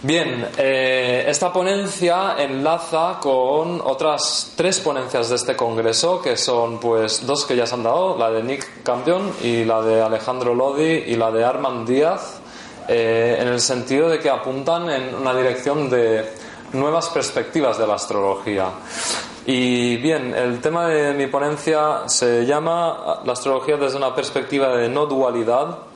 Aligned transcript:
Bien, 0.00 0.46
eh, 0.56 1.24
esta 1.26 1.52
ponencia 1.52 2.36
enlaza 2.38 3.18
con 3.20 3.80
otras 3.80 4.52
tres 4.54 4.78
ponencias 4.78 5.28
de 5.28 5.34
este 5.34 5.56
congreso, 5.56 6.22
que 6.22 6.36
son 6.36 6.78
pues 6.78 7.26
dos 7.26 7.44
que 7.44 7.56
ya 7.56 7.66
se 7.66 7.74
han 7.74 7.82
dado, 7.82 8.16
la 8.16 8.30
de 8.30 8.44
Nick 8.44 8.84
Campion 8.84 9.32
y 9.42 9.64
la 9.64 9.82
de 9.82 10.00
Alejandro 10.00 10.54
Lodi 10.54 10.84
y 10.84 11.16
la 11.16 11.32
de 11.32 11.44
Armand 11.44 11.88
Díaz, 11.88 12.38
eh, 12.86 13.38
en 13.40 13.48
el 13.48 13.60
sentido 13.60 14.08
de 14.08 14.20
que 14.20 14.30
apuntan 14.30 14.88
en 14.88 15.16
una 15.16 15.34
dirección 15.34 15.90
de 15.90 16.32
nuevas 16.74 17.08
perspectivas 17.08 17.76
de 17.76 17.86
la 17.88 17.94
astrología. 17.94 18.66
Y 19.46 19.96
bien, 19.96 20.32
el 20.32 20.60
tema 20.60 20.86
de 20.86 21.12
mi 21.12 21.26
ponencia 21.26 22.02
se 22.06 22.46
llama 22.46 23.22
La 23.24 23.32
astrología 23.32 23.76
desde 23.76 23.96
una 23.96 24.14
perspectiva 24.14 24.76
de 24.76 24.88
no 24.88 25.06
dualidad 25.06 25.87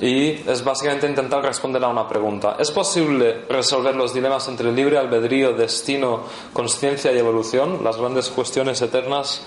y 0.00 0.30
es 0.48 0.64
básicamente 0.64 1.06
intentar 1.06 1.42
responder 1.42 1.82
a 1.84 1.88
una 1.88 2.08
pregunta. 2.08 2.56
¿Es 2.58 2.70
posible 2.70 3.44
resolver 3.48 3.94
los 3.94 4.12
dilemas 4.12 4.48
entre 4.48 4.72
libre 4.72 4.98
albedrío, 4.98 5.52
destino, 5.52 6.24
conciencia 6.52 7.12
y 7.12 7.18
evolución? 7.18 7.84
Las 7.84 7.96
grandes 7.96 8.28
cuestiones 8.28 8.82
eternas, 8.82 9.42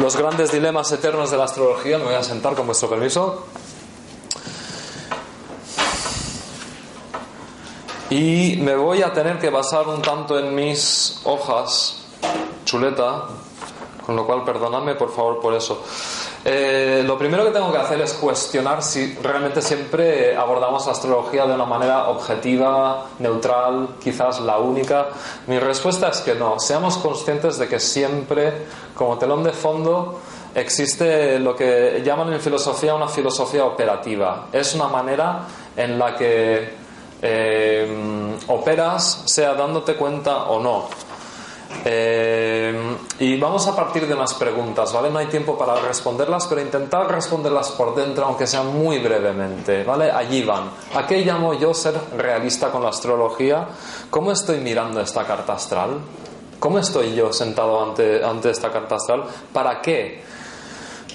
los 0.00 0.16
grandes 0.16 0.52
dilemas 0.52 0.90
eternos 0.92 1.30
de 1.30 1.36
la 1.36 1.44
astrología. 1.44 1.98
Me 1.98 2.04
voy 2.04 2.14
a 2.14 2.22
sentar 2.22 2.54
con 2.54 2.66
vuestro 2.66 2.88
permiso. 2.88 3.46
Y 8.10 8.56
me 8.62 8.74
voy 8.74 9.02
a 9.02 9.12
tener 9.12 9.38
que 9.38 9.50
basar 9.50 9.86
un 9.86 10.00
tanto 10.00 10.38
en 10.38 10.54
mis 10.54 11.20
hojas, 11.24 12.06
chuleta, 12.64 13.26
con 14.06 14.16
lo 14.16 14.26
cual 14.26 14.44
perdonadme 14.44 14.94
por 14.94 15.14
favor 15.14 15.40
por 15.40 15.52
eso. 15.52 15.84
Eh, 16.50 17.02
lo 17.04 17.18
primero 17.18 17.44
que 17.44 17.50
tengo 17.50 17.70
que 17.70 17.76
hacer 17.76 18.00
es 18.00 18.14
cuestionar 18.14 18.82
si 18.82 19.14
realmente 19.22 19.60
siempre 19.60 20.34
abordamos 20.34 20.86
la 20.86 20.92
astrología 20.92 21.46
de 21.46 21.52
una 21.52 21.66
manera 21.66 22.08
objetiva, 22.08 23.04
neutral, 23.18 23.96
quizás 24.02 24.40
la 24.40 24.56
única. 24.56 25.08
Mi 25.46 25.58
respuesta 25.58 26.08
es 26.08 26.20
que 26.22 26.34
no. 26.34 26.58
Seamos 26.58 26.96
conscientes 26.96 27.58
de 27.58 27.68
que 27.68 27.78
siempre, 27.78 28.64
como 28.94 29.18
telón 29.18 29.44
de 29.44 29.52
fondo, 29.52 30.20
existe 30.54 31.38
lo 31.38 31.54
que 31.54 32.00
llaman 32.02 32.32
en 32.32 32.40
filosofía 32.40 32.94
una 32.94 33.08
filosofía 33.08 33.66
operativa. 33.66 34.46
Es 34.50 34.74
una 34.74 34.88
manera 34.88 35.40
en 35.76 35.98
la 35.98 36.16
que 36.16 36.72
eh, 37.20 38.36
operas, 38.46 39.24
sea 39.26 39.52
dándote 39.52 39.96
cuenta 39.96 40.44
o 40.44 40.60
no. 40.60 41.07
Eh, 41.84 42.96
y 43.20 43.38
vamos 43.38 43.66
a 43.66 43.76
partir 43.76 44.06
de 44.06 44.14
unas 44.14 44.34
preguntas, 44.34 44.92
¿vale? 44.92 45.10
No 45.10 45.18
hay 45.18 45.26
tiempo 45.26 45.56
para 45.56 45.74
responderlas, 45.80 46.46
pero 46.46 46.60
intentar 46.60 47.10
responderlas 47.10 47.70
por 47.72 47.94
dentro, 47.94 48.24
aunque 48.24 48.46
sea 48.46 48.62
muy 48.62 48.98
brevemente, 48.98 49.84
¿vale? 49.84 50.10
Allí 50.10 50.42
van. 50.42 50.70
¿A 50.94 51.06
qué 51.06 51.24
llamo 51.24 51.54
yo 51.54 51.74
ser 51.74 51.94
realista 52.16 52.70
con 52.70 52.82
la 52.82 52.90
astrología? 52.90 53.68
¿Cómo 54.10 54.32
estoy 54.32 54.58
mirando 54.60 55.00
esta 55.00 55.24
carta 55.24 55.54
astral? 55.54 55.98
¿Cómo 56.58 56.78
estoy 56.78 57.14
yo 57.14 57.32
sentado 57.32 57.82
ante, 57.84 58.24
ante 58.24 58.50
esta 58.50 58.70
carta 58.70 58.96
astral? 58.96 59.24
¿Para 59.52 59.80
qué? 59.80 60.22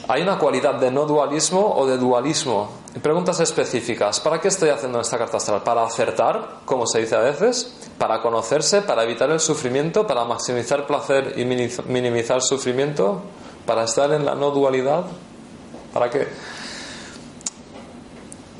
¿Hay 0.08 0.22
una 0.22 0.38
cualidad 0.38 0.76
de 0.76 0.92
no 0.92 1.06
dualismo 1.06 1.76
o 1.76 1.86
de 1.86 1.98
dualismo? 1.98 2.83
Preguntas 3.02 3.40
específicas. 3.40 4.20
¿Para 4.20 4.40
qué 4.40 4.50
estoy 4.50 4.70
haciendo 4.70 5.02
esta 5.02 5.18
carta 5.18 5.38
astral? 5.38 5.64
¿Para 5.64 5.84
acertar, 5.84 6.60
como 6.64 6.86
se 6.86 7.00
dice 7.00 7.16
a 7.16 7.22
veces? 7.22 7.90
¿Para 7.98 8.22
conocerse? 8.22 8.84
¿Para 8.84 9.04
evitar 9.04 9.32
el 9.32 9.40
sufrimiento? 9.40 10.06
¿Para 10.06 10.26
maximizar 10.26 10.86
placer 10.86 11.34
y 11.36 11.44
minimizar 11.44 12.42
sufrimiento? 12.44 13.24
¿Para 13.66 13.86
estar 13.86 14.12
en 14.14 14.24
la 14.24 14.36
no 14.36 14.52
dualidad? 14.52 15.06
¿Para 15.92 16.12
qué? 16.12 16.28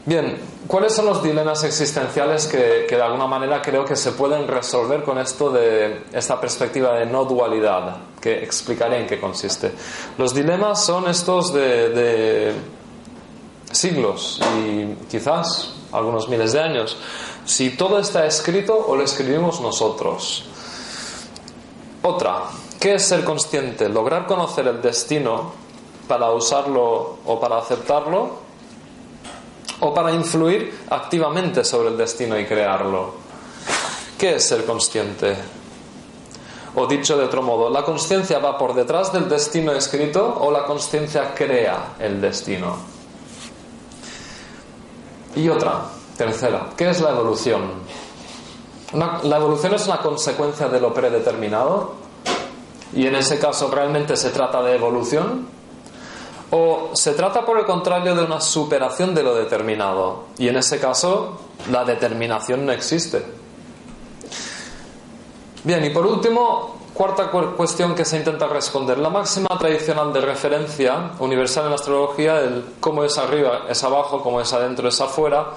Bien, 0.06 0.38
¿cuáles 0.68 0.96
son 0.96 1.06
los 1.06 1.22
dilemas 1.22 1.64
existenciales 1.64 2.48
que, 2.48 2.88
de 2.90 3.02
alguna 3.02 3.28
manera 3.28 3.62
creo 3.62 3.86
que 3.86 3.96
se 3.96 4.14
pueden 4.14 4.48
resolver 4.48 5.04
con 5.04 5.20
esto 5.20 5.52
de 5.52 6.06
esta 6.12 6.42
perspectiva 6.42 6.98
de 6.98 7.06
no 7.06 7.26
dualidad? 7.26 7.98
Que 8.20 8.44
explicaré 8.44 9.00
en 9.00 9.08
qué 9.08 9.20
consiste. 9.20 9.72
Los 10.18 10.34
dilemas 10.34 10.84
son 10.84 11.08
estos 11.08 11.54
de 11.54 12.52
siglos 13.74 14.40
y 14.58 14.96
quizás 15.10 15.74
algunos 15.92 16.30
miles 16.30 16.54
de 16.54 16.62
años. 16.62 16.98
Si 17.46 17.72
todo 17.72 18.00
está 18.00 18.26
escrito 18.26 18.86
o 18.88 18.96
lo 18.96 19.04
escribimos 19.04 19.60
nosotros. 19.62 20.46
Otra, 22.02 22.44
¿qué 22.80 22.96
es 22.96 23.06
ser 23.06 23.24
consciente? 23.24 23.90
Lograr 23.90 24.26
conocer 24.26 24.68
el 24.68 24.82
destino 24.82 25.54
para 26.08 26.32
usarlo 26.32 27.18
o 27.26 27.40
para 27.40 27.58
aceptarlo 27.58 28.44
o 29.80 29.94
para 29.94 30.12
influir 30.12 30.86
activamente 30.90 31.64
sobre 31.64 31.90
el 31.90 31.98
destino 31.98 32.40
y 32.40 32.46
crearlo. 32.46 33.14
¿Qué 34.18 34.36
es 34.36 34.48
ser 34.48 34.66
consciente? 34.66 35.36
O 36.76 36.88
dicho 36.88 37.18
de 37.18 37.26
otro 37.26 37.42
modo, 37.42 37.70
¿la 37.70 37.84
conciencia 37.84 38.40
va 38.40 38.58
por 38.58 38.74
detrás 38.74 39.14
del 39.14 39.30
destino 39.30 39.74
escrito 39.74 40.40
o 40.42 40.52
la 40.52 40.66
conciencia 40.66 41.34
crea 41.36 41.96
el 42.00 42.20
destino? 42.20 42.93
Y 45.36 45.50
otra, 45.50 45.86
tercera, 46.18 46.70
¿qué 46.78 46.90
es 46.90 47.02
la 47.02 47.12
evolución? 47.12 47.84
la 48.94 49.38
evolución 49.38 49.74
es 49.74 49.88
una 49.88 49.98
consecuencia 49.98 50.68
de 50.68 50.80
lo 50.80 50.94
predeterminado 50.94 51.96
y 52.94 53.08
en 53.08 53.16
ese 53.16 53.40
caso 53.40 53.72
realmente 53.72 54.16
se 54.16 54.30
trata 54.30 54.62
de 54.62 54.76
evolución 54.76 55.48
o 56.56 56.92
se 56.94 57.14
trata, 57.14 57.44
por 57.44 57.58
el 57.58 57.66
contrario, 57.66 58.14
de 58.14 58.24
una 58.24 58.40
superación 58.40 59.16
de 59.16 59.24
lo 59.24 59.34
determinado. 59.34 60.26
Y 60.38 60.48
en 60.48 60.58
ese 60.58 60.80
caso, 60.80 61.40
la 61.72 61.84
determinación 61.84 62.64
no 62.64 62.72
existe. 62.72 63.26
Bien, 65.64 65.84
y 65.84 65.90
por 65.90 66.06
último, 66.06 66.76
cuarta 66.94 67.30
cuestión 67.30 67.96
que 67.96 68.06
se 68.06 68.18
intenta 68.18 68.48
responder. 68.48 68.98
La 68.98 69.10
máxima 69.10 69.50
tradicional 69.58 70.14
de 70.14 70.22
referencia 70.22 71.12
universal 71.20 71.66
en 71.66 71.70
la 71.72 71.76
astrología, 71.76 72.40
el 72.40 72.66
cómo 72.80 73.04
es 73.04 73.18
arriba, 73.18 73.64
es 73.70 73.84
abajo, 73.84 74.22
cómo 74.22 74.40
es 74.40 74.54
adentro, 74.54 74.88
es 74.88 75.02
afuera, 75.02 75.48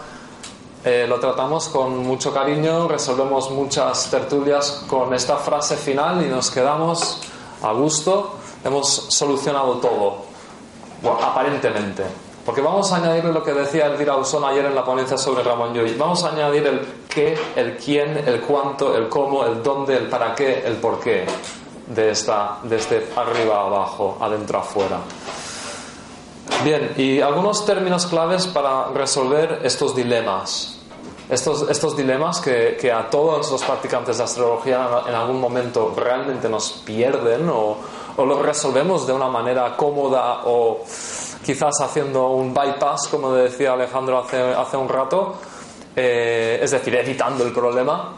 eh, 0.84 1.06
lo 1.08 1.18
tratamos 1.18 1.68
con 1.68 1.98
mucho 1.98 2.32
cariño, 2.32 2.88
resolvemos 2.88 3.50
muchas 3.50 4.10
tertulias 4.10 4.84
con 4.88 5.12
esta 5.14 5.36
frase 5.36 5.76
final 5.76 6.24
y 6.24 6.28
nos 6.28 6.50
quedamos 6.50 7.20
a 7.62 7.72
gusto. 7.72 8.36
Hemos 8.64 8.88
solucionado 8.88 9.74
todo 9.78 10.24
aparentemente. 11.22 12.25
Porque 12.46 12.60
vamos 12.60 12.92
a 12.92 12.96
añadir 12.98 13.24
lo 13.24 13.42
que 13.42 13.52
decía 13.52 13.86
Elvira 13.86 14.16
Usón 14.16 14.44
ayer 14.44 14.64
en 14.66 14.74
la 14.76 14.84
ponencia 14.84 15.18
sobre 15.18 15.42
Ramón 15.42 15.74
Llull. 15.74 15.96
Vamos 15.98 16.22
a 16.22 16.28
añadir 16.28 16.64
el 16.64 16.80
qué, 17.08 17.36
el 17.56 17.76
quién, 17.76 18.16
el 18.24 18.40
cuánto, 18.40 18.96
el 18.96 19.08
cómo, 19.08 19.44
el 19.44 19.64
dónde, 19.64 19.96
el 19.96 20.08
para 20.08 20.32
qué, 20.32 20.62
el 20.64 20.76
por 20.76 21.00
qué 21.00 21.26
de 21.88 22.10
esta, 22.10 22.58
desde 22.62 23.08
arriba 23.16 23.56
a 23.56 23.66
abajo, 23.66 24.16
adentro 24.20 24.58
a 24.58 24.60
afuera. 24.60 25.00
Bien, 26.62 26.92
y 26.96 27.20
algunos 27.20 27.66
términos 27.66 28.06
claves 28.06 28.46
para 28.46 28.90
resolver 28.90 29.62
estos 29.64 29.96
dilemas. 29.96 30.78
Estos, 31.28 31.96
dilemas 31.96 32.38
que, 32.38 32.76
que 32.80 32.92
a 32.92 33.10
todos 33.10 33.50
los 33.50 33.64
practicantes 33.64 34.18
de 34.18 34.22
astrología 34.22 35.02
en 35.08 35.14
algún 35.16 35.40
momento 35.40 35.92
realmente 35.96 36.48
nos 36.48 36.70
pierden 36.84 37.48
o, 37.48 37.78
o 38.16 38.24
lo 38.24 38.40
resolvemos 38.40 39.04
de 39.08 39.12
una 39.12 39.26
manera 39.26 39.76
cómoda 39.76 40.42
o 40.44 40.84
quizás 41.46 41.80
haciendo 41.80 42.30
un 42.30 42.52
bypass, 42.52 43.06
como 43.08 43.32
decía 43.32 43.74
Alejandro 43.74 44.18
hace, 44.18 44.36
hace 44.36 44.76
un 44.76 44.88
rato, 44.88 45.36
eh, 45.94 46.58
es 46.60 46.72
decir, 46.72 46.92
evitando 46.96 47.44
el 47.44 47.52
problema. 47.52 48.14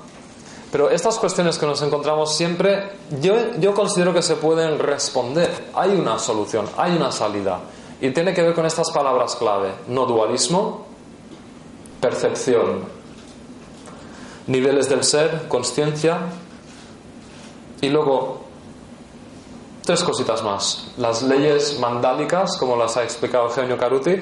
Pero 0.72 0.88
estas 0.88 1.18
cuestiones 1.18 1.58
que 1.58 1.66
nos 1.66 1.82
encontramos 1.82 2.34
siempre, 2.34 2.92
yo, 3.20 3.34
yo 3.58 3.74
considero 3.74 4.14
que 4.14 4.22
se 4.22 4.36
pueden 4.36 4.78
responder. 4.78 5.50
Hay 5.74 5.90
una 5.90 6.18
solución, 6.18 6.66
hay 6.78 6.96
una 6.96 7.12
salida. 7.12 7.60
Y 8.00 8.10
tiene 8.12 8.32
que 8.32 8.42
ver 8.42 8.54
con 8.54 8.64
estas 8.64 8.90
palabras 8.90 9.36
clave. 9.36 9.72
No 9.88 10.06
dualismo, 10.06 10.86
percepción, 12.00 12.84
niveles 14.46 14.88
del 14.88 15.04
ser, 15.04 15.48
conciencia 15.48 16.20
y 17.82 17.90
luego 17.90 18.47
tres 19.88 20.04
cositas 20.04 20.42
más. 20.44 20.88
Las 20.98 21.22
leyes 21.22 21.78
mandálicas, 21.78 22.58
como 22.58 22.76
las 22.76 22.98
ha 22.98 23.04
explicado 23.04 23.46
Eugenio 23.46 23.78
Caruti, 23.78 24.16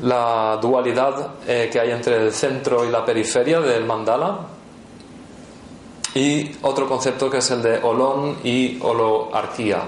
la 0.00 0.58
dualidad 0.58 1.32
eh, 1.46 1.68
que 1.70 1.78
hay 1.78 1.90
entre 1.90 2.16
el 2.16 2.32
centro 2.32 2.86
y 2.86 2.90
la 2.90 3.04
periferia 3.04 3.60
del 3.60 3.84
mandala 3.84 4.38
y 6.14 6.50
otro 6.62 6.88
concepto 6.88 7.28
que 7.28 7.36
es 7.36 7.50
el 7.50 7.60
de 7.60 7.78
olón 7.82 8.38
y 8.42 8.78
holoarquía. 8.80 9.82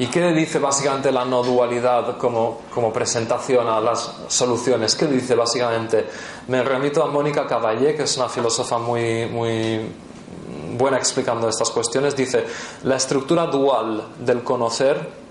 ¿Y 0.00 0.06
qué 0.06 0.32
dice 0.32 0.58
básicamente 0.58 1.12
la 1.12 1.24
no 1.24 1.44
dualidad 1.44 2.18
como, 2.18 2.62
como, 2.74 2.92
presentación 2.92 3.68
a 3.68 3.80
las 3.80 4.12
soluciones? 4.26 4.96
¿Qué 4.96 5.06
dice 5.06 5.36
básicamente? 5.36 6.04
Me 6.48 6.64
remito 6.64 7.00
a 7.00 7.06
Mónica 7.06 7.46
Caballé, 7.46 7.94
que 7.94 8.02
es 8.02 8.16
una 8.16 8.28
filósofa 8.28 8.78
muy, 8.78 9.26
muy 9.26 10.07
buena 10.78 10.96
explicando 10.96 11.48
estas 11.48 11.70
cuestiones. 11.70 12.16
Dice, 12.16 12.46
la 12.84 12.96
estructura 12.96 13.46
dual 13.46 14.04
del 14.20 14.42
conocer 14.42 15.28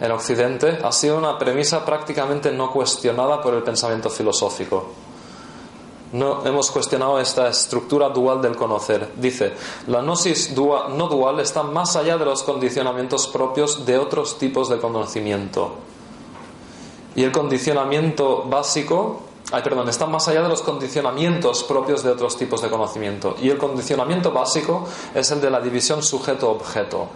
en 0.00 0.10
Occidente 0.12 0.78
ha 0.84 0.92
sido 0.92 1.16
una 1.16 1.38
premisa 1.38 1.84
prácticamente 1.84 2.52
no 2.52 2.70
cuestionada 2.70 3.40
por 3.40 3.54
el 3.54 3.62
pensamiento 3.62 4.10
filosófico. 4.10 4.92
No 6.12 6.46
hemos 6.46 6.70
cuestionado 6.70 7.18
esta 7.18 7.48
estructura 7.48 8.08
dual 8.10 8.40
del 8.40 8.54
conocer. 8.54 9.12
Dice, 9.16 9.54
la 9.88 10.02
gnosis 10.02 10.54
no 10.56 11.08
dual 11.08 11.40
está 11.40 11.62
más 11.64 11.96
allá 11.96 12.16
de 12.16 12.24
los 12.24 12.42
condicionamientos 12.42 13.26
propios 13.26 13.84
de 13.84 13.98
otros 13.98 14.38
tipos 14.38 14.68
de 14.68 14.78
conocimiento. 14.78 15.72
Y 17.16 17.24
el 17.24 17.32
condicionamiento 17.32 18.44
básico, 18.44 19.22
ay, 19.52 19.62
perdón, 19.62 19.88
está 19.88 20.06
más 20.06 20.26
allá 20.28 20.42
de 20.42 20.48
los 20.48 20.62
condicionamientos 20.62 21.64
propios 21.64 22.02
de 22.02 22.10
otros 22.10 22.36
tipos 22.36 22.62
de 22.62 22.68
conocimiento. 22.68 23.36
Y 23.40 23.50
el 23.50 23.58
condicionamiento 23.58 24.32
básico 24.32 24.86
es 25.14 25.30
el 25.30 25.40
de 25.40 25.50
la 25.50 25.60
división 25.60 26.02
sujeto-objeto. 26.02 27.08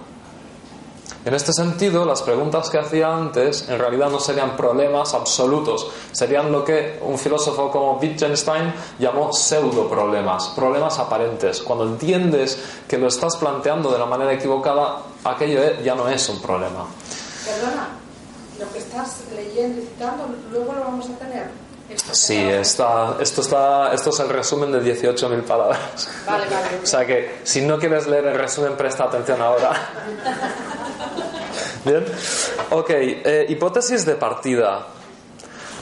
En 1.22 1.34
este 1.34 1.52
sentido, 1.52 2.06
las 2.06 2.22
preguntas 2.22 2.70
que 2.70 2.78
hacía 2.78 3.14
antes 3.14 3.68
en 3.68 3.78
realidad 3.78 4.08
no 4.08 4.18
serían 4.18 4.56
problemas 4.56 5.12
absolutos, 5.12 5.90
serían 6.12 6.50
lo 6.50 6.64
que 6.64 6.98
un 7.02 7.18
filósofo 7.18 7.70
como 7.70 7.98
Wittgenstein 7.98 8.72
llamó 8.98 9.30
pseudo 9.30 9.86
problemas, 9.86 10.48
problemas 10.56 10.98
aparentes. 10.98 11.60
Cuando 11.60 11.84
entiendes 11.84 12.58
que 12.88 12.96
lo 12.96 13.08
estás 13.08 13.36
planteando 13.36 13.92
de 13.92 13.98
la 13.98 14.06
manera 14.06 14.32
equivocada, 14.32 15.02
aquello 15.22 15.60
ya 15.82 15.94
no 15.94 16.08
es 16.08 16.26
un 16.30 16.40
problema. 16.40 16.86
Perdona, 17.44 17.88
lo 18.58 18.72
que 18.72 18.78
estás 18.78 19.20
leyendo 19.34 19.82
y 19.82 19.84
citando, 19.84 20.26
luego 20.50 20.72
lo 20.72 20.80
vamos 20.80 21.06
a 21.10 21.18
tener. 21.18 21.50
Sí, 22.12 22.36
está, 22.36 23.16
esto, 23.20 23.40
está, 23.40 23.92
esto 23.92 24.10
es 24.10 24.20
el 24.20 24.28
resumen 24.28 24.70
de 24.72 24.82
18.000 24.82 25.42
palabras. 25.42 26.08
Vale, 26.26 26.44
vale. 26.46 26.80
O 26.82 26.86
sea 26.86 27.04
que 27.04 27.40
si 27.42 27.62
no 27.62 27.78
quieres 27.78 28.06
leer 28.06 28.26
el 28.26 28.38
resumen, 28.38 28.76
presta 28.76 29.04
atención 29.04 29.42
ahora. 29.42 29.72
Bien. 31.84 32.04
Ok, 32.70 32.90
eh, 32.90 33.46
hipótesis 33.48 34.06
de 34.06 34.14
partida. 34.14 34.86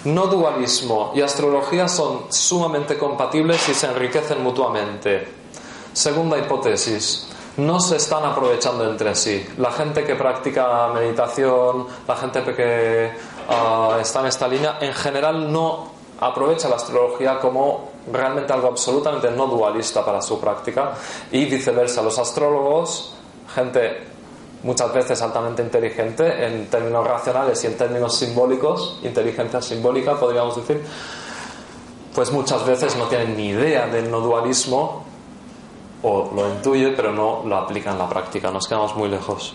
No 0.04 0.28
dualismo 0.28 1.12
y 1.14 1.20
astrología 1.20 1.88
son 1.88 2.32
sumamente 2.32 2.96
compatibles 2.96 3.68
y 3.68 3.74
se 3.74 3.86
enriquecen 3.86 4.42
mutuamente. 4.42 5.28
Segunda 5.92 6.38
hipótesis. 6.38 7.28
No 7.56 7.80
se 7.80 7.96
están 7.96 8.24
aprovechando 8.24 8.88
entre 8.88 9.14
sí. 9.16 9.44
La 9.58 9.72
gente 9.72 10.04
que 10.04 10.14
practica 10.14 10.88
meditación, 10.94 11.88
la 12.06 12.16
gente 12.16 12.44
que 12.54 13.10
ah, 13.48 13.98
está 14.00 14.20
en 14.20 14.26
esta 14.26 14.46
línea, 14.46 14.78
en 14.80 14.94
general 14.94 15.52
no 15.52 15.97
aprovecha 16.20 16.68
la 16.68 16.76
astrología 16.76 17.38
como 17.38 17.90
realmente 18.12 18.52
algo 18.52 18.68
absolutamente 18.68 19.30
no 19.30 19.46
dualista 19.46 20.04
para 20.04 20.20
su 20.20 20.40
práctica 20.40 20.92
y 21.30 21.44
viceversa. 21.46 22.02
Los 22.02 22.18
astrólogos, 22.18 23.14
gente 23.54 24.06
muchas 24.62 24.92
veces 24.92 25.22
altamente 25.22 25.62
inteligente 25.62 26.46
en 26.46 26.66
términos 26.66 27.06
racionales 27.06 27.62
y 27.62 27.68
en 27.68 27.76
términos 27.76 28.16
simbólicos, 28.16 28.98
inteligencia 29.02 29.62
simbólica 29.62 30.18
podríamos 30.18 30.56
decir, 30.56 30.84
pues 32.14 32.32
muchas 32.32 32.66
veces 32.66 32.96
no 32.96 33.04
tienen 33.04 33.36
ni 33.36 33.50
idea 33.50 33.86
del 33.86 34.10
no 34.10 34.20
dualismo 34.20 35.04
o 36.02 36.30
lo 36.34 36.48
intuye 36.48 36.92
pero 36.96 37.12
no 37.12 37.42
lo 37.44 37.56
aplica 37.56 37.92
en 37.92 37.98
la 37.98 38.08
práctica, 38.08 38.50
nos 38.50 38.66
quedamos 38.66 38.96
muy 38.96 39.08
lejos. 39.08 39.54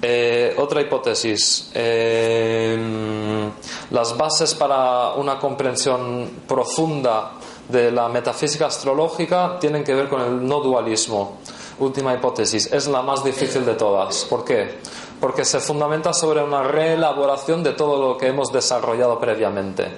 Eh, 0.00 0.54
otra 0.56 0.80
hipótesis. 0.80 1.70
Eh, 1.74 3.50
las 3.90 4.16
bases 4.16 4.54
para 4.54 5.12
una 5.14 5.38
comprensión 5.38 6.42
profunda 6.46 7.32
de 7.68 7.90
la 7.90 8.08
metafísica 8.08 8.66
astrológica 8.66 9.58
tienen 9.58 9.82
que 9.82 9.94
ver 9.94 10.08
con 10.08 10.20
el 10.20 10.46
no 10.46 10.60
dualismo. 10.60 11.38
Última 11.80 12.14
hipótesis. 12.14 12.72
Es 12.72 12.86
la 12.86 13.02
más 13.02 13.24
difícil 13.24 13.64
de 13.64 13.74
todas. 13.74 14.24
¿Por 14.24 14.44
qué? 14.44 14.78
Porque 15.20 15.44
se 15.44 15.58
fundamenta 15.58 16.12
sobre 16.12 16.42
una 16.42 16.62
reelaboración 16.62 17.62
de 17.64 17.72
todo 17.72 18.00
lo 18.00 18.16
que 18.16 18.28
hemos 18.28 18.52
desarrollado 18.52 19.18
previamente. 19.18 19.88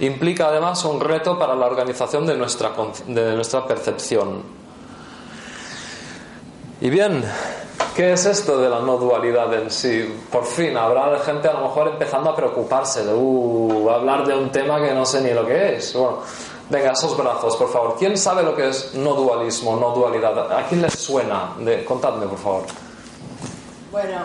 Implica 0.00 0.48
además 0.48 0.84
un 0.84 1.00
reto 1.00 1.38
para 1.38 1.54
la 1.54 1.66
organización 1.66 2.26
de 2.26 2.36
nuestra, 2.36 2.72
de 3.06 3.34
nuestra 3.34 3.66
percepción. 3.66 4.42
Y 6.80 6.88
bien, 6.88 7.22
¿Qué 8.00 8.14
es 8.14 8.24
esto 8.24 8.58
de 8.58 8.70
la 8.70 8.80
no 8.80 8.96
dualidad 8.96 9.52
en 9.52 9.70
sí? 9.70 10.10
Por 10.32 10.46
fin, 10.46 10.74
habrá 10.74 11.18
gente 11.18 11.48
a 11.48 11.52
lo 11.52 11.64
mejor 11.64 11.88
empezando 11.88 12.30
a 12.30 12.34
preocuparse 12.34 13.04
de 13.04 13.12
uh, 13.12 13.90
hablar 13.90 14.26
de 14.26 14.34
un 14.34 14.50
tema 14.50 14.80
que 14.80 14.94
no 14.94 15.04
sé 15.04 15.20
ni 15.20 15.34
lo 15.34 15.46
que 15.46 15.74
es. 15.74 15.92
Bueno, 15.92 16.20
venga, 16.70 16.92
esos 16.92 17.14
brazos, 17.14 17.58
por 17.58 17.70
favor. 17.70 17.96
¿Quién 17.98 18.16
sabe 18.16 18.42
lo 18.42 18.56
que 18.56 18.70
es 18.70 18.94
no 18.94 19.12
dualismo, 19.12 19.76
no 19.76 19.90
dualidad? 19.90 20.50
¿A 20.50 20.66
quién 20.66 20.80
les 20.80 20.94
suena? 20.94 21.52
De, 21.58 21.84
contadme, 21.84 22.26
por 22.26 22.38
favor. 22.38 22.62
Bueno, 23.92 24.16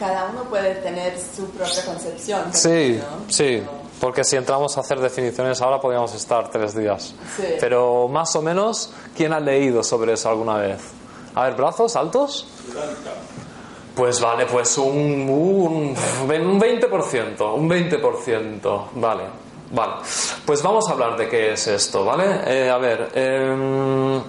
cada 0.00 0.30
uno 0.30 0.44
puede 0.44 0.76
tener 0.76 1.18
su 1.18 1.50
propia 1.50 1.84
concepción. 1.84 2.44
Sí, 2.54 2.98
sí. 3.28 3.62
Porque 4.00 4.24
si 4.24 4.36
entramos 4.36 4.74
a 4.78 4.80
hacer 4.80 5.00
definiciones 5.00 5.60
ahora 5.60 5.78
podríamos 5.78 6.14
estar 6.14 6.48
tres 6.48 6.74
días. 6.74 7.14
Sí. 7.36 7.44
Pero 7.60 8.08
más 8.08 8.34
o 8.36 8.40
menos, 8.40 8.90
¿quién 9.14 9.34
ha 9.34 9.40
leído 9.40 9.82
sobre 9.82 10.14
eso 10.14 10.30
alguna 10.30 10.54
vez? 10.54 10.80
A 11.36 11.44
ver, 11.44 11.54
brazos 11.54 11.94
altos. 11.96 12.46
Pues 13.94 14.20
vale, 14.22 14.46
pues 14.46 14.78
un, 14.78 15.28
un, 15.28 15.94
20%, 15.94 17.54
un 17.54 17.68
20%, 17.68 18.84
vale, 18.94 19.24
vale. 19.70 19.92
Pues 20.46 20.62
vamos 20.62 20.88
a 20.88 20.92
hablar 20.92 21.14
de 21.18 21.28
qué 21.28 21.52
es 21.52 21.66
esto, 21.66 22.06
¿vale? 22.06 22.40
Eh, 22.46 22.70
a 22.70 22.78
ver, 22.78 23.10
em, 23.14 24.22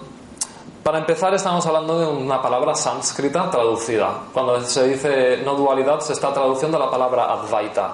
para 0.84 1.00
empezar 1.00 1.34
estamos 1.34 1.66
hablando 1.66 1.98
de 1.98 2.08
una 2.08 2.42
palabra 2.42 2.76
sánscrita 2.76 3.50
traducida. 3.50 4.24
Cuando 4.34 4.62
se 4.66 4.90
dice 4.90 5.38
no 5.46 5.56
dualidad 5.56 6.02
se 6.02 6.12
está 6.12 6.34
traduciendo 6.34 6.78
la 6.78 6.92
palabra 6.92 7.32
advaita, 7.32 7.94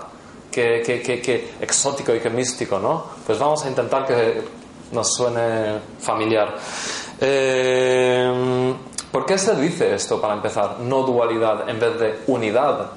que, 0.51 0.81
que, 0.83 1.21
que 1.21 1.53
exótico 1.61 2.15
y 2.15 2.19
que 2.19 2.31
místico, 2.31 2.79
¿no? 2.79 3.03
Pues 3.27 3.37
vamos 3.37 3.63
a 3.63 3.69
intentar 3.69 4.07
que 4.07 4.41
nos 4.91 5.13
suene 5.13 5.79
familiar. 5.99 6.55
Eh, 7.21 8.73
¿Por 9.13 9.27
qué 9.27 9.37
se 9.37 9.55
dice 9.55 9.93
esto 9.93 10.19
para 10.19 10.33
empezar? 10.33 10.79
No 10.79 11.03
dualidad 11.03 11.69
en 11.69 11.79
vez 11.79 11.99
de 11.99 12.23
unidad. 12.25 12.89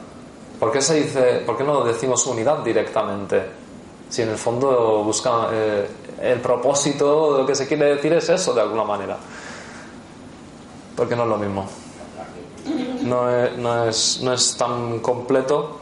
¿Por 0.58 0.72
qué, 0.72 0.80
se 0.80 0.94
dice, 0.94 1.42
¿por 1.44 1.58
qué 1.58 1.62
no 1.62 1.84
decimos 1.84 2.26
unidad 2.26 2.60
directamente? 2.60 3.42
Si 4.08 4.22
en 4.22 4.30
el 4.30 4.38
fondo 4.38 5.04
busca 5.04 5.48
eh, 5.52 5.86
el 6.22 6.40
propósito 6.40 7.34
de 7.34 7.40
lo 7.42 7.46
que 7.46 7.54
se 7.54 7.68
quiere 7.68 7.96
decir 7.96 8.14
es 8.14 8.30
eso 8.30 8.54
de 8.54 8.62
alguna 8.62 8.84
manera. 8.84 9.18
Porque 10.96 11.14
no 11.14 11.24
es 11.24 11.28
lo 11.28 11.36
mismo. 11.36 11.68
No 13.02 13.28
es, 13.28 13.58
no 13.58 13.84
es, 13.84 14.20
no 14.22 14.32
es 14.32 14.56
tan 14.56 15.00
completo 15.00 15.78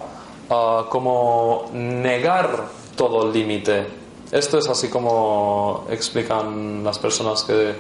ah, 0.51 0.87
como 0.89 1.71
negar 1.75 2.65
todo 2.97 3.31
límite. 3.31 3.87
Esto 4.33 4.59
es 4.59 4.69
así 4.69 4.89
como 4.89 5.87
explican 5.89 6.83
las 6.83 6.99
personas 6.99 7.45
que 7.45 7.77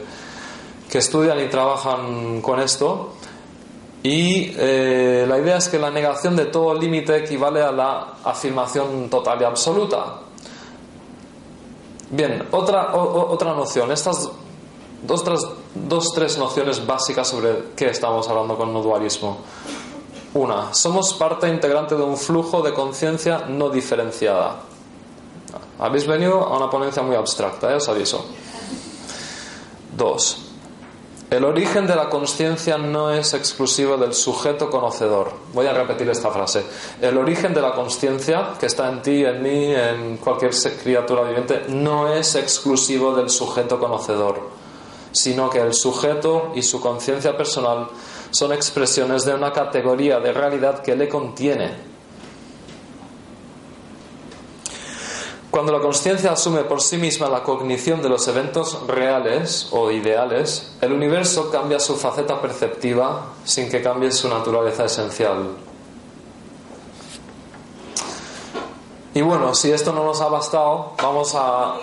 que 0.94 0.98
estudian 0.98 1.40
y 1.40 1.48
trabajan 1.48 2.40
con 2.40 2.60
esto. 2.60 3.14
Y 4.00 4.54
eh, 4.56 5.26
la 5.28 5.40
idea 5.40 5.56
es 5.56 5.68
que 5.68 5.76
la 5.76 5.90
negación 5.90 6.36
de 6.36 6.46
todo 6.46 6.72
límite 6.72 7.16
equivale 7.16 7.60
a 7.62 7.72
la 7.72 8.14
afirmación 8.22 9.10
total 9.10 9.40
y 9.40 9.44
absoluta. 9.44 10.20
Bien, 12.10 12.46
otra, 12.52 12.94
otra 12.94 13.54
noción. 13.54 13.90
Estas 13.90 14.30
dos, 15.02 15.24
tres, 15.24 15.40
dos, 15.74 16.12
tres 16.14 16.38
nociones 16.38 16.86
básicas 16.86 17.26
sobre 17.26 17.72
qué 17.74 17.86
estamos 17.86 18.28
hablando 18.28 18.56
con 18.56 18.72
no 18.72 18.80
dualismo. 18.80 19.38
Una, 20.34 20.72
somos 20.72 21.12
parte 21.14 21.48
integrante 21.48 21.96
de 21.96 22.04
un 22.04 22.16
flujo 22.16 22.62
de 22.62 22.72
conciencia 22.72 23.46
no 23.48 23.68
diferenciada. 23.68 24.60
Habéis 25.80 26.06
venido 26.06 26.44
a 26.44 26.56
una 26.56 26.70
ponencia 26.70 27.02
muy 27.02 27.16
abstracta, 27.16 27.72
¿eh? 27.72 27.74
os 27.74 27.88
aviso. 27.88 28.24
Dos, 29.96 30.43
El 31.30 31.44
origen 31.44 31.86
de 31.86 31.96
la 31.96 32.10
conciencia 32.10 32.76
no 32.76 33.10
es 33.10 33.34
exclusivo 33.34 33.96
del 33.96 34.12
sujeto 34.12 34.70
conocedor. 34.70 35.32
Voy 35.52 35.66
a 35.66 35.72
repetir 35.72 36.08
esta 36.10 36.30
frase. 36.30 36.64
El 37.00 37.16
origen 37.16 37.54
de 37.54 37.62
la 37.62 37.72
conciencia, 37.72 38.50
que 38.60 38.66
está 38.66 38.90
en 38.90 39.02
ti, 39.02 39.24
en 39.24 39.42
mí, 39.42 39.74
en 39.74 40.18
cualquier 40.18 40.52
criatura 40.82 41.22
viviente, 41.22 41.64
no 41.68 42.12
es 42.12 42.34
exclusivo 42.36 43.16
del 43.16 43.30
sujeto 43.30 43.80
conocedor, 43.80 44.38
sino 45.12 45.48
que 45.48 45.60
el 45.60 45.72
sujeto 45.72 46.52
y 46.54 46.62
su 46.62 46.80
conciencia 46.80 47.36
personal 47.36 47.88
son 48.30 48.52
expresiones 48.52 49.24
de 49.24 49.34
una 49.34 49.52
categoría 49.52 50.20
de 50.20 50.32
realidad 50.32 50.82
que 50.82 50.94
le 50.94 51.08
contiene 51.08 51.93
Cuando 55.54 55.70
la 55.70 55.78
conciencia 55.78 56.32
asume 56.32 56.64
por 56.64 56.82
sí 56.82 56.96
misma 56.96 57.28
la 57.28 57.44
cognición 57.44 58.02
de 58.02 58.08
los 58.08 58.26
eventos 58.26 58.88
reales 58.88 59.68
o 59.70 59.88
ideales, 59.92 60.74
el 60.80 60.92
universo 60.92 61.48
cambia 61.48 61.78
su 61.78 61.94
faceta 61.94 62.40
perceptiva 62.40 63.26
sin 63.44 63.70
que 63.70 63.80
cambie 63.80 64.10
su 64.10 64.28
naturaleza 64.28 64.86
esencial. 64.86 65.50
Y 69.14 69.22
bueno, 69.22 69.54
si 69.54 69.70
esto 69.70 69.92
no 69.92 70.02
nos 70.02 70.20
ha 70.20 70.26
bastado, 70.26 70.94
vamos 71.00 71.32
a... 71.36 71.76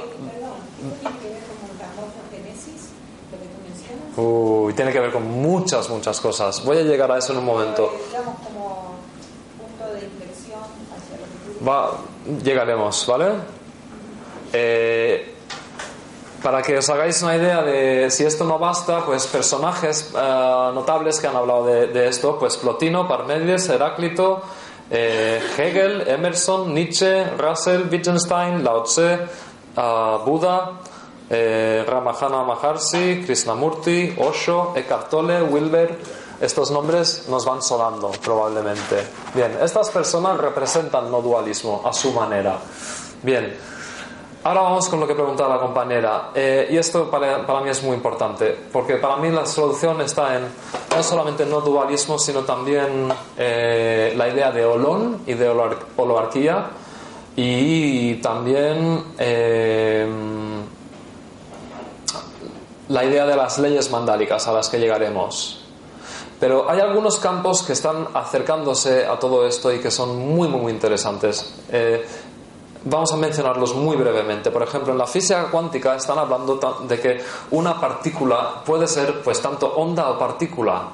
Uy, 4.18 4.74
tiene 4.74 4.92
que 4.92 5.00
ver 5.00 5.14
con 5.14 5.24
muchas, 5.24 5.90
muchas 5.90 6.20
cosas. 6.20 6.62
Voy 6.66 6.80
a 6.80 6.82
llegar 6.82 7.10
a 7.10 7.20
eso 7.20 7.32
en 7.32 7.40
un 7.40 7.46
momento. 7.46 7.90
Va, 11.66 11.92
llegaremos, 12.44 13.08
¿vale? 13.08 13.61
Eh, 14.54 15.36
para 16.44 16.62
que 16.62 16.78
os 16.78 16.90
hagáis 16.90 17.22
una 17.22 17.36
idea 17.36 17.62
de 17.62 18.10
si 18.10 18.24
esto 18.26 18.44
no 18.44 18.58
basta, 18.58 19.06
pues 19.06 19.28
personajes 19.28 20.12
eh, 20.16 20.72
notables 20.74 21.20
que 21.20 21.28
han 21.28 21.36
hablado 21.36 21.66
de, 21.66 22.08
esto, 22.08 22.38
pues 22.40 22.58
Plotino, 22.58 23.08
Parmenides, 23.08 23.70
Heráclito, 23.70 24.42
eh, 24.90 25.40
Hegel, 25.58 26.08
Emerson, 26.08 26.74
Nietzsche, 26.74 27.26
Russell, 27.38 27.84
Wittgenstein, 27.92 28.64
Lao 28.64 28.84
Tse, 28.84 29.20
Buda, 30.26 30.80
Ramahana 31.30 32.44
Maharshi, 32.44 33.24
Krishnamurti, 33.24 34.16
Osho, 34.18 34.74
Eckhart 34.76 35.10
Tolle, 35.10 35.44
Wilber. 35.44 35.98
Estos 36.42 36.72
nombres 36.72 37.28
nos 37.30 37.46
van 37.46 37.62
sonando 37.62 38.10
probablemente. 38.10 39.06
Bien, 39.36 39.60
estas 39.62 39.92
personas 39.92 40.40
representan 40.40 41.12
no 41.12 41.22
dualismo 41.22 41.84
a 41.86 41.94
su 41.94 42.12
manera. 42.12 42.58
Bien, 43.22 43.56
Ahora 44.44 44.62
vamos 44.62 44.90
con 44.90 45.00
lo 45.00 45.08
que 45.08 45.14
preguntaba 45.14 45.56
la 45.56 45.62
compañera. 45.62 46.32
Eh, 46.34 46.70
y 46.72 46.78
esto 46.78 47.12
para, 47.12 47.46
para, 47.46 47.62
mí 47.62 47.70
es 47.70 47.84
muy 47.84 47.96
importante, 47.96 48.58
porque 48.72 48.96
para 48.96 49.18
mí 49.18 49.30
la 49.30 49.46
solución 49.46 50.02
está 50.02 50.36
en 50.36 50.48
no 50.96 51.04
solamente 51.04 51.46
no 51.46 51.62
dualismo, 51.62 52.18
sino 52.18 52.40
también 52.42 53.14
eh, 53.38 54.14
la 54.18 54.28
idea 54.28 54.52
de 54.52 54.66
holón 54.66 55.22
y 55.28 55.36
de 55.36 55.48
holoarquía 55.48 56.72
y 57.36 58.16
también 58.16 59.04
eh, 59.20 60.10
la 62.90 63.04
idea 63.06 63.28
de 63.28 63.36
las 63.36 63.60
leyes 63.60 63.92
mandálicas 63.92 64.48
a 64.48 64.54
las 64.54 64.70
que 64.70 64.80
llegaremos. 64.80 65.60
Pero 66.40 66.68
hay 66.68 66.80
algunos 66.80 67.20
campos 67.20 67.62
que 67.62 67.74
están 67.74 68.08
acercándose 68.16 69.06
a 69.06 69.20
todo 69.20 69.46
esto 69.46 69.72
y 69.72 69.78
que 69.78 69.92
son 69.92 70.18
muy, 70.18 70.48
muy, 70.48 70.60
muy 70.60 70.72
interesantes. 70.72 71.54
Vamos 72.84 73.14
a 73.14 73.18
mencionarlos 73.18 73.76
muy 73.76 73.96
brevemente. 73.96 74.50
Por 74.50 74.64
ejemplo, 74.64 74.92
en 74.92 74.98
la 74.98 75.06
física 75.06 75.50
cuántica 75.52 75.96
están 75.96 76.18
hablando 76.18 76.60
de 76.88 77.00
que 77.00 77.22
una 77.52 77.80
partícula 77.80 78.64
puede 78.66 78.88
ser 78.88 79.22
pues 79.22 79.40
tanto 79.40 79.72
onda 79.76 80.10
o 80.10 80.18
partícula. 80.18 80.90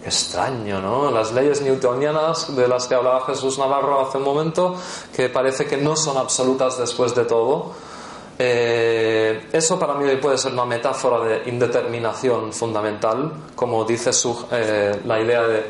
Qué 0.00 0.10
extraño, 0.10 0.80
¿no? 0.80 1.10
Las 1.10 1.32
leyes 1.32 1.60
newtonianas 1.60 2.54
de 2.54 2.68
las 2.68 2.86
que 2.86 2.94
hablaba 2.94 3.26
Jesús 3.26 3.58
Navarro 3.58 4.06
hace 4.06 4.18
un 4.18 4.24
momento, 4.24 4.76
que 5.14 5.28
parece 5.28 5.66
que 5.66 5.76
no 5.76 5.96
son 5.96 6.16
absolutas 6.16 6.78
después 6.78 7.12
de 7.16 7.24
todo. 7.24 7.72
Eh, 8.38 9.48
eso 9.52 9.76
para 9.76 9.94
mí 9.94 10.08
puede 10.22 10.38
ser 10.38 10.52
una 10.52 10.64
metáfora 10.64 11.24
de 11.24 11.50
indeterminación 11.50 12.52
fundamental, 12.52 13.32
como 13.56 13.84
dice 13.84 14.10
eh, 14.52 15.00
la 15.04 15.20
idea 15.20 15.42
de 15.42 15.66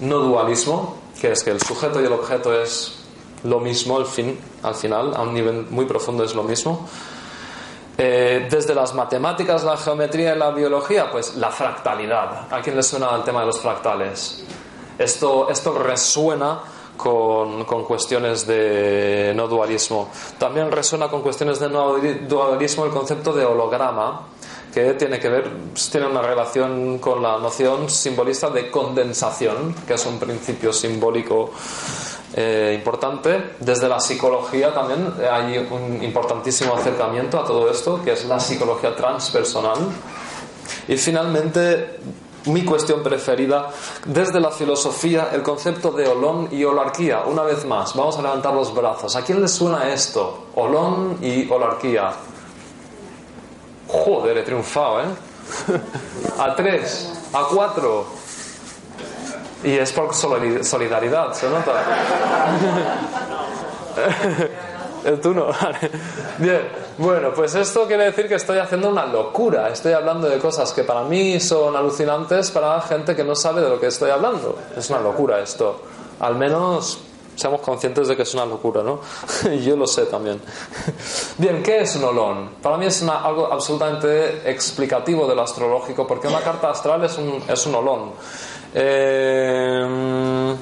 no 0.00 0.20
dualismo, 0.20 0.96
que 1.20 1.32
es 1.32 1.44
que 1.44 1.50
el 1.50 1.60
sujeto 1.60 2.00
y 2.00 2.06
el 2.06 2.12
objeto 2.12 2.58
es 2.58 3.01
lo 3.44 3.60
mismo 3.60 3.96
al, 3.96 4.06
fin, 4.06 4.38
al 4.62 4.74
final, 4.74 5.14
a 5.14 5.22
un 5.22 5.34
nivel 5.34 5.66
muy 5.70 5.84
profundo 5.84 6.24
es 6.24 6.34
lo 6.34 6.42
mismo. 6.42 6.88
Eh, 7.98 8.48
desde 8.50 8.74
las 8.74 8.94
matemáticas, 8.94 9.64
la 9.64 9.76
geometría 9.76 10.34
y 10.34 10.38
la 10.38 10.50
biología, 10.50 11.10
pues 11.10 11.36
la 11.36 11.50
fractalidad. 11.50 12.52
¿A 12.52 12.60
quién 12.62 12.76
le 12.76 12.82
suena 12.82 13.14
el 13.16 13.22
tema 13.22 13.40
de 13.40 13.46
los 13.46 13.60
fractales? 13.60 14.44
Esto, 14.98 15.50
esto 15.50 15.78
resuena 15.78 16.60
con, 16.96 17.64
con, 17.64 17.84
cuestiones 17.84 18.46
de 18.46 19.32
no 19.34 19.46
dualismo. 19.46 20.10
También 20.38 20.70
resuena 20.70 21.08
con 21.08 21.22
cuestiones 21.22 21.58
de 21.58 21.68
no 21.68 21.98
dualismo 21.98 22.84
el 22.86 22.90
concepto 22.90 23.32
de 23.32 23.44
holograma, 23.44 24.22
que 24.72 24.94
tiene 24.94 25.18
que 25.18 25.28
ver, 25.28 25.50
tiene 25.90 26.06
una 26.06 26.22
relación 26.22 26.98
con 26.98 27.22
la 27.22 27.38
noción 27.38 27.90
simbolista 27.90 28.48
de 28.48 28.70
condensación, 28.70 29.74
que 29.86 29.94
es 29.94 30.06
un 30.06 30.18
principio 30.18 30.72
simbólico 30.72 31.50
eh, 32.34 32.74
importante. 32.78 33.54
Desde 33.60 33.88
la 33.88 34.00
psicología 34.00 34.72
también 34.72 35.12
hay 35.30 35.58
un 35.58 36.02
importantísimo 36.02 36.74
acercamiento 36.74 37.38
a 37.38 37.44
todo 37.44 37.70
esto, 37.70 38.02
que 38.02 38.12
es 38.12 38.24
la 38.24 38.40
psicología 38.40 38.96
transpersonal. 38.96 39.78
Y 40.88 40.96
finalmente, 40.96 41.98
mi 42.46 42.64
cuestión 42.64 43.02
preferida, 43.02 43.68
desde 44.06 44.40
la 44.40 44.50
filosofía, 44.50 45.28
el 45.32 45.42
concepto 45.42 45.90
de 45.92 46.08
olón 46.08 46.48
y 46.50 46.64
holarquía. 46.64 47.22
Una 47.26 47.42
vez 47.42 47.64
más, 47.64 47.94
vamos 47.94 48.18
a 48.18 48.22
levantar 48.22 48.54
los 48.54 48.74
brazos. 48.74 49.14
¿A 49.14 49.22
quién 49.22 49.40
le 49.40 49.48
suena 49.48 49.92
esto? 49.92 50.46
Olón 50.54 51.18
y 51.20 51.48
holarquía. 51.50 52.12
Joder, 53.88 54.38
he 54.38 54.42
triunfado, 54.42 55.02
¿eh? 55.02 55.04
a 56.38 56.54
tres, 56.56 57.12
a 57.32 57.44
cuatro. 57.52 58.06
Y 59.64 59.72
es 59.72 59.92
por 59.92 60.14
solidaridad, 60.14 61.32
¿se 61.34 61.48
nota? 61.48 61.72
El 65.04 65.20
tú 65.20 65.34
no. 65.34 65.48
Bien, 66.38 66.68
bueno, 66.98 67.32
pues 67.34 67.54
esto 67.54 67.86
quiere 67.86 68.04
decir 68.04 68.28
que 68.28 68.36
estoy 68.36 68.58
haciendo 68.58 68.88
una 68.88 69.04
locura. 69.04 69.68
Estoy 69.68 69.92
hablando 69.92 70.28
de 70.28 70.38
cosas 70.38 70.72
que 70.72 70.84
para 70.84 71.02
mí 71.02 71.40
son 71.40 71.74
alucinantes 71.74 72.50
para 72.52 72.80
gente 72.82 73.16
que 73.16 73.24
no 73.24 73.34
sabe 73.34 73.62
de 73.62 73.68
lo 73.68 73.80
que 73.80 73.88
estoy 73.88 74.10
hablando. 74.10 74.56
Es 74.76 74.90
una 74.90 75.00
locura 75.00 75.40
esto. 75.40 75.82
Al 76.20 76.36
menos 76.36 77.00
seamos 77.34 77.62
conscientes 77.62 78.08
de 78.08 78.16
que 78.16 78.22
es 78.22 78.34
una 78.34 78.46
locura, 78.46 78.82
¿no? 78.82 79.00
yo 79.64 79.76
lo 79.76 79.86
sé 79.86 80.06
también. 80.06 80.40
Bien, 81.38 81.62
¿qué 81.62 81.80
es 81.80 81.96
un 81.96 82.04
olón? 82.04 82.50
Para 82.62 82.76
mí 82.76 82.86
es 82.86 83.02
algo 83.02 83.52
absolutamente 83.52 84.48
explicativo 84.48 85.26
de 85.26 85.34
lo 85.34 85.42
astrológico, 85.42 86.06
porque 86.06 86.28
una 86.28 86.40
carta 86.40 86.70
astral 86.70 87.02
es 87.04 87.18
un, 87.18 87.42
es 87.48 87.66
un 87.66 87.74
olón. 87.74 88.12
Eh, 88.74 90.56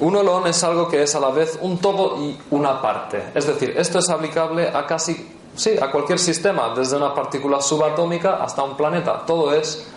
un 0.00 0.14
olón 0.14 0.46
es 0.46 0.62
algo 0.62 0.88
que 0.88 1.02
es 1.02 1.14
a 1.14 1.20
la 1.20 1.30
vez 1.30 1.58
un 1.60 1.78
todo 1.78 2.16
y 2.22 2.38
una 2.50 2.80
parte. 2.80 3.30
Es 3.34 3.46
decir, 3.46 3.74
esto 3.76 3.98
es 3.98 4.08
aplicable 4.08 4.68
a 4.68 4.86
casi, 4.86 5.28
sí, 5.56 5.76
a 5.80 5.90
cualquier 5.90 6.20
sistema, 6.20 6.72
desde 6.74 6.96
una 6.96 7.12
partícula 7.14 7.60
subatómica 7.60 8.36
hasta 8.42 8.62
un 8.62 8.76
planeta. 8.76 9.24
Todo 9.26 9.52
es 9.52 9.88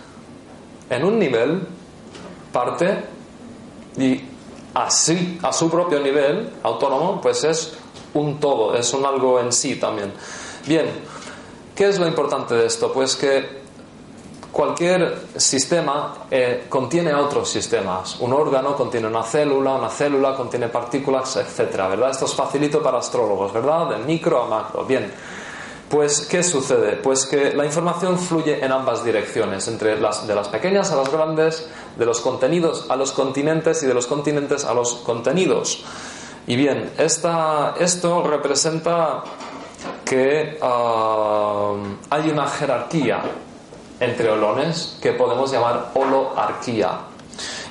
en 0.90 1.04
un 1.04 1.18
nivel, 1.18 1.66
parte, 2.52 3.04
y 3.96 4.20
así, 4.74 5.38
a 5.42 5.52
su 5.52 5.70
propio 5.70 6.00
nivel 6.00 6.50
autónomo, 6.64 7.20
pues 7.20 7.44
es 7.44 7.74
un 8.14 8.40
todo, 8.40 8.74
es 8.74 8.92
un 8.92 9.06
algo 9.06 9.38
en 9.38 9.52
sí 9.52 9.76
también. 9.76 10.12
Bien, 10.66 10.86
¿qué 11.76 11.88
es 11.88 11.98
lo 11.98 12.08
importante 12.08 12.54
de 12.54 12.66
esto? 12.66 12.92
Pues 12.92 13.14
que 13.14 13.61
Cualquier 14.52 15.28
sistema 15.34 16.26
eh, 16.30 16.66
contiene 16.68 17.14
otros 17.14 17.48
sistemas. 17.48 18.20
Un 18.20 18.34
órgano 18.34 18.76
contiene 18.76 19.06
una 19.06 19.22
célula, 19.22 19.72
una 19.76 19.88
célula 19.88 20.36
contiene 20.36 20.68
partículas, 20.68 21.36
etcétera, 21.36 21.88
¿verdad? 21.88 22.10
Esto 22.10 22.26
es 22.26 22.34
facilito 22.34 22.82
para 22.82 22.98
astrólogos, 22.98 23.50
¿verdad? 23.50 23.88
De 23.88 23.96
micro 23.96 24.42
a 24.42 24.48
macro. 24.48 24.84
Bien. 24.84 25.10
Pues, 25.88 26.26
¿qué 26.26 26.42
sucede? 26.42 26.96
Pues 26.96 27.24
que 27.24 27.54
la 27.54 27.64
información 27.64 28.18
fluye 28.18 28.62
en 28.62 28.72
ambas 28.72 29.02
direcciones, 29.02 29.68
entre 29.68 29.98
las, 29.98 30.26
de 30.26 30.34
las 30.34 30.48
pequeñas 30.48 30.92
a 30.92 30.96
las 30.96 31.10
grandes, 31.10 31.66
de 31.96 32.04
los 32.04 32.20
contenidos 32.20 32.90
a 32.90 32.96
los 32.96 33.12
continentes 33.12 33.82
y 33.82 33.86
de 33.86 33.94
los 33.94 34.06
continentes 34.06 34.66
a 34.66 34.74
los 34.74 34.96
contenidos. 34.96 35.82
Y 36.46 36.56
bien, 36.56 36.92
esta, 36.98 37.74
esto 37.78 38.22
representa 38.22 39.22
que 40.04 40.58
ah, 40.60 41.72
hay 42.10 42.28
una 42.28 42.46
jerarquía 42.48 43.22
entre 44.02 44.30
olones 44.30 44.98
que 45.00 45.12
podemos 45.12 45.52
llamar 45.52 45.92
holoarquía. 45.94 46.98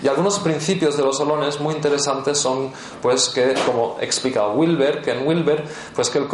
Y 0.04 0.08
algunos 0.08 0.40
principios 0.40 0.98
de 0.98 1.04
los 1.04 1.20
olones 1.20 1.60
muy 1.60 1.76
interesantes 1.76 2.40
son, 2.40 2.72
pues, 3.02 3.30
que, 3.30 3.54
como 3.66 3.98
explica 4.02 4.48
Wilber, 4.48 5.02
que 5.02 5.12
en 5.12 5.28
Wilber, 5.28 5.64
pues 5.94 6.10
que 6.10 6.18
el, 6.18 6.28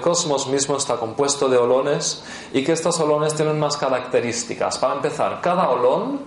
cosmos 0.00 0.48
mismo 0.48 0.76
está 0.76 0.96
compuesto 0.96 1.48
de 1.48 1.56
olones 1.56 2.22
y 2.52 2.62
que 2.62 2.72
estos 2.72 3.00
olones 3.00 3.34
tienen 3.34 3.56
unas 3.56 3.78
características. 3.78 4.76
Para 4.78 4.94
empezar, 4.94 5.40
cada 5.40 5.70
olón, 5.70 6.20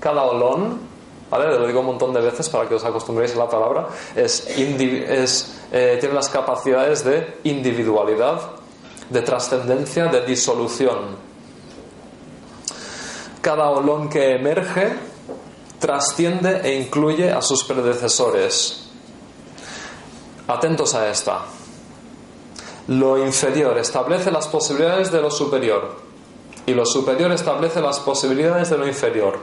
cada 0.00 0.22
olón 0.24 0.94
¿Vale? 1.30 1.46
Lo 1.58 1.66
digo 1.66 1.80
un 1.80 1.86
montón 1.86 2.12
de 2.12 2.20
veces 2.20 2.48
para 2.48 2.68
que 2.68 2.76
os 2.76 2.84
acostumbréis 2.84 3.34
a 3.34 3.38
la 3.38 3.48
palabra. 3.48 3.88
Es 4.14 4.46
eh, 4.46 5.96
tiene 5.98 6.14
las 6.14 6.28
capacidades 6.28 7.02
de 7.02 7.38
individualidad, 7.42 8.40
de 9.10 9.22
trascendencia, 9.22 10.06
de 10.06 10.20
disolución. 10.20 11.33
Cada 13.44 13.68
olón 13.68 14.08
que 14.08 14.36
emerge 14.36 14.94
trasciende 15.78 16.62
e 16.64 16.80
incluye 16.80 17.30
a 17.30 17.42
sus 17.42 17.62
predecesores. 17.64 18.88
Atentos 20.48 20.94
a 20.94 21.10
esta. 21.10 21.42
Lo 22.88 23.22
inferior 23.22 23.76
establece 23.76 24.30
las 24.30 24.48
posibilidades 24.48 25.12
de 25.12 25.20
lo 25.20 25.30
superior 25.30 25.94
y 26.64 26.72
lo 26.72 26.86
superior 26.86 27.32
establece 27.32 27.82
las 27.82 28.00
posibilidades 28.00 28.70
de 28.70 28.78
lo 28.78 28.88
inferior. 28.88 29.38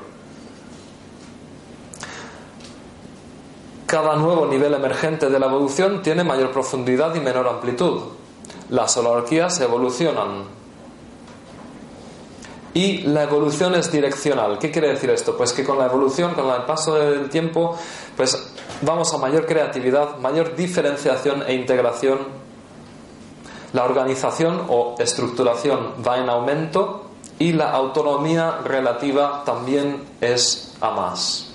Cada 3.86 4.16
nuevo 4.16 4.48
nivel 4.48 4.74
emergente 4.74 5.30
de 5.30 5.40
la 5.40 5.46
evolución 5.46 6.02
tiene 6.02 6.24
mayor 6.24 6.52
profundidad 6.52 7.14
y 7.14 7.20
menor 7.20 7.48
amplitud. 7.48 8.02
Las 8.72 8.98
holarquías 8.98 9.62
evolucionan 9.62 10.61
y 12.74 13.00
la 13.00 13.24
evolución 13.24 13.76
es 13.76 13.92
direccional. 13.92 14.58
¿Qué 14.58 14.72
quiere 14.72 14.90
decir 14.90 15.10
esto? 15.10 15.36
Pues 15.36 15.52
que 15.54 15.64
con 15.64 15.78
la 15.78 15.86
evolución, 15.86 16.34
con 16.34 16.50
el 16.50 16.64
paso 16.64 16.96
del 16.96 17.30
tiempo, 17.30 17.78
pues 18.16 18.54
vamos 18.82 19.14
a 19.14 19.18
mayor 19.18 19.46
creatividad, 19.46 20.18
mayor 20.18 20.56
diferenciación 20.56 21.44
e 21.48 21.54
integración. 21.54 22.20
La 23.74 23.86
organización 23.86 24.66
o 24.70 24.96
estructuración 25.00 25.96
va 26.06 26.18
en 26.18 26.30
aumento 26.30 27.06
y 27.40 27.54
la 27.54 27.72
autonomía 27.72 28.60
relativa 28.64 29.44
también 29.46 30.04
es 30.22 30.76
a 30.82 30.92
más. 30.92 31.48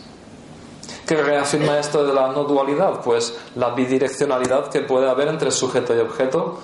¿Qué 1.06 1.14
reafirma 1.23 1.78
esto 1.78 2.04
de 2.04 2.12
la 2.12 2.28
no 2.28 2.44
dualidad? 2.44 3.00
Pues 3.02 3.38
la 3.54 3.70
bidireccionalidad 3.70 4.68
que 4.68 4.80
puede 4.80 5.08
haber 5.08 5.28
entre 5.28 5.52
sujeto 5.52 5.94
y 5.94 6.00
objeto, 6.00 6.58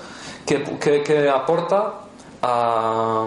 que, 0.45 1.31
aporta 1.31 1.95
a 2.43 3.27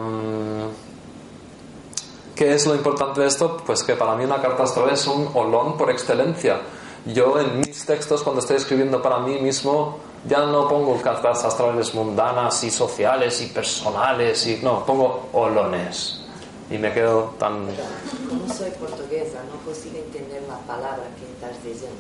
¿Qué 2.36 2.54
es 2.54 2.66
lo 2.66 2.76
importante 2.76 3.22
de 3.22 3.28
esto? 3.28 3.56
Pues 3.66 3.82
que 3.82 3.96
para 3.96 4.14
mí 4.16 4.26
una 4.26 4.42
carta 4.42 4.64
astral 4.64 4.90
es 4.90 5.08
un 5.08 5.30
olón 5.34 5.78
por 5.78 5.90
excelencia. 5.90 6.60
Yo 7.06 7.40
en 7.40 7.62
mis 7.62 7.86
textos, 7.86 8.24
cuando 8.24 8.42
estoy 8.42 8.58
escribiendo 8.58 9.02
para 9.02 9.20
mí 9.20 9.40
mismo, 9.40 10.00
ya 10.28 10.46
no 10.46 10.68
pongo 10.68 11.02
cartas 11.02 11.46
astrales 11.46 11.94
mundanas 11.94 12.62
y 12.66 12.72
sociales 12.72 13.42
y 13.42 13.48
personales, 13.48 14.46
y 14.48 14.58
no, 14.62 14.86
pongo 14.86 15.30
olones. 15.32 16.20
Y 16.70 16.78
me 16.78 16.92
quedo 16.92 17.36
tan... 17.40 17.68
Como 18.28 18.54
soy 18.54 18.72
portuguesa, 18.72 19.40
no 19.50 19.64
consigo 19.64 19.98
entender 19.98 20.42
la 20.50 20.58
palabra 20.68 21.04
que 21.18 21.26
estás 21.32 21.64
diciendo. 21.64 21.96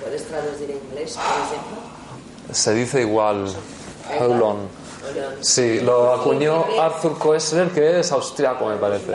¿Puedes 0.00 0.24
traducir 0.28 0.70
en 0.70 0.76
inglés, 0.76 1.16
por 1.16 1.24
ejemplo? 1.24 2.54
Se 2.54 2.74
dice 2.74 3.00
igual, 3.00 3.52
olón. 4.20 4.80
Sí, 5.40 5.80
lo 5.80 6.12
acuñó 6.12 6.64
Arthur 6.78 7.18
Koestler, 7.18 7.70
que 7.70 8.00
es 8.00 8.12
austriaco, 8.12 8.66
me 8.66 8.76
parece. 8.76 9.10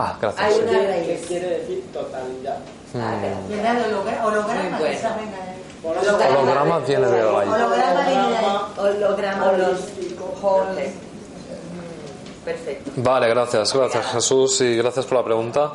Ah, 0.00 0.16
gracias. 0.20 0.44
Hay 0.44 0.60
una 0.60 0.80
Que 0.80 0.86
raíz. 0.88 1.26
quiere 1.26 1.48
decir 1.58 1.84
totalidad. 1.92 2.58
¿Verdad? 2.92 3.76
El 3.76 3.94
hologra- 3.94 4.24
holograma, 4.24 4.78
Muy 4.78 4.88
esa 4.88 5.08
bueno. 5.10 5.22
venga 5.30 5.44
de- 5.46 5.60
Holograma 5.82 6.78
viene 6.80 7.06
de 7.06 7.20
ahí. 7.20 7.26
Holograma 7.48 8.02
viene 8.06 8.28
de 8.28 8.36
ahí. 8.36 8.58
Holograma 8.76 9.44
Perfecto. 9.52 11.00
Perfecto. 12.44 12.90
Vale, 12.96 13.28
gracias, 13.28 13.72
gracias 13.74 14.06
Jesús 14.12 14.60
y 14.62 14.76
gracias 14.76 15.06
por 15.06 15.18
la 15.18 15.24
pregunta. 15.24 15.72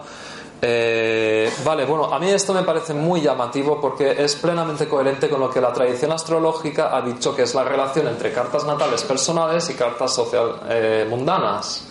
Eh, 0.61 1.51
vale, 1.63 1.85
bueno, 1.85 2.05
a 2.13 2.17
mí 2.19 2.29
esto 2.31 2.53
me 2.53 2.63
parece 2.63 2.93
muy 2.93 3.21
llamativo 3.21 3.79
porque 3.79 4.15
es 4.23 4.35
plenamente 4.35 4.87
coherente 4.87 5.29
con 5.29 5.39
lo 5.41 5.49
que 5.51 5.61
la 5.61 5.71
tradición 5.71 6.11
astrológica 6.11 6.95
ha 6.95 7.01
dicho 7.01 7.35
que 7.35 7.43
es 7.43 7.53
la 7.53 7.63
relación 7.63 8.07
entre 8.07 8.31
cartas 8.31 8.63
natales 8.65 9.03
personales 9.03 9.69
y 9.69 9.73
cartas 9.75 10.13
social 10.13 10.61
eh, 10.69 11.05
mundanas. 11.09 11.83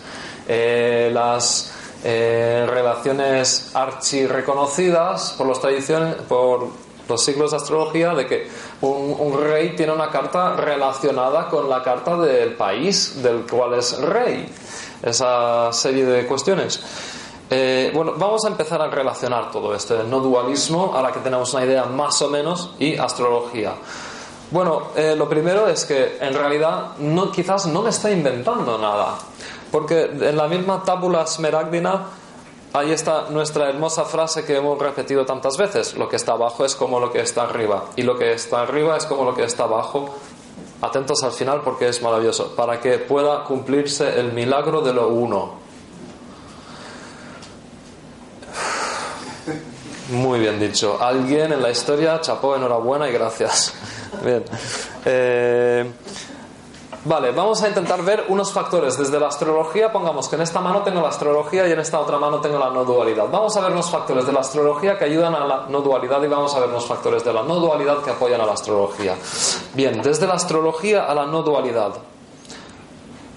Eh, 0.47 1.09
las 1.13 1.71
eh, 2.07 2.67
relaciones 2.69 3.71
archi 3.73 4.27
reconocidas 4.27 5.33
por, 5.35 5.47
los 5.47 5.59
tradiciones, 5.59 6.13
por 6.29 6.67
los 7.09 7.23
siglos 7.23 7.49
de 7.49 7.57
astrología 7.57 8.13
de 8.13 8.27
que 8.27 8.47
un, 8.81 9.35
rey 9.41 9.75
tiene 9.75 9.91
una 9.91 10.11
carta 10.11 10.55
relacionada 10.55 11.47
con 11.49 11.67
la 11.67 11.81
carta 11.81 12.15
del 12.17 12.53
país 12.53 13.23
del 13.23 13.47
cual 13.47 13.73
es 13.73 13.99
rey. 13.99 14.47
Esa 15.01 15.73
serie 15.73 16.05
de 16.05 16.27
cuestiones. 16.27 16.79
Eh, 17.49 17.89
bueno, 17.91 18.13
vamos 18.17 18.45
a 18.45 18.49
empezar 18.49 18.83
a 18.83 18.87
relacionar 18.87 19.49
todo 19.49 19.73
esto, 19.73 19.99
el 19.99 20.07
no 20.07 20.19
dualismo, 20.19 20.91
ahora 20.95 21.11
que 21.11 21.21
tenemos 21.21 21.55
una 21.55 21.65
idea 21.65 21.85
más 21.85 22.21
o 22.21 22.29
menos, 22.29 22.75
y 22.77 22.97
astrología. 22.97 23.73
Bueno, 24.51 24.89
eh, 24.95 25.15
lo 25.17 25.27
primero 25.27 25.67
es 25.67 25.85
que 25.85 26.17
en 26.21 26.35
realidad 26.35 26.97
no, 26.99 27.31
quizás 27.31 27.65
no 27.65 27.81
me 27.81 27.89
está 27.89 28.11
inventando 28.11 28.77
nada, 28.77 29.15
porque 29.71 30.03
en 30.03 30.37
la 30.37 30.47
misma 30.47 30.83
tábula 30.83 31.25
smeragdina 31.25 32.05
ahí 32.73 32.91
está 32.91 33.29
nuestra 33.29 33.69
hermosa 33.69 34.03
frase 34.05 34.43
que 34.43 34.57
hemos 34.57 34.77
repetido 34.77 35.25
tantas 35.25 35.57
veces, 35.57 35.95
lo 35.95 36.09
que 36.09 36.17
está 36.17 36.33
abajo 36.33 36.65
es 36.65 36.75
como 36.75 36.99
lo 36.99 37.11
que 37.11 37.21
está 37.21 37.43
arriba, 37.43 37.85
y 37.95 38.03
lo 38.03 38.17
que 38.17 38.33
está 38.33 38.61
arriba 38.61 38.97
es 38.97 39.05
como 39.05 39.23
lo 39.23 39.33
que 39.33 39.43
está 39.43 39.63
abajo. 39.63 40.15
Atentos 40.81 41.23
al 41.23 41.31
final 41.31 41.61
porque 41.61 41.87
es 41.87 42.01
maravilloso, 42.01 42.55
para 42.55 42.79
que 42.81 42.97
pueda 42.97 43.43
cumplirse 43.45 44.19
el 44.19 44.33
milagro 44.33 44.81
de 44.81 44.93
lo 44.93 45.07
uno. 45.07 45.65
Muy 50.09 50.39
bien 50.39 50.59
dicho. 50.59 51.01
Alguien 51.01 51.51
en 51.53 51.61
la 51.61 51.71
historia 51.71 52.21
chapó, 52.21 52.55
enhorabuena 52.55 53.09
y 53.09 53.11
gracias. 53.11 53.73
Bien. 54.23 54.43
Eh, 55.03 55.91
vale, 57.05 57.31
vamos 57.31 57.63
a 57.63 57.69
intentar 57.69 58.03
ver 58.03 58.25
unos 58.27 58.51
factores. 58.51 58.97
Desde 58.97 59.19
la 59.19 59.27
astrología, 59.27 59.91
pongamos 59.91 60.27
que 60.27 60.35
en 60.35 60.41
esta 60.41 60.59
mano 60.59 60.83
tengo 60.83 61.01
la 61.01 61.09
astrología 61.09 61.67
y 61.67 61.71
en 61.71 61.79
esta 61.79 61.99
otra 61.99 62.17
mano 62.17 62.41
tengo 62.41 62.59
la 62.59 62.69
no 62.69 62.83
dualidad. 62.83 63.27
Vamos 63.31 63.55
a 63.55 63.61
ver 63.61 63.71
unos 63.71 63.89
factores 63.89 64.25
de 64.25 64.33
la 64.33 64.41
astrología 64.41 64.97
que 64.97 65.05
ayudan 65.05 65.33
a 65.35 65.45
la 65.45 65.65
no 65.69 65.81
dualidad 65.81 66.21
y 66.23 66.27
vamos 66.27 66.53
a 66.55 66.59
ver 66.59 66.69
unos 66.69 66.85
factores 66.85 67.23
de 67.23 67.33
la 67.33 67.43
no 67.43 67.55
dualidad 67.55 67.99
que 68.03 68.11
apoyan 68.11 68.41
a 68.41 68.45
la 68.45 68.53
astrología. 68.53 69.15
Bien, 69.73 70.01
desde 70.01 70.27
la 70.27 70.33
astrología 70.33 71.05
a 71.05 71.13
la 71.13 71.25
no 71.25 71.41
dualidad. 71.43 71.93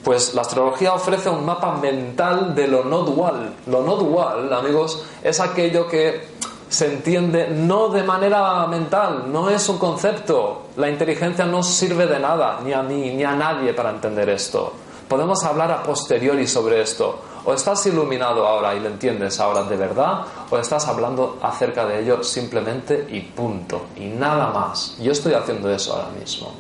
Pues 0.03 0.33
la 0.33 0.41
astrología 0.41 0.95
ofrece 0.95 1.29
un 1.29 1.45
mapa 1.45 1.73
mental 1.73 2.55
de 2.55 2.67
lo 2.67 2.85
no 2.85 3.03
dual. 3.03 3.55
Lo 3.67 3.83
no 3.83 3.97
dual, 3.97 4.53
amigos, 4.53 5.05
es 5.23 5.39
aquello 5.41 5.87
que 5.87 6.38
se 6.69 6.93
entiende 6.93 7.49
no 7.49 7.89
de 7.89 8.03
manera 8.03 8.67
mental, 8.67 9.33
no 9.33 9.49
es 9.49 9.69
un 9.69 9.79
concepto. 9.79 10.67
La 10.77 10.89
inteligencia 10.89 11.47
no 11.47 11.63
sirve 11.63 12.07
de 12.07 12.19
nada, 12.19 12.61
ni 12.63 12.73
a 12.73 12.83
mí, 12.83 13.15
ni 13.15 13.25
a 13.25 13.35
nadie 13.35 13.73
para 13.73 13.91
entender 13.91 14.29
esto. 14.29 14.73
Podemos 15.09 15.43
hablar 15.45 15.71
a 15.73 15.83
posteriori 15.83 16.47
sobre 16.47 16.83
esto. 16.83 17.21
O 17.45 17.55
estás 17.55 17.87
iluminado 17.87 18.47
ahora 18.47 18.75
y 18.75 18.81
lo 18.81 18.89
entiendes 18.89 19.41
ahora 19.41 19.63
de 19.63 19.77
verdad, 19.77 20.23
o 20.51 20.59
estás 20.59 20.87
hablando 20.87 21.39
acerca 21.41 21.87
de 21.87 22.01
ello 22.01 22.23
simplemente 22.23 23.07
y 23.09 23.21
punto. 23.21 23.87
Y 23.97 24.07
nada 24.07 24.49
más. 24.49 24.99
Yo 25.01 25.13
estoy 25.13 25.33
haciendo 25.33 25.71
eso 25.71 25.95
ahora 25.95 26.11
mismo. 26.11 26.53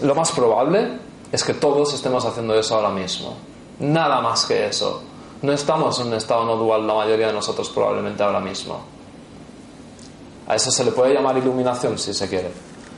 Lo 0.00 0.14
más 0.14 0.32
probable 0.32 0.98
es 1.30 1.44
que 1.44 1.52
todos 1.52 1.92
estemos 1.92 2.24
haciendo 2.24 2.54
eso 2.54 2.76
ahora 2.76 2.88
mismo. 2.88 3.36
Nada 3.80 4.22
más 4.22 4.46
que 4.46 4.66
eso. 4.66 5.02
No 5.42 5.52
estamos 5.52 5.98
en 6.00 6.08
un 6.08 6.14
estado 6.14 6.44
no 6.44 6.56
dual 6.56 6.86
la 6.86 6.94
mayoría 6.94 7.28
de 7.28 7.32
nosotros 7.32 7.70
probablemente 7.70 8.22
ahora 8.22 8.40
mismo. 8.40 8.80
A 10.46 10.56
eso 10.56 10.70
se 10.70 10.84
le 10.84 10.92
puede 10.92 11.14
llamar 11.14 11.38
iluminación 11.38 11.98
si 11.98 12.12
se 12.12 12.28
quiere. 12.28 12.50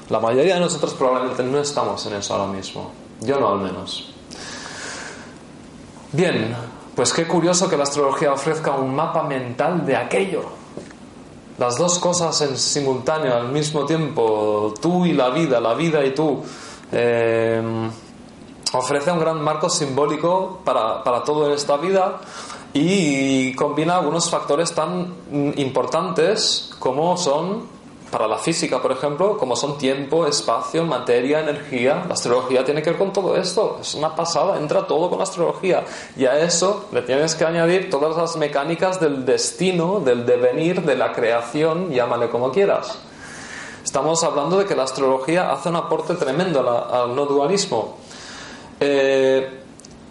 La 0.08 0.18
mayoría 0.18 0.54
de 0.54 0.60
nosotros 0.60 0.94
probablemente 0.94 1.42
no 1.42 1.58
estamos 1.58 2.04
en 2.06 2.14
eso 2.14 2.34
ahora 2.34 2.52
mismo. 2.52 2.90
Yo 3.20 3.38
no 3.38 3.48
al 3.48 3.60
menos. 3.60 4.10
Bien, 6.10 6.54
pues 6.96 7.12
qué 7.12 7.26
curioso 7.26 7.68
que 7.68 7.76
la 7.76 7.84
astrología 7.84 8.32
ofrezca 8.32 8.72
un 8.72 8.94
mapa 8.94 9.22
mental 9.22 9.86
de 9.86 9.96
aquello. 9.96 10.42
Las 11.58 11.78
dos 11.78 11.98
cosas 11.98 12.40
en 12.40 12.56
simultáneo 12.56 13.34
al 13.34 13.48
mismo 13.48 13.86
tiempo, 13.86 14.74
tú 14.80 15.06
y 15.06 15.12
la 15.12 15.30
vida, 15.30 15.60
la 15.60 15.74
vida 15.74 16.04
y 16.04 16.12
tú. 16.12 16.42
Eh, 16.90 17.62
ofrece 18.72 19.10
un 19.12 19.18
gran 19.18 19.40
marco 19.42 19.68
simbólico 19.68 20.60
para, 20.64 21.02
para 21.04 21.22
todo 21.24 21.46
en 21.46 21.52
esta 21.52 21.76
vida 21.76 22.20
y 22.74 23.54
combina 23.54 23.96
algunos 23.96 24.30
factores 24.30 24.74
tan 24.74 25.14
importantes 25.56 26.74
como 26.78 27.16
son 27.16 27.70
para 28.12 28.28
la 28.28 28.36
física, 28.36 28.80
por 28.82 28.92
ejemplo, 28.92 29.38
como 29.38 29.56
son 29.56 29.78
tiempo, 29.78 30.26
espacio, 30.26 30.84
materia, 30.84 31.40
energía. 31.40 32.04
La 32.06 32.12
astrología 32.12 32.62
tiene 32.62 32.82
que 32.82 32.90
ver 32.90 32.98
con 32.98 33.10
todo 33.10 33.36
esto. 33.36 33.78
Es 33.80 33.94
una 33.94 34.14
pasada, 34.14 34.58
entra 34.58 34.86
todo 34.86 35.08
con 35.08 35.18
la 35.18 35.24
astrología. 35.24 35.82
Y 36.14 36.26
a 36.26 36.38
eso 36.38 36.84
le 36.92 37.00
tienes 37.00 37.34
que 37.34 37.46
añadir 37.46 37.88
todas 37.88 38.14
las 38.14 38.36
mecánicas 38.36 39.00
del 39.00 39.24
destino, 39.24 40.00
del 40.00 40.26
devenir, 40.26 40.82
de 40.82 40.94
la 40.94 41.12
creación, 41.12 41.90
llámale 41.90 42.28
como 42.28 42.52
quieras. 42.52 42.98
Estamos 43.82 44.22
hablando 44.24 44.58
de 44.58 44.66
que 44.66 44.76
la 44.76 44.82
astrología 44.82 45.50
hace 45.50 45.70
un 45.70 45.76
aporte 45.76 46.14
tremendo 46.14 46.60
al 46.92 47.16
no 47.16 47.24
dualismo. 47.24 47.96
Eh, 48.84 49.48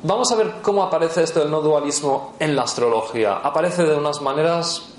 vamos 0.01 0.31
a 0.31 0.35
ver 0.35 0.53
cómo 0.61 0.81
aparece 0.81 1.23
esto 1.23 1.41
del 1.41 1.51
no 1.51 1.59
dualismo 1.59 2.35
en 2.39 2.55
la 2.55 2.63
astrología. 2.63 3.35
Aparece 3.43 3.83
de 3.83 3.95
unas 3.95 4.21
maneras 4.21 4.93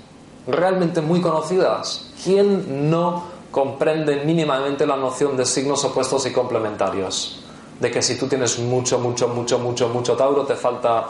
realmente 0.45 1.01
muy 1.01 1.21
conocidas. 1.21 2.11
¿Quién 2.23 2.91
no 2.91 3.23
comprende 3.49 4.23
mínimamente 4.25 4.85
la 4.85 4.95
noción 4.95 5.35
de 5.35 5.45
signos 5.45 5.83
opuestos 5.85 6.23
y 6.27 6.31
complementarios? 6.31 7.43
De 7.79 7.89
que 7.89 8.03
si 8.03 8.15
tú 8.15 8.27
tienes 8.27 8.59
mucho, 8.59 8.99
mucho, 8.99 9.27
mucho, 9.27 9.57
mucho, 9.57 9.89
mucho 9.89 10.15
Tauro, 10.15 10.43
te 10.43 10.53
falta 10.53 11.07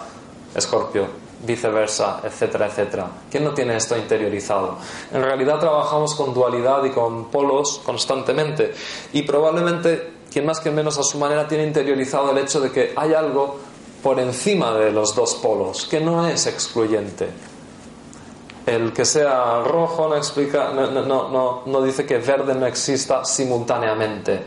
Escorpio, 0.55 1.07
viceversa, 1.45 2.21
etcétera, 2.23 2.67
etcétera. 2.67 3.07
¿Quién 3.29 3.43
no 3.43 3.53
tiene 3.53 3.75
esto 3.75 3.97
interiorizado? 3.97 4.77
En 5.11 5.21
realidad 5.21 5.59
trabajamos 5.59 6.15
con 6.15 6.33
dualidad 6.33 6.85
y 6.85 6.91
con 6.91 7.25
polos 7.25 7.81
constantemente 7.83 8.73
y 9.11 9.23
probablemente 9.23 10.22
quien 10.33 10.45
más 10.47 10.59
que 10.59 10.71
menos 10.71 10.97
a 10.97 11.03
su 11.03 11.19
manera 11.19 11.47
tiene 11.47 11.63
interiorizado 11.65 12.31
el 12.31 12.39
hecho 12.39 12.59
de 12.59 12.71
que 12.71 12.91
hay 12.95 13.13
algo 13.13 13.59
por 14.01 14.19
encima 14.19 14.73
de 14.73 14.91
los 14.91 15.15
dos 15.15 15.35
polos, 15.35 15.85
que 15.85 16.01
no 16.01 16.27
es 16.27 16.47
excluyente. 16.47 17.29
El 18.65 18.91
que 18.91 19.05
sea 19.05 19.61
rojo 19.61 20.07
no 20.09 20.15
explica, 20.15 20.71
no, 20.73 20.89
no, 20.89 21.29
no, 21.29 21.63
no- 21.65 21.81
dice 21.81 22.05
que 22.05 22.17
verde 22.17 22.55
no 22.55 22.65
exista 22.65 23.23
simultáneamente. 23.23 24.41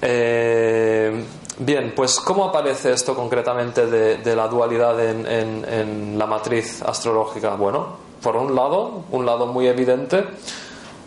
Eh, 0.00 1.24
bien, 1.58 1.92
pues 1.96 2.20
¿cómo 2.20 2.44
aparece 2.44 2.92
esto 2.92 3.14
concretamente 3.14 3.86
de, 3.86 4.36
la 4.36 4.46
dualidad 4.46 4.98
en 5.00 6.18
la 6.18 6.26
matriz 6.26 6.82
astrológica? 6.82 7.54
Bueno, 7.56 7.96
por 8.22 8.36
un 8.36 8.54
lado, 8.54 9.04
un 9.10 9.24
lado 9.26 9.46
muy 9.46 9.66
evidente, 9.66 10.24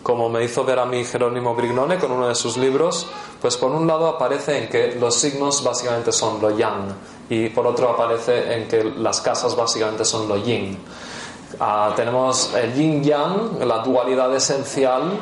como 0.02 0.28
me 0.28 0.42
hizo 0.44 0.64
ver 0.64 0.78
a 0.78 0.86
mí 0.86 1.04
Jerónimo 1.04 1.54
Brignone 1.54 1.98
con 1.98 2.10
uno 2.12 2.28
de 2.28 2.34
sus 2.34 2.56
libros, 2.56 3.06
pues 3.40 3.56
por 3.56 3.70
un 3.70 3.86
lado 3.86 4.08
aparece 4.08 4.64
en 4.64 4.68
que 4.68 4.94
los 4.98 5.14
signos 5.14 5.64
básicamente 5.64 6.12
son 6.12 6.40
lo 6.40 6.56
yang 6.56 6.94
y 7.28 7.48
por 7.48 7.66
otro 7.66 7.90
aparece 7.90 8.54
en 8.54 8.68
que 8.68 8.84
las 8.84 9.20
casas 9.20 9.56
básicamente 9.56 10.04
son 10.04 10.28
lo 10.28 10.36
yin. 10.36 10.78
Ah, 11.58 11.92
tenemos 11.96 12.54
el 12.54 12.74
yin 12.74 13.02
yang, 13.02 13.58
la 13.66 13.78
dualidad 13.78 14.34
esencial 14.34 15.18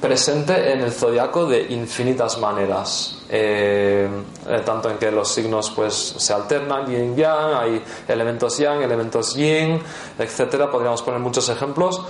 presente 0.00 0.72
en 0.72 0.80
el 0.80 0.92
zodiaco 0.92 1.46
de 1.46 1.62
infinitas 1.72 2.38
maneras. 2.38 3.14
Eh, 3.28 4.08
eh, 4.48 4.62
tanto 4.64 4.90
en 4.90 4.96
que 4.96 5.10
los 5.10 5.28
signos 5.28 5.70
pues 5.70 5.94
se 5.94 6.32
alternan, 6.32 6.86
yin 6.86 7.16
yang, 7.16 7.54
hay 7.54 7.82
elementos 8.06 8.58
yang, 8.58 8.82
elementos 8.82 9.34
yin, 9.34 9.80
etcétera. 10.18 10.70
Podríamos 10.70 11.02
poner 11.02 11.20
muchos 11.20 11.48
ejemplos. 11.48 12.00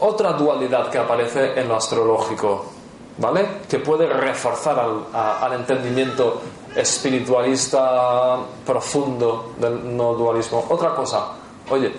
Otra 0.00 0.32
dualidad 0.32 0.90
que 0.90 0.98
aparece 0.98 1.60
en 1.60 1.68
lo 1.68 1.76
astrológico, 1.76 2.72
¿vale? 3.18 3.62
Que 3.68 3.78
puede 3.78 4.06
reforzar 4.06 4.78
al, 5.12 5.52
entendimiento 5.52 6.40
espiritualista 6.74 8.38
profundo 8.64 9.52
del 9.58 9.96
no 9.96 10.14
dualismo. 10.14 10.66
Otra 10.68 10.94
cosa, 10.94 11.32
oye, 11.70 11.92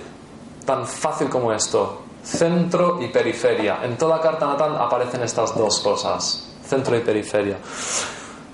tan 0.66 0.86
fácil 0.86 1.30
como 1.30 1.52
esto, 1.52 2.02
centro 2.24 3.02
y 3.02 3.08
periferia. 3.08 3.80
En 3.84 3.98
toda 3.98 4.20
carta 4.22 4.46
natal 4.46 4.78
aparecen 4.80 5.24
estas 5.24 5.58
dos 5.58 5.80
cosas, 5.80 6.54
centro 6.66 6.96
y 6.96 7.02
periferia. 7.02 7.58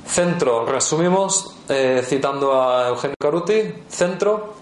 Centro, 0.07 0.65
resumimos 0.65 1.55
eh, 1.67 2.01
citando 2.03 2.59
a 2.59 2.87
Eugenio 2.87 3.15
Caruti, 3.19 3.83
centro, 3.89 4.53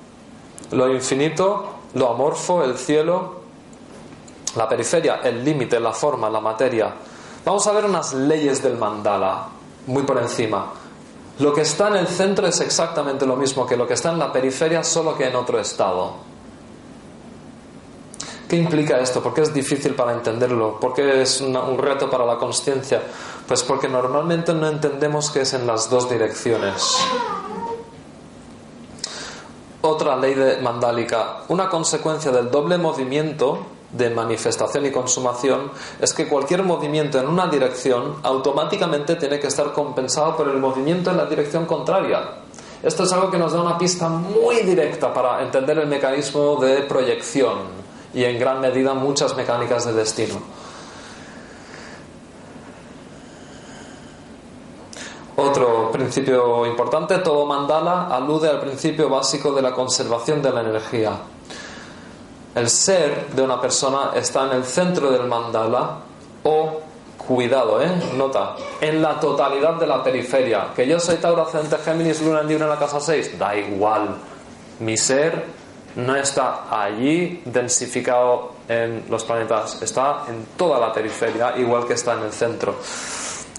lo 0.71 0.91
infinito, 0.91 1.75
lo 1.93 2.09
amorfo, 2.09 2.63
el 2.63 2.77
cielo, 2.77 3.45
la 4.55 4.67
periferia, 4.67 5.19
el 5.23 5.43
límite, 5.43 5.79
la 5.79 5.93
forma, 5.93 6.29
la 6.29 6.39
materia. 6.39 6.93
Vamos 7.45 7.67
a 7.67 7.71
ver 7.73 7.85
unas 7.85 8.11
leyes 8.13 8.63
del 8.63 8.75
mandala, 8.75 9.45
muy 9.85 10.01
por 10.01 10.17
encima. 10.17 10.73
Lo 11.37 11.53
que 11.53 11.61
está 11.61 11.89
en 11.89 11.97
el 11.97 12.07
centro 12.07 12.47
es 12.47 12.59
exactamente 12.59 13.27
lo 13.27 13.35
mismo 13.35 13.67
que 13.67 13.77
lo 13.77 13.85
que 13.85 13.93
está 13.93 14.11
en 14.11 14.17
la 14.17 14.31
periferia, 14.31 14.83
solo 14.83 15.15
que 15.15 15.27
en 15.27 15.35
otro 15.35 15.59
estado. 15.59 16.13
¿Qué 18.47 18.55
implica 18.55 18.99
esto? 18.99 19.21
¿Por 19.21 19.33
qué 19.33 19.41
es 19.41 19.53
difícil 19.53 19.93
para 19.93 20.13
entenderlo? 20.13 20.79
¿Por 20.79 20.93
qué 20.93 21.21
es 21.21 21.41
un 21.41 21.77
reto 21.77 22.09
para 22.09 22.25
la 22.25 22.37
conciencia? 22.37 23.01
Pues 23.47 23.63
porque 23.63 23.87
normalmente 23.87 24.53
no 24.53 24.67
entendemos 24.67 25.29
que 25.29 25.41
es 25.41 25.53
en 25.53 25.67
las 25.67 25.89
dos 25.89 26.09
direcciones. 26.09 26.97
Otra 29.81 30.15
ley 30.15 30.33
de 30.33 30.57
mandálica, 30.61 31.43
una 31.49 31.69
consecuencia 31.69 32.31
del 32.31 32.49
doble 32.49 32.79
movimiento 32.79 33.74
de 33.97 34.09
manifestación 34.09 34.85
y 34.85 34.91
consumación 34.91 35.71
es 35.99 36.13
que 36.13 36.27
cualquier 36.27 36.63
movimiento 36.63 37.19
en 37.19 37.27
una 37.27 37.47
dirección 37.47 38.15
automáticamente 38.23 39.15
tiene 39.15 39.39
que 39.39 39.47
estar 39.47 39.71
compensado 39.71 40.35
por 40.35 40.49
el 40.49 40.57
movimiento 40.57 41.11
en 41.11 41.17
la 41.17 41.25
dirección 41.25 41.65
contraria. 41.65 42.41
Esto 42.83 43.03
es 43.03 43.13
algo 43.13 43.31
que 43.31 43.37
nos 43.37 43.53
da 43.53 43.61
una 43.61 43.77
pista 43.77 44.09
muy 44.09 44.57
directa 44.57 45.13
para 45.13 45.41
entender 45.41 45.79
el 45.79 45.87
mecanismo 45.87 46.57
de 46.57 46.81
proyección 46.83 47.85
y 48.13 48.23
en 48.23 48.37
gran 48.37 48.61
medida 48.61 48.93
muchas 48.93 49.35
mecánicas 49.35 49.85
de 49.85 49.93
destino. 49.93 50.35
Otro 55.37 55.91
principio 55.91 56.65
importante, 56.65 57.17
todo 57.19 57.45
mandala 57.45 58.07
alude 58.07 58.49
al 58.49 58.61
principio 58.61 59.09
básico 59.09 59.51
de 59.51 59.61
la 59.61 59.73
conservación 59.73 60.41
de 60.41 60.51
la 60.51 60.61
energía. 60.61 61.19
El 62.55 62.69
ser 62.69 63.27
de 63.27 63.41
una 63.41 63.59
persona 63.59 64.11
está 64.15 64.45
en 64.45 64.53
el 64.53 64.63
centro 64.63 65.11
del 65.11 65.27
mandala 65.27 65.97
o, 66.43 66.79
cuidado, 67.17 67.81
¿eh? 67.81 67.91
nota, 68.15 68.55
en 68.79 69.01
la 69.01 69.19
totalidad 69.19 69.73
de 69.73 69.85
la 69.85 70.01
periferia. 70.01 70.67
Que 70.73 70.87
yo 70.87 70.97
soy 70.97 71.17
Tauro, 71.17 71.41
Ascendente 71.41 71.77
Géminis, 71.83 72.21
Luna 72.21 72.39
en 72.41 72.47
Libra 72.47 72.63
en 72.63 72.69
la 72.69 72.79
casa 72.79 73.01
6, 73.01 73.37
da 73.37 73.57
igual. 73.57 74.15
Mi 74.79 74.95
ser 74.95 75.45
no 75.97 76.15
está 76.15 76.65
allí 76.69 77.41
densificado 77.43 78.53
en 78.69 79.03
los 79.09 79.25
planetas, 79.25 79.81
está 79.81 80.23
en 80.29 80.45
toda 80.57 80.79
la 80.79 80.93
periferia, 80.93 81.57
igual 81.57 81.85
que 81.85 81.93
está 81.93 82.13
en 82.13 82.23
el 82.23 82.31
centro. 82.31 82.75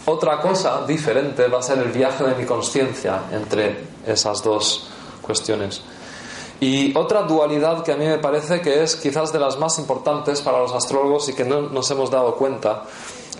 Otra 0.06 0.40
cosa 0.40 0.86
diferente 0.86 1.48
va 1.48 1.58
a 1.58 1.62
ser 1.62 1.78
el 1.78 1.90
viaje 1.90 2.24
de 2.24 2.34
mi 2.34 2.46
conciencia 2.46 3.24
entre 3.30 3.76
esas 4.06 4.42
dos 4.42 4.88
cuestiones. 5.20 5.82
Y 6.60 6.96
otra 6.96 7.22
dualidad 7.22 7.82
que 7.82 7.92
a 7.92 7.96
mí 7.96 8.06
me 8.06 8.18
parece 8.18 8.60
que 8.60 8.82
es 8.82 8.96
quizás 8.96 9.32
de 9.32 9.38
las 9.38 9.58
más 9.58 9.78
importantes 9.78 10.40
para 10.40 10.58
los 10.58 10.72
astrólogos 10.72 11.28
y 11.28 11.34
que 11.34 11.44
no 11.44 11.62
nos 11.62 11.90
hemos 11.90 12.10
dado 12.10 12.34
cuenta 12.36 12.84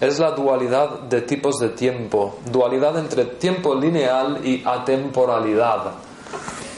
es 0.00 0.18
la 0.18 0.32
dualidad 0.32 1.00
de 1.00 1.22
tipos 1.22 1.58
de 1.58 1.70
tiempo, 1.70 2.36
dualidad 2.50 2.98
entre 2.98 3.24
tiempo 3.24 3.74
lineal 3.74 4.46
y 4.46 4.62
atemporalidad. 4.64 5.94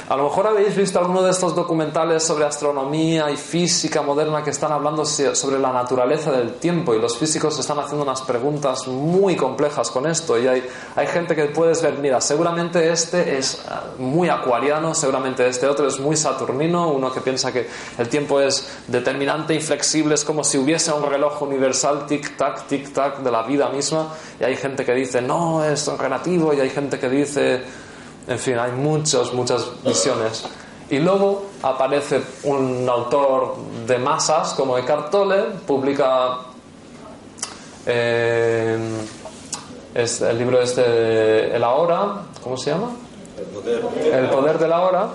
A 0.09 0.17
lo 0.17 0.25
mejor 0.25 0.47
habéis 0.47 0.75
visto 0.75 0.99
alguno 0.99 1.23
de 1.23 1.31
estos 1.31 1.55
documentales 1.55 2.23
sobre 2.23 2.47
astronomía 2.47 3.31
y 3.31 3.37
física 3.37 4.01
moderna 4.01 4.43
que 4.43 4.49
están 4.49 4.73
hablando 4.73 5.05
sobre 5.05 5.59
la 5.59 5.71
naturaleza 5.71 6.33
del 6.33 6.55
tiempo 6.55 6.95
y 6.95 6.99
los 6.99 7.19
físicos 7.19 7.59
están 7.59 7.79
haciendo 7.79 8.05
unas 8.05 8.23
preguntas 8.23 8.89
muy 8.89 9.37
complejas 9.37 9.91
con 9.91 10.07
esto 10.07 10.39
y 10.39 10.47
hay, 10.47 10.67
hay 10.97 11.07
gente 11.09 11.37
que 11.37 11.45
puedes 11.45 11.83
ver, 11.83 11.99
mira, 11.99 12.23
seguramente 12.23 12.91
este 12.91 13.37
es 13.37 13.63
ah, 13.69 13.85
muy 13.99 14.31
acuariano, 14.31 14.95
seguramente 14.95 15.47
este 15.47 15.67
otro 15.67 15.87
es 15.87 16.01
muy 16.01 16.17
saturnino, 16.17 16.89
uno 16.89 17.13
que 17.13 17.21
piensa 17.21 17.53
que 17.53 17.69
el 17.99 18.09
tiempo 18.09 18.41
es 18.41 18.67
determinante, 18.87 19.53
inflexible, 19.53 20.15
es 20.15 20.25
como 20.25 20.43
si 20.43 20.57
hubiese 20.57 20.91
un 20.91 21.03
reloj 21.03 21.43
universal, 21.43 22.07
tic-tac, 22.07 22.67
tic-tac 22.67 23.19
de 23.19 23.31
la 23.31 23.43
vida 23.43 23.69
misma 23.69 24.15
y 24.41 24.45
hay 24.45 24.57
gente 24.57 24.87
que 24.87 24.95
dice, 24.95 25.21
no, 25.21 25.63
es 25.63 25.87
relativo 25.99 26.55
y 26.55 26.61
hay 26.61 26.71
gente 26.71 26.99
que 26.99 27.11
dice... 27.11 27.88
En 28.29 28.39
fin, 28.39 28.59
hay 28.59 28.73
muchas, 28.73 29.33
muchas 29.33 29.67
visiones. 29.83 30.45
Y 30.91 30.99
luego 30.99 31.47
aparece 31.63 32.23
un 32.45 32.89
autor 32.89 33.57
de 33.87 33.99
masas 33.99 34.55
como 34.55 34.77
Eckhart 34.79 35.11
Tolle, 35.11 35.45
publica 35.67 36.39
eh, 37.87 38.79
es 39.95 40.21
el 40.21 40.39
libro 40.39 40.61
este 40.61 40.83
de 40.83 41.57
El 41.57 41.65
Ahora, 41.65 42.23
¿cómo 42.43 42.57
se 42.57 42.71
llama? 42.71 42.91
El 44.13 44.29
poder 44.29 44.59
de 44.59 44.69
la 44.69 44.83
hora. 44.83 45.09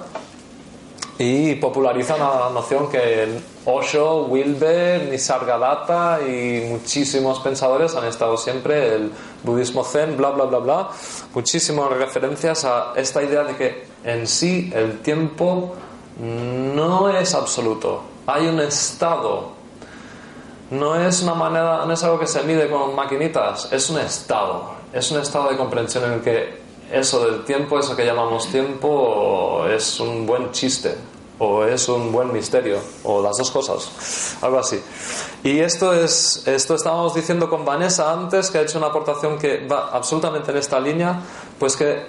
Y 1.19 1.55
populariza 1.55 2.15
una 2.15 2.49
noción 2.49 2.89
que 2.89 3.39
Osho, 3.65 4.25
Wilber, 4.25 5.09
Nisargadatta 5.09 6.19
y 6.27 6.65
muchísimos 6.71 7.39
pensadores 7.39 7.95
han 7.95 8.05
estado 8.05 8.35
siempre, 8.35 8.95
el 8.95 9.11
budismo 9.43 9.83
zen, 9.83 10.17
bla, 10.17 10.31
bla, 10.31 10.45
bla, 10.45 10.57
bla, 10.57 10.89
muchísimas 11.35 11.91
referencias 11.91 12.65
a 12.65 12.93
esta 12.95 13.21
idea 13.21 13.43
de 13.43 13.55
que 13.55 13.85
en 14.03 14.25
sí 14.25 14.71
el 14.73 14.99
tiempo 14.99 15.75
no 16.19 17.09
es 17.09 17.35
absoluto. 17.35 18.03
Hay 18.25 18.47
un 18.47 18.59
estado. 18.59 19.51
No 20.71 20.95
es 20.95 21.21
una 21.21 21.35
manera, 21.35 21.85
no 21.85 21.93
es 21.93 22.03
algo 22.03 22.19
que 22.19 22.25
se 22.25 22.41
mide 22.43 22.67
con 22.69 22.95
maquinitas, 22.95 23.71
es 23.71 23.91
un 23.91 23.99
estado, 23.99 24.71
es 24.91 25.11
un 25.11 25.19
estado 25.19 25.51
de 25.51 25.57
comprensión 25.57 26.05
en 26.05 26.13
el 26.13 26.21
que 26.21 26.62
eso 26.91 27.25
del 27.25 27.43
tiempo, 27.45 27.79
eso 27.79 27.95
que 27.95 28.05
llamamos 28.05 28.47
tiempo, 28.47 29.65
es 29.67 29.99
un 29.99 30.25
buen 30.25 30.51
chiste 30.51 30.95
o 31.39 31.63
es 31.65 31.89
un 31.89 32.11
buen 32.11 32.31
misterio 32.31 32.79
o 33.03 33.21
las 33.21 33.37
dos 33.37 33.51
cosas, 33.51 34.37
algo 34.41 34.59
así. 34.59 34.81
Y 35.43 35.59
esto 35.59 35.93
es, 35.93 36.47
esto 36.47 36.75
estábamos 36.75 37.13
diciendo 37.13 37.49
con 37.49 37.65
Vanessa 37.65 38.11
antes, 38.13 38.49
que 38.49 38.59
ha 38.59 38.61
hecho 38.61 38.77
una 38.77 38.87
aportación 38.87 39.37
que 39.37 39.65
va 39.67 39.89
absolutamente 39.91 40.51
en 40.51 40.57
esta 40.57 40.79
línea, 40.79 41.19
pues 41.59 41.75
que 41.75 42.05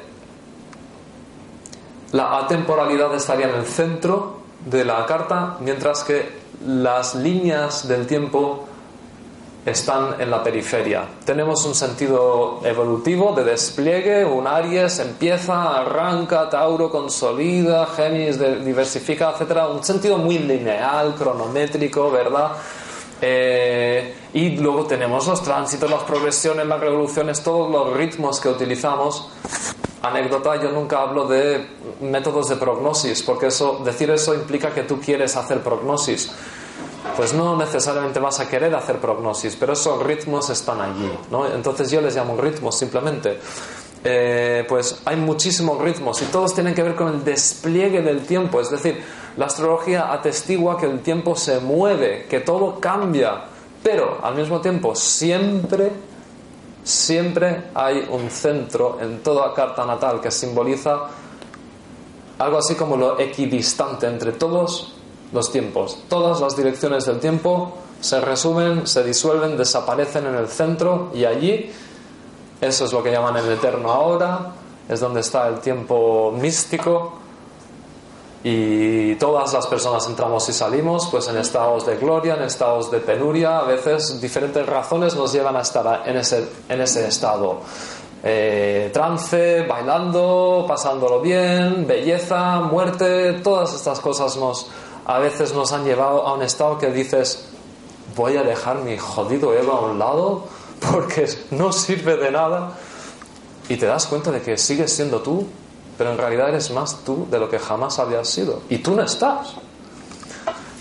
la 2.13 2.39
atemporalidad 2.39 3.15
estaría 3.15 3.49
en 3.49 3.57
el 3.57 3.67
centro 3.67 4.39
de 4.65 4.85
la 4.85 5.05
carta, 5.07 5.57
mientras 5.61 6.05
que 6.05 6.45
las 6.65 7.15
líneas 7.15 7.89
del 7.89 8.07
tiempo 8.07 8.67
están 9.65 10.21
en 10.21 10.31
la 10.31 10.43
periferia. 10.43 11.07
Tenemos 11.25 11.65
un 11.65 11.75
sentido 11.75 12.61
evolutivo 12.65 13.33
de 13.33 13.45
despliegue, 13.45 14.25
un 14.25 14.47
Aries 14.47 14.99
empieza, 14.99 15.81
arranca, 15.81 16.51
Tauro 16.51 16.91
consolida, 16.91 17.87
Géminis 17.87 18.39
diversifica, 18.65 19.31
etcétera, 19.31 19.69
un 19.69 19.83
sentido 19.83 20.19
muy 20.19 20.39
lineal, 20.39 21.15
cronométrico, 21.15 22.11
¿verdad? 22.11 22.53
Eh, 23.23 24.15
y 24.35 24.57
luego 24.57 24.85
tenemos 24.85 25.27
los 25.27 25.43
tránsitos, 25.43 25.91
las 25.91 26.03
progresiones, 26.03 26.67
las 26.67 26.81
revoluciones, 26.81 27.43
todos 27.43 27.71
los 27.71 27.97
ritmos 27.97 28.41
que 28.41 28.51
utilizamos. 28.51 29.31
Anécdota, 30.03 30.61
yo 30.63 30.71
nunca 30.73 31.01
hablo 31.01 31.27
de 31.27 31.67
métodos 32.03 32.51
de 32.51 32.57
prognosis, 32.57 33.23
porque 33.23 33.47
eso, 33.47 33.81
decir 33.83 34.11
eso 34.11 34.35
implica 34.35 34.75
que 34.75 34.83
tú 34.83 35.01
quieres 35.01 35.35
hacer 35.37 35.63
prognosis 35.63 36.31
pues 37.17 37.33
no 37.33 37.57
necesariamente 37.57 38.19
vas 38.19 38.41
a 38.41 38.49
querer 38.49 38.75
hacer 38.75 38.99
prognosis, 38.99 39.57
pero 39.59 39.75
esos 39.75 40.03
ritmos 40.03 40.51
están 40.51 40.81
allí, 40.81 41.11
¿no? 41.31 41.47
Entonces 41.47 41.91
yo 41.91 42.01
les 42.01 42.17
llamo 42.17 42.37
ritmos 42.37 42.79
simplemente. 42.79 43.39
Eh, 44.07 44.67
pues 44.69 45.01
hay 45.07 45.17
muchísimos 45.17 45.81
ritmos 45.81 46.21
y 46.21 46.27
todos 46.27 46.53
tienen 46.53 46.75
que 46.75 46.83
ver 46.83 46.95
con 46.95 47.09
el 47.09 47.25
despliegue 47.25 48.03
del 48.03 48.27
tiempo, 48.27 48.61
es 48.61 48.71
decir, 48.71 49.03
la 49.39 49.47
astrología 49.47 50.13
atestigua 50.13 50.77
que 50.77 50.85
el 50.85 51.01
tiempo 51.01 51.35
se 51.37 51.59
mueve, 51.61 52.27
que 52.29 52.41
todo 52.41 52.79
cambia, 52.81 53.45
pero 53.83 54.19
al 54.23 54.35
mismo 54.35 54.61
tiempo 54.61 54.95
siempre, 54.95 55.91
siempre 56.83 57.65
hay 57.75 58.07
un 58.11 58.29
centro 58.29 58.99
en 59.01 59.23
toda 59.23 59.55
carta 59.55 59.87
natal 59.87 60.21
que 60.21 60.31
simboliza 60.31 61.09
algo 62.39 62.59
así 62.59 62.75
como 62.75 62.99
lo 62.99 63.19
equidistante 63.19 64.07
entre 64.07 64.33
todos 64.33 64.95
los 65.35 65.51
tiempos. 65.51 65.99
Todas 66.09 66.41
las 66.41 66.57
direcciones 66.57 67.05
del 67.05 67.19
tiempo 67.19 67.75
se 68.01 68.21
resumen, 68.21 68.87
se 68.87 69.03
disuelven, 69.03 69.59
desaparecen 69.59 70.27
en 70.27 70.37
el 70.37 70.49
centro 70.49 71.11
y 71.13 71.25
allí, 71.25 71.71
eso 72.61 72.85
es 72.85 72.93
lo 72.93 73.03
que 73.03 73.11
llaman 73.11 73.37
el 73.37 73.51
eterno 73.51 73.91
ahora, 73.91 74.53
es 74.89 75.01
donde 75.01 75.21
está 75.21 75.49
el 75.49 75.59
tiempo 75.59 76.33
místico 76.39 77.15
y 78.45 79.17
todas 79.17 79.53
las 79.55 79.67
personas 79.67 80.07
entramos 80.07 80.49
y 80.49 80.53
salimos 80.53 81.09
pues 81.11 81.27
en 81.29 81.37
estados 81.39 81.85
de 81.85 81.97
gloria, 81.97 82.35
en 82.35 82.43
estados 82.43 82.91
de 82.91 83.01
penuria, 83.01 83.59
a 83.59 83.65
veces 83.65 84.21
diferentes 84.21 84.65
razones 84.65 85.17
nos 85.17 85.33
llevan 85.33 85.57
a 85.57 85.63
estar 85.63 86.03
en 86.07 86.17
ese, 86.17 86.49
en 86.69 86.81
ese 86.81 87.09
estado. 87.09 87.61
Eh, 88.23 88.91
trance, 88.93 89.63
bailando, 89.69 90.65
pasándolo 90.67 91.21
bien, 91.21 91.87
belleza, 91.87 92.61
muerte, 92.61 93.35
todas 93.43 93.75
estas 93.75 94.01
cosas 94.01 94.37
nos, 94.37 94.69
a 95.07 95.19
veces 95.19 95.53
nos 95.53 95.73
han 95.73 95.85
llevado 95.85 96.27
a 96.27 96.35
un 96.35 96.43
estado 96.43 96.79
que 96.79 96.91
dices, 96.91 97.45
voy 98.17 98.37
a 98.37 98.43
dejar 98.43 98.79
mi 98.79 98.97
jodido 98.97 99.55
ego 99.55 99.73
a 99.73 99.81
un 99.81 99.99
lado 99.99 100.47
porque 100.91 101.29
no 101.51 101.73
sirve 101.73 102.17
de 102.17 102.31
nada. 102.31 102.73
Y 103.69 103.77
te 103.77 103.87
das 103.87 104.07
cuenta 104.07 104.31
de 104.31 104.43
que 104.43 104.59
sigues 104.59 104.93
siendo 104.93 105.23
tú, 105.23 105.47
pero 105.97 106.13
en 106.13 106.19
realidad 106.19 106.51
eres 106.51 106.71
más 106.71 107.05
tú 107.05 107.27
de 107.31 107.39
lo 107.39 107.49
que 107.49 107.59
jamás 107.59 107.99
habías 107.99 108.29
sido. 108.29 108.63
Y 108.69 108.79
tú 108.79 108.95
no 108.95 109.03
estás. 109.03 109.55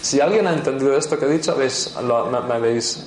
Si 0.02 0.20
alguien 0.20 0.48
ha 0.48 0.54
entendido 0.54 0.98
esto 0.98 1.18
que 1.18 1.26
he 1.26 1.30
dicho, 1.30 1.56
¿veis? 1.56 1.96
me, 2.02 2.54
habéis... 2.54 3.06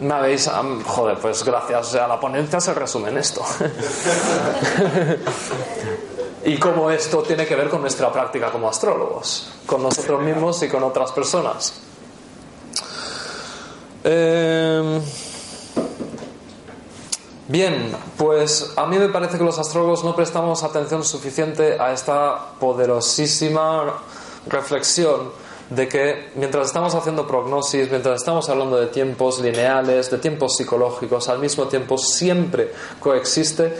Me 0.00 0.14
habéis... 0.14 0.50
joder, 0.86 1.18
pues 1.18 1.44
gracias. 1.44 1.94
a 1.94 2.08
la 2.08 2.18
ponencia 2.18 2.60
se 2.60 2.72
resume 2.72 3.10
en 3.10 3.18
esto. 3.18 3.42
y 6.44 6.58
cómo 6.58 6.90
esto 6.90 7.22
tiene 7.22 7.46
que 7.46 7.54
ver 7.54 7.68
con 7.68 7.80
nuestra 7.80 8.12
práctica 8.12 8.50
como 8.50 8.68
astrólogos, 8.68 9.52
con 9.66 9.82
nosotros 9.82 10.22
mismos 10.22 10.62
y 10.62 10.68
con 10.68 10.82
otras 10.82 11.12
personas. 11.12 11.74
Em, 14.04 15.00
bien, 17.46 17.92
pues 18.16 18.72
a 18.76 18.86
mí 18.86 18.98
me 18.98 19.08
parece 19.08 19.38
que 19.38 19.44
los 19.44 19.58
astrólogos 19.58 20.02
no 20.02 20.16
prestamos 20.16 20.64
atención 20.64 21.04
suficiente 21.04 21.80
a 21.80 21.92
esta 21.92 22.52
poderosísima 22.58 24.02
reflexión 24.48 25.30
de 25.70 25.88
que 25.88 26.30
mientras 26.34 26.66
estamos 26.66 26.94
haciendo 26.94 27.26
prognosis, 27.26 27.88
mientras 27.88 28.20
estamos 28.20 28.48
hablando 28.48 28.76
de 28.78 28.88
tiempos 28.88 29.40
lineales, 29.40 30.10
de 30.10 30.18
tiempos 30.18 30.56
psicológicos, 30.56 31.28
al 31.28 31.38
mismo 31.38 31.66
tiempo 31.66 31.96
siempre 31.96 32.72
coexiste 33.00 33.74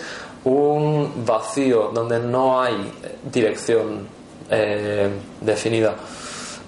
un 0.45 1.25
vacío 1.25 1.91
donde 1.93 2.19
no 2.19 2.61
hay 2.61 2.93
dirección 3.31 4.07
eh, 4.51 5.11
definida. 5.41 5.95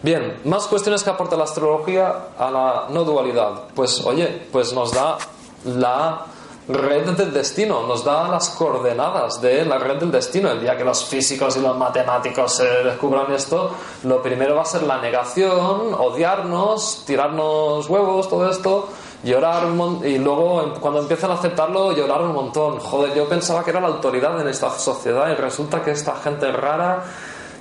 Bien, 0.02 0.40
más 0.44 0.66
cuestiones 0.66 1.02
que 1.02 1.10
aporta 1.10 1.36
la 1.36 1.44
astrología 1.44 2.28
a 2.38 2.50
la 2.50 2.86
no 2.90 3.04
dualidad. 3.04 3.64
Pues 3.74 4.04
oye, 4.04 4.46
pues 4.52 4.72
nos 4.72 4.92
da 4.92 5.16
la 5.64 6.26
red 6.68 7.10
del 7.10 7.32
destino, 7.32 7.86
nos 7.86 8.04
da 8.04 8.28
las 8.28 8.50
coordenadas 8.50 9.40
de 9.40 9.64
la 9.64 9.78
red 9.78 9.96
del 9.96 10.10
destino. 10.10 10.50
El 10.50 10.60
día 10.60 10.76
que 10.76 10.84
los 10.84 11.04
físicos 11.04 11.56
y 11.56 11.60
los 11.60 11.76
matemáticos 11.76 12.62
descubran 12.84 13.32
esto, 13.32 13.70
lo 14.04 14.22
primero 14.22 14.56
va 14.56 14.62
a 14.62 14.66
ser 14.66 14.82
la 14.82 15.00
negación, 15.00 15.94
odiarnos, 15.94 17.04
tirarnos 17.06 17.88
huevos, 17.88 18.28
todo 18.28 18.50
esto 18.50 18.88
llorar 19.24 19.64
un 19.66 19.76
montón 19.76 20.08
y 20.08 20.18
luego 20.18 20.74
cuando 20.80 21.00
empiezan 21.00 21.30
a 21.30 21.34
aceptarlo 21.34 21.92
llorar 21.92 22.22
un 22.22 22.32
montón. 22.32 22.78
Joder, 22.78 23.14
yo 23.14 23.28
pensaba 23.28 23.64
que 23.64 23.70
era 23.70 23.80
la 23.80 23.88
autoridad 23.88 24.40
en 24.40 24.48
esta 24.48 24.70
sociedad 24.70 25.30
y 25.30 25.34
resulta 25.34 25.82
que 25.82 25.92
esta 25.92 26.14
gente 26.16 26.52
rara 26.52 27.02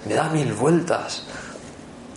me 0.06 0.14
da 0.14 0.30
mil 0.30 0.54
vueltas. 0.54 1.24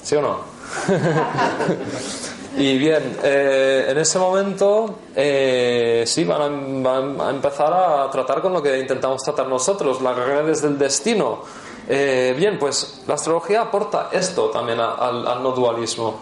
¿Sí 0.03 0.17
o 0.17 0.23
no? 0.23 0.39
y 2.57 2.77
bien, 2.77 3.19
eh, 3.23 3.87
en 3.89 3.99
ese 3.99 4.19
momento 4.19 5.01
eh, 5.15 6.05
sí 6.07 6.25
van 6.25 6.85
a, 7.21 7.31
empezar 7.31 7.73
a 7.73 8.11
tratar 8.11 8.43
con 8.43 8.53
lo 8.53 8.63
que 8.63 8.79
intentamos 8.79 9.23
tratar 9.23 9.47
nosotros, 9.47 10.03
las 10.03 10.17
redes 10.17 10.63
del 10.63 10.77
destino. 10.77 11.43
Eh, 11.89 12.35
bien, 12.37 12.59
pues 12.59 13.03
la 13.07 13.15
astrología 13.15 13.63
aporta 13.63 14.09
esto 14.11 14.51
también 14.51 14.81
al 14.81 15.41
no 15.41 15.53
dualismo. 15.53 16.21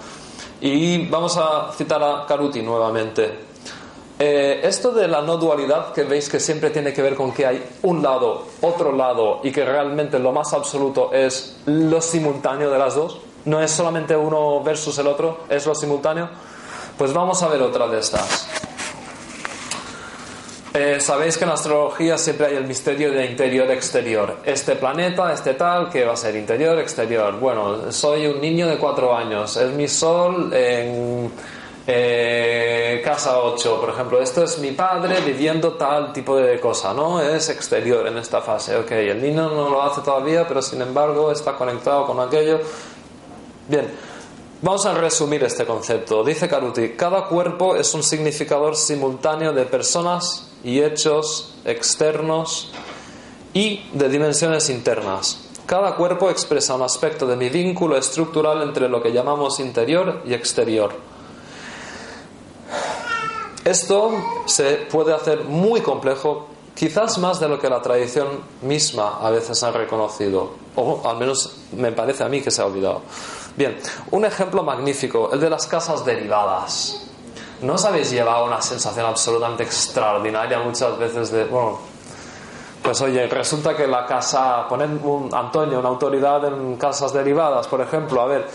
Y 0.64 1.08
vamos 1.08 1.36
a 1.36 1.70
citar 1.76 2.02
a 2.02 2.24
Karuti 2.24 2.62
nuevamente. 2.62 3.30
Eh, 4.18 4.62
esto 4.64 4.92
de 4.92 5.06
la 5.06 5.20
no 5.20 5.36
dualidad, 5.36 5.92
que 5.92 6.04
veis 6.04 6.30
que 6.30 6.40
siempre 6.40 6.70
tiene 6.70 6.90
que 6.90 7.02
ver 7.02 7.14
con 7.14 7.32
que 7.32 7.44
hay 7.44 7.62
un 7.82 8.02
lado, 8.02 8.46
otro 8.62 8.90
lado, 8.92 9.40
y 9.42 9.52
que 9.52 9.62
realmente 9.62 10.18
lo 10.18 10.32
más 10.32 10.54
absoluto 10.54 11.12
es 11.12 11.58
lo 11.66 12.00
simultáneo 12.00 12.70
de 12.70 12.78
las 12.78 12.94
dos, 12.94 13.18
no 13.44 13.60
es 13.60 13.72
solamente 13.72 14.16
uno 14.16 14.62
versus 14.62 14.96
el 14.96 15.06
otro, 15.06 15.40
es 15.50 15.66
lo 15.66 15.74
simultáneo, 15.74 16.30
pues 16.96 17.12
vamos 17.12 17.42
a 17.42 17.48
ver 17.48 17.60
otra 17.60 17.86
de 17.86 17.98
estas. 17.98 18.48
Eh, 20.76 20.98
sabéis 20.98 21.38
que 21.38 21.44
en 21.44 21.50
astrología 21.50 22.18
siempre 22.18 22.48
hay 22.48 22.56
el 22.56 22.66
misterio 22.66 23.12
de 23.12 23.26
interior-exterior. 23.26 24.38
Este 24.44 24.74
planeta, 24.74 25.32
este 25.32 25.54
tal, 25.54 25.88
que 25.88 26.04
va 26.04 26.14
a 26.14 26.16
ser 26.16 26.34
interior-exterior. 26.34 27.38
Bueno, 27.38 27.92
soy 27.92 28.26
un 28.26 28.40
niño 28.40 28.66
de 28.66 28.76
cuatro 28.76 29.16
años, 29.16 29.56
es 29.56 29.70
mi 29.70 29.86
sol 29.86 30.52
en 30.52 31.30
eh, 31.86 33.00
casa 33.04 33.38
8, 33.38 33.80
por 33.80 33.90
ejemplo. 33.90 34.20
Esto 34.20 34.42
es 34.42 34.58
mi 34.58 34.72
padre 34.72 35.20
viviendo 35.20 35.74
tal 35.74 36.12
tipo 36.12 36.36
de 36.38 36.58
cosa, 36.58 36.92
¿no? 36.92 37.20
Es 37.20 37.50
exterior 37.50 38.08
en 38.08 38.18
esta 38.18 38.40
fase. 38.40 38.76
Ok, 38.76 38.90
el 38.90 39.22
niño 39.22 39.48
no 39.50 39.70
lo 39.70 39.80
hace 39.80 40.00
todavía, 40.00 40.44
pero 40.48 40.60
sin 40.60 40.82
embargo 40.82 41.30
está 41.30 41.54
conectado 41.54 42.04
con 42.04 42.18
aquello. 42.18 42.58
Bien. 43.68 43.86
Vamos 44.60 44.86
a 44.86 44.94
resumir 44.94 45.44
este 45.44 45.66
concepto. 45.66 46.24
Dice 46.24 46.48
Karuti, 46.48 46.96
cada 46.96 47.26
cuerpo 47.26 47.76
es 47.76 47.94
un 47.94 48.02
significador 48.02 48.74
simultáneo 48.74 49.52
de 49.52 49.66
personas 49.66 50.50
y 50.64 50.80
hechos 50.80 51.54
externos 51.64 52.72
y 53.52 53.88
de 53.92 54.08
dimensiones 54.08 54.70
internas. 54.70 55.40
Cada 55.66 55.94
cuerpo 55.96 56.28
expresa 56.28 56.74
un 56.74 56.82
aspecto 56.82 57.26
de 57.26 57.36
mi 57.36 57.48
vínculo 57.48 57.96
estructural 57.96 58.62
entre 58.62 58.88
lo 58.88 59.02
que 59.02 59.12
llamamos 59.12 59.60
interior 59.60 60.22
y 60.26 60.34
exterior. 60.34 60.92
Esto 63.64 64.12
se 64.44 64.86
puede 64.90 65.14
hacer 65.14 65.44
muy 65.44 65.80
complejo, 65.80 66.48
quizás 66.74 67.16
más 67.16 67.40
de 67.40 67.48
lo 67.48 67.58
que 67.58 67.70
la 67.70 67.80
tradición 67.80 68.28
misma 68.60 69.18
a 69.20 69.30
veces 69.30 69.62
ha 69.62 69.70
reconocido, 69.70 70.52
o 70.76 71.00
al 71.08 71.16
menos 71.16 71.56
me 71.72 71.92
parece 71.92 72.24
a 72.24 72.28
mí 72.28 72.42
que 72.42 72.50
se 72.50 72.60
ha 72.60 72.66
olvidado. 72.66 73.00
Bien, 73.56 73.78
un 74.10 74.26
ejemplo 74.26 74.62
magnífico, 74.62 75.30
el 75.32 75.40
de 75.40 75.48
las 75.48 75.66
casas 75.66 76.04
derivadas. 76.04 77.06
¿No 77.64 77.74
os 77.74 77.84
habéis 77.86 78.10
llevado 78.10 78.44
una 78.44 78.60
sensación 78.60 79.06
absolutamente 79.06 79.62
extraordinaria 79.62 80.58
muchas 80.58 80.98
veces 80.98 81.30
de, 81.30 81.46
bueno, 81.46 81.78
pues 82.82 83.00
oye, 83.00 83.26
resulta 83.26 83.74
que 83.74 83.86
la 83.86 84.04
casa, 84.04 84.68
poner 84.68 84.90
un 85.02 85.34
Antonio, 85.34 85.80
una 85.80 85.88
autoridad 85.88 86.44
en 86.44 86.76
casas 86.76 87.14
derivadas, 87.14 87.66
por 87.66 87.80
ejemplo, 87.80 88.20
a 88.20 88.26
ver, 88.26 88.46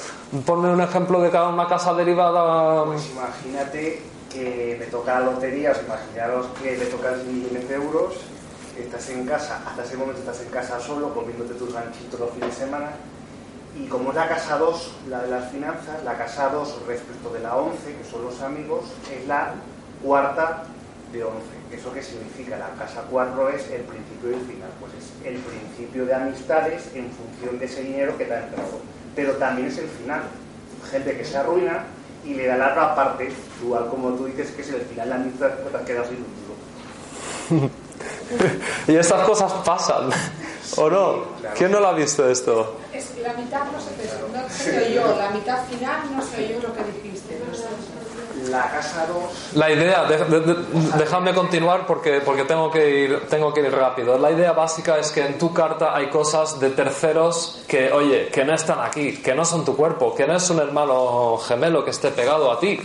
ponme 0.45 0.69
un 0.69 0.82
ejemplo 0.82 1.19
de 1.22 1.32
cada 1.32 1.48
una 1.48 1.67
casa 1.67 1.91
derivada. 1.95 2.86
Pues 2.86 3.10
imagínate 3.10 4.04
que 4.32 4.78
le 4.80 4.86
toca 4.86 5.19
la 5.19 5.32
lotería, 5.32 5.72
os 5.72 5.80
imaginaros 5.82 6.45
que 6.62 6.78
le 6.78 6.86
tocan 6.86 7.15
millones 7.26 7.67
de 7.67 7.76
euros, 7.76 8.13
estás 8.78 9.10
en 9.10 9.26
casa, 9.26 9.63
hasta 9.67 9.84
ese 9.86 9.98
momento 9.98 10.19
estás 10.19 10.39
en 10.41 10.50
casa 10.50 10.80
solo, 10.80 11.12
comiéndote 11.15 11.56
tus 11.56 11.74
ganchitos 11.74 12.19
los 12.19 12.30
fines 12.30 12.50
de 12.60 12.65
semana, 12.65 12.91
y 13.77 13.88
como 13.88 14.10
es 14.10 14.15
la 14.15 14.27
casa 14.27 14.58
2, 14.58 14.93
la 15.10 15.21
de 15.21 15.29
las 15.29 15.51
finanzas, 15.51 16.03
la 16.03 16.17
casa 16.17 16.49
2 16.49 16.88
respecto 16.88 17.29
de 17.29 17.39
la 17.39 17.55
11, 17.55 17.95
que 17.95 18.03
son 18.10 18.25
los 18.25 18.41
amigos, 18.41 18.86
es 19.12 19.27
la 19.27 19.53
cuarta 20.03 20.63
de 21.12 21.23
11. 21.23 21.38
¿Eso 21.71 21.93
qué 21.93 22.01
significa? 22.01 22.58
La 22.58 22.69
casa 22.84 23.03
4 23.10 23.49
es 23.49 23.69
el 23.69 23.82
principio 23.82 24.32
y 24.32 24.34
el 24.34 24.41
final, 24.41 24.69
pues 24.79 24.91
es 24.93 25.12
el 25.25 25.38
principio 25.39 26.05
de 26.05 26.13
amistades 26.15 26.89
en 26.95 27.12
función 27.12 27.60
de 27.60 27.65
ese 27.65 27.84
dinero 27.84 28.17
que 28.17 28.25
te 28.25 28.34
ha 28.34 28.43
entrado, 28.43 28.79
pero 29.15 29.34
también 29.34 29.67
es 29.67 29.77
el 29.77 29.88
final. 29.88 30.21
Gente 30.89 31.17
que 31.17 31.25
se 31.25 31.38
arruina 31.38 31.86
y 32.25 32.34
le 32.34 32.47
da 32.47 32.58
la 32.58 32.71
otra 32.71 32.95
parte, 32.95 33.32
igual 33.62 33.88
como 33.89 34.13
tú 34.13 34.25
dices 34.25 34.51
que 34.51 34.62
es 34.62 34.69
el 34.69 34.82
final 34.82 35.10
de 35.10 35.15
la 35.15 35.21
amistad, 35.21 35.51
pues 35.60 35.71
te 35.71 35.77
has 35.77 35.84
quedado 35.84 36.05
sin 36.05 36.17
un 36.17 37.60
duro. 37.60 37.71
y 38.88 38.95
estas 38.95 39.21
cosas 39.25 39.51
pasan, 39.65 40.09
¿o 40.77 40.89
no? 40.89 41.23
¿Quién 41.57 41.71
no 41.71 41.79
lo 41.79 41.88
ha 41.88 41.93
visto 41.93 42.27
esto? 42.29 42.77
Es 42.93 43.05
que 43.07 43.21
la 43.21 43.33
mitad 43.33 43.62
no 43.71 43.79
se 43.79 43.91
te 43.91 44.07
no 44.07 44.81
te 44.83 44.89
oyó, 44.91 45.17
la 45.17 45.29
mitad 45.31 45.59
final 45.69 46.01
no 46.15 46.21
se 46.21 46.45
oyó 46.45 46.67
lo 46.67 46.73
que 46.73 46.83
dijiste. 46.83 47.39
No 47.49 47.55
sé. 47.55 47.65
La 48.49 48.69
casa 48.71 49.05
2 49.05 49.55
La 49.55 49.69
idea, 49.69 50.05
de- 50.05 50.17
de- 50.25 50.39
de- 50.39 50.97
dejadme 50.97 51.33
continuar 51.33 51.85
porque, 51.85 52.21
porque 52.21 52.45
tengo, 52.45 52.71
que 52.71 52.89
ir, 53.01 53.27
tengo 53.29 53.53
que 53.53 53.59
ir 53.59 53.71
rápido. 53.71 54.17
La 54.17 54.31
idea 54.31 54.53
básica 54.53 54.97
es 54.97 55.12
que 55.12 55.25
en 55.25 55.38
tu 55.38 55.53
carta 55.53 55.93
hay 55.93 56.09
cosas 56.09 56.57
de 56.59 56.69
terceros 56.69 57.62
que, 57.67 57.91
oye, 57.91 58.29
que 58.29 58.45
no 58.45 58.53
están 58.55 58.79
aquí, 58.79 59.17
que 59.17 59.35
no 59.35 59.43
son 59.43 59.65
tu 59.65 59.75
cuerpo, 59.75 60.15
que 60.15 60.25
no 60.25 60.35
es 60.38 60.49
un 60.49 60.59
hermano 60.59 61.38
gemelo 61.38 61.83
que 61.83 61.91
esté 61.91 62.12
pegado 62.12 62.49
a 62.51 62.59
ti, 62.59 62.79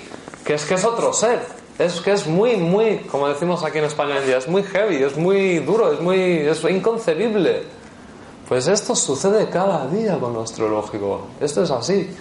que 0.44 0.55
es 0.55 0.64
que 0.64 0.74
es 0.74 0.85
otro 0.85 1.12
ser. 1.12 1.40
Es 1.79 2.01
que 2.01 2.13
es 2.13 2.27
muy, 2.27 2.57
muy, 2.57 2.99
como 3.11 3.29
decimos 3.29 3.65
aquí 3.65 3.79
en 3.79 3.85
España 3.85 4.19
en 4.19 4.27
día, 4.27 4.39
es 4.39 4.47
muy 4.47 4.63
heavy, 4.63 5.03
es 5.03 5.17
muy 5.17 5.59
duro, 5.59 5.93
es 5.93 6.01
muy 6.01 6.19
es 6.21 6.63
inconcebible. 6.65 7.65
Pues 8.49 8.69
esto 8.69 8.95
sucede 8.95 9.49
cada 9.49 9.87
día 9.89 10.19
con 10.19 10.35
lo 10.35 10.43
astrológico. 10.43 11.27
Esto 11.41 11.63
es 11.63 11.71
así. 11.71 12.15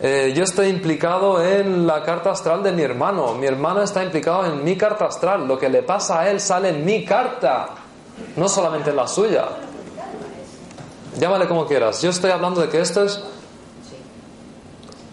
Eh, 0.00 0.32
yo 0.36 0.44
estoy 0.44 0.68
implicado 0.68 1.42
en 1.42 1.86
la 1.86 2.02
carta 2.02 2.30
astral 2.30 2.62
de 2.62 2.72
mi 2.72 2.82
hermano. 2.82 3.34
Mi 3.34 3.46
hermano 3.46 3.82
está 3.82 4.04
implicado 4.04 4.46
en 4.46 4.62
mi 4.62 4.76
carta 4.76 5.06
astral. 5.06 5.48
Lo 5.48 5.58
que 5.58 5.68
le 5.68 5.82
pasa 5.82 6.20
a 6.20 6.30
él 6.30 6.40
sale 6.40 6.68
en 6.68 6.84
mi 6.84 7.04
carta, 7.04 7.70
no 8.36 8.48
solamente 8.48 8.90
en 8.90 8.96
la 8.96 9.08
suya. 9.08 9.48
Llámale 11.18 11.48
como 11.48 11.66
quieras. 11.66 12.02
Yo 12.02 12.10
estoy 12.10 12.30
hablando 12.30 12.60
de 12.60 12.68
que 12.68 12.80
esto 12.80 13.04
es, 13.04 13.22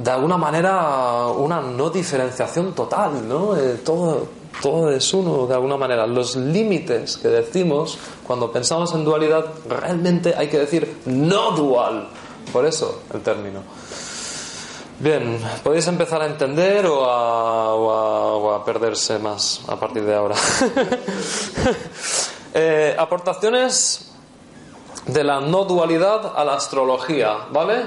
de 0.03 0.11
alguna 0.11 0.37
manera, 0.37 1.27
una 1.27 1.61
no 1.61 1.89
diferenciación 1.89 2.73
total, 2.73 3.27
¿no? 3.27 3.55
Eh, 3.55 3.81
todo, 3.85 4.27
todo 4.61 4.89
es 4.91 5.13
uno, 5.13 5.45
de 5.47 5.53
alguna 5.53 5.77
manera. 5.77 6.07
Los 6.07 6.35
límites 6.35 7.17
que 7.17 7.27
decimos 7.27 7.97
cuando 8.25 8.51
pensamos 8.51 8.93
en 8.93 9.03
dualidad, 9.03 9.45
realmente 9.67 10.33
hay 10.37 10.47
que 10.47 10.59
decir 10.59 11.01
no 11.05 11.51
dual. 11.51 12.07
Por 12.51 12.65
eso 12.65 13.01
el 13.13 13.21
término. 13.21 13.61
Bien, 14.99 15.39
podéis 15.63 15.87
empezar 15.87 16.21
a 16.21 16.27
entender 16.27 16.85
o 16.85 17.05
a, 17.05 17.73
o 17.75 18.53
a- 18.53 18.63
perderse 18.63 19.17
más 19.19 19.61
a 19.67 19.75
partir 19.79 20.03
de 20.05 20.15
ahora. 20.15 20.35
Eh, 22.53 22.93
aportaciones 22.99 24.11
de 25.05 25.23
la 25.23 25.39
no 25.39 25.63
dualidad 25.63 26.33
a 26.35 26.43
la 26.43 26.55
astrología, 26.55 27.47
¿vale? 27.49 27.83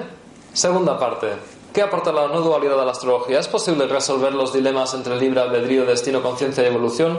Segunda 0.55 0.99
parte. 0.99 1.29
¿Qué 1.75 1.83
aporta 1.83 2.13
la 2.13 2.29
no 2.29 2.41
dualidad 2.41 2.81
a 2.81 2.85
la 2.85 2.93
astrología? 2.93 3.41
¿Es 3.41 3.49
posible 3.49 3.89
resolver 3.89 4.33
los 4.33 4.53
dilemas 4.53 4.95
entre 4.95 5.17
libre 5.17 5.41
albedrío, 5.41 5.85
destino, 5.85 6.23
conciencia 6.23 6.63
y 6.63 6.67
evolución? 6.67 7.19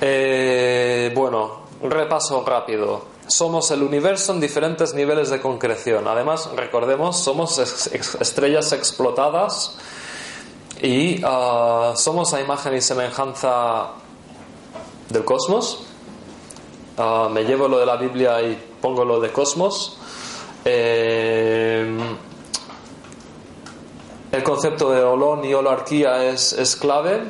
Eh, 0.00 1.12
bueno, 1.14 1.64
repaso 1.82 2.42
rápido. 2.42 3.04
Somos 3.26 3.70
el 3.70 3.82
universo 3.82 4.32
en 4.32 4.40
diferentes 4.40 4.94
niveles 4.94 5.28
de 5.28 5.42
concreción. 5.42 6.08
Además, 6.08 6.48
recordemos, 6.56 7.18
somos 7.20 7.58
estrellas 7.58 8.72
explotadas 8.72 9.76
y 10.80 11.20
ah, 11.22 11.92
somos 11.96 12.32
a 12.32 12.40
imagen 12.40 12.74
y 12.74 12.80
semejanza 12.80 13.88
del 15.10 15.22
cosmos. 15.26 15.84
Ah, 16.96 17.28
me 17.30 17.44
llevo 17.44 17.68
lo 17.68 17.78
de 17.78 17.84
la 17.84 17.96
Biblia 17.96 18.40
y 18.40 18.58
pongo 18.80 19.04
lo 19.04 19.20
de 19.20 19.30
cosmos. 19.32 19.98
Eh, 20.64 21.86
el 24.34 24.42
concepto 24.42 24.90
de 24.90 25.00
holón 25.00 25.44
y 25.44 25.54
holarquía 25.54 26.24
es, 26.24 26.76
clave 26.80 27.22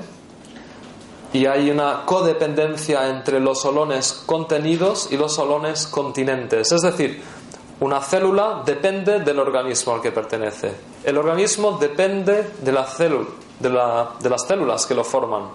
y 1.35 1.45
hay 1.45 1.71
una 1.71 2.07
codependencia 2.07 3.11
entre 3.11 3.41
los 3.41 3.63
holones 3.67 4.23
contenidos 4.25 5.09
y 5.11 5.19
los 5.19 5.39
holones 5.39 5.87
continentes. 5.87 6.73
Es 6.73 6.81
decir, 6.81 7.23
una 7.81 8.01
célula 8.01 8.63
depende 8.65 9.21
del 9.21 9.39
organismo 9.39 9.93
al 9.93 10.01
que 10.01 10.13
pertenece. 10.13 10.73
El 11.05 11.19
organismo 11.19 11.73
depende 11.73 12.53
de, 12.63 12.73
las 12.73 12.97
células 14.47 14.87
que 14.87 14.95
lo 14.95 15.05
forman. 15.05 15.49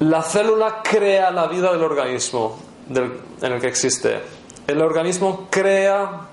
La 0.00 0.22
célula 0.22 0.82
crea 0.82 1.30
la 1.30 1.46
vida 1.46 1.72
del 1.72 1.82
organismo 1.82 2.58
en 2.90 3.52
el 3.52 3.58
que 3.58 3.68
existe. 3.68 4.20
El 4.66 4.82
organismo 4.82 5.48
crea 5.50 6.28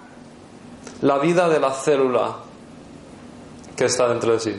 la 1.03 1.17
vida 1.19 1.47
de 1.47 1.59
la 1.61 1.71
célula 1.71 2.50
que 3.81 3.87
está 3.87 4.07
dentro 4.07 4.31
de 4.33 4.39
sí. 4.39 4.55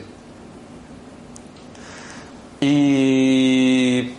Y 2.59 4.13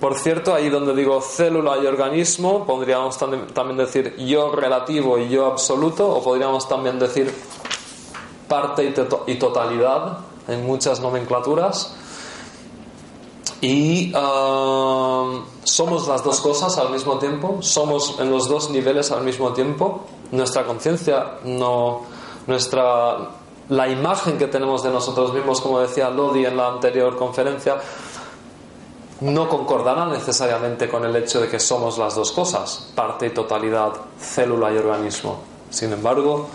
por 0.00 0.14
cierto, 0.18 0.54
ahí 0.54 0.68
donde 0.68 0.94
digo 0.94 1.20
célula 1.20 1.78
y 1.78 1.86
organismo, 1.86 2.64
podríamos 2.64 3.18
tam- 3.18 3.52
también 3.52 3.76
decir 3.78 4.14
yo 4.18 4.52
relativo 4.52 5.18
y 5.18 5.28
yo 5.28 5.46
absoluto, 5.46 6.08
o 6.08 6.22
podríamos 6.22 6.68
también 6.68 6.98
decir 7.00 7.32
parte 8.46 8.84
y, 8.84 8.92
to- 8.94 9.24
y 9.26 9.34
totalidad 9.36 10.18
en 10.46 10.64
muchas 10.64 11.00
nomenclaturas. 11.00 11.96
Y 13.60 14.12
ah, 14.14 15.40
somos 15.64 16.06
las 16.06 16.22
dos 16.22 16.40
cosas 16.40 16.78
al 16.78 16.90
mismo 16.90 17.18
tiempo, 17.18 17.58
somos 17.62 18.20
en 18.20 18.30
los 18.30 18.48
dos 18.48 18.70
niveles 18.70 19.10
al 19.10 19.24
mismo 19.24 19.52
tiempo. 19.54 20.04
Nuestra 20.30 20.64
conciencia, 20.64 21.38
no, 21.44 22.02
nuestra, 22.46 23.30
la 23.68 23.88
imagen 23.88 24.38
que 24.38 24.46
tenemos 24.46 24.82
de 24.82 24.90
nosotros 24.90 25.32
mismos, 25.32 25.60
como 25.60 25.80
decía 25.80 26.10
Lodi 26.10 26.46
en 26.46 26.56
la 26.56 26.68
anterior 26.68 27.16
conferencia, 27.16 27.76
no 29.20 29.48
concordará 29.48 30.06
necesariamente 30.06 30.88
con 30.88 31.04
el 31.04 31.16
hecho 31.16 31.40
de 31.40 31.48
que 31.48 31.58
somos 31.58 31.98
las 31.98 32.14
dos 32.14 32.32
cosas, 32.32 32.92
parte 32.94 33.26
y 33.26 33.30
totalidad, 33.30 33.92
célula 34.20 34.72
y 34.72 34.76
organismo. 34.76 35.38
Sin 35.70 35.92
embargo, 35.92 36.48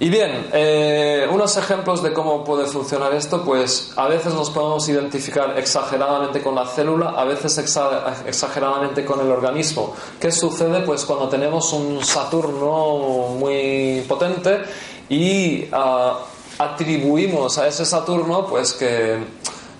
y 0.00 0.08
bien, 0.10 0.48
eh, 0.52 1.26
unos 1.30 1.56
ejemplos 1.56 2.02
de 2.02 2.12
cómo 2.12 2.42
puede 2.42 2.66
funcionar 2.66 3.14
esto, 3.14 3.44
pues 3.44 3.92
a 3.96 4.08
veces 4.08 4.34
nos 4.34 4.50
podemos 4.50 4.88
identificar 4.88 5.56
exageradamente 5.56 6.42
con 6.42 6.56
la 6.56 6.66
célula, 6.66 7.10
a 7.10 7.24
veces 7.24 7.56
exa- 7.58 8.12
exageradamente 8.26 9.04
con 9.04 9.20
el 9.20 9.30
organismo. 9.30 9.94
¿Qué 10.20 10.32
sucede? 10.32 10.80
Pues 10.80 11.04
cuando 11.04 11.28
tenemos 11.28 11.72
un 11.72 12.04
Saturno 12.04 13.28
muy 13.38 14.04
potente 14.08 14.62
y 15.08 15.66
ah, 15.70 16.18
atribuimos 16.58 17.58
a 17.58 17.68
ese 17.68 17.84
Saturno, 17.86 18.46
pues 18.46 18.72
que, 18.72 19.18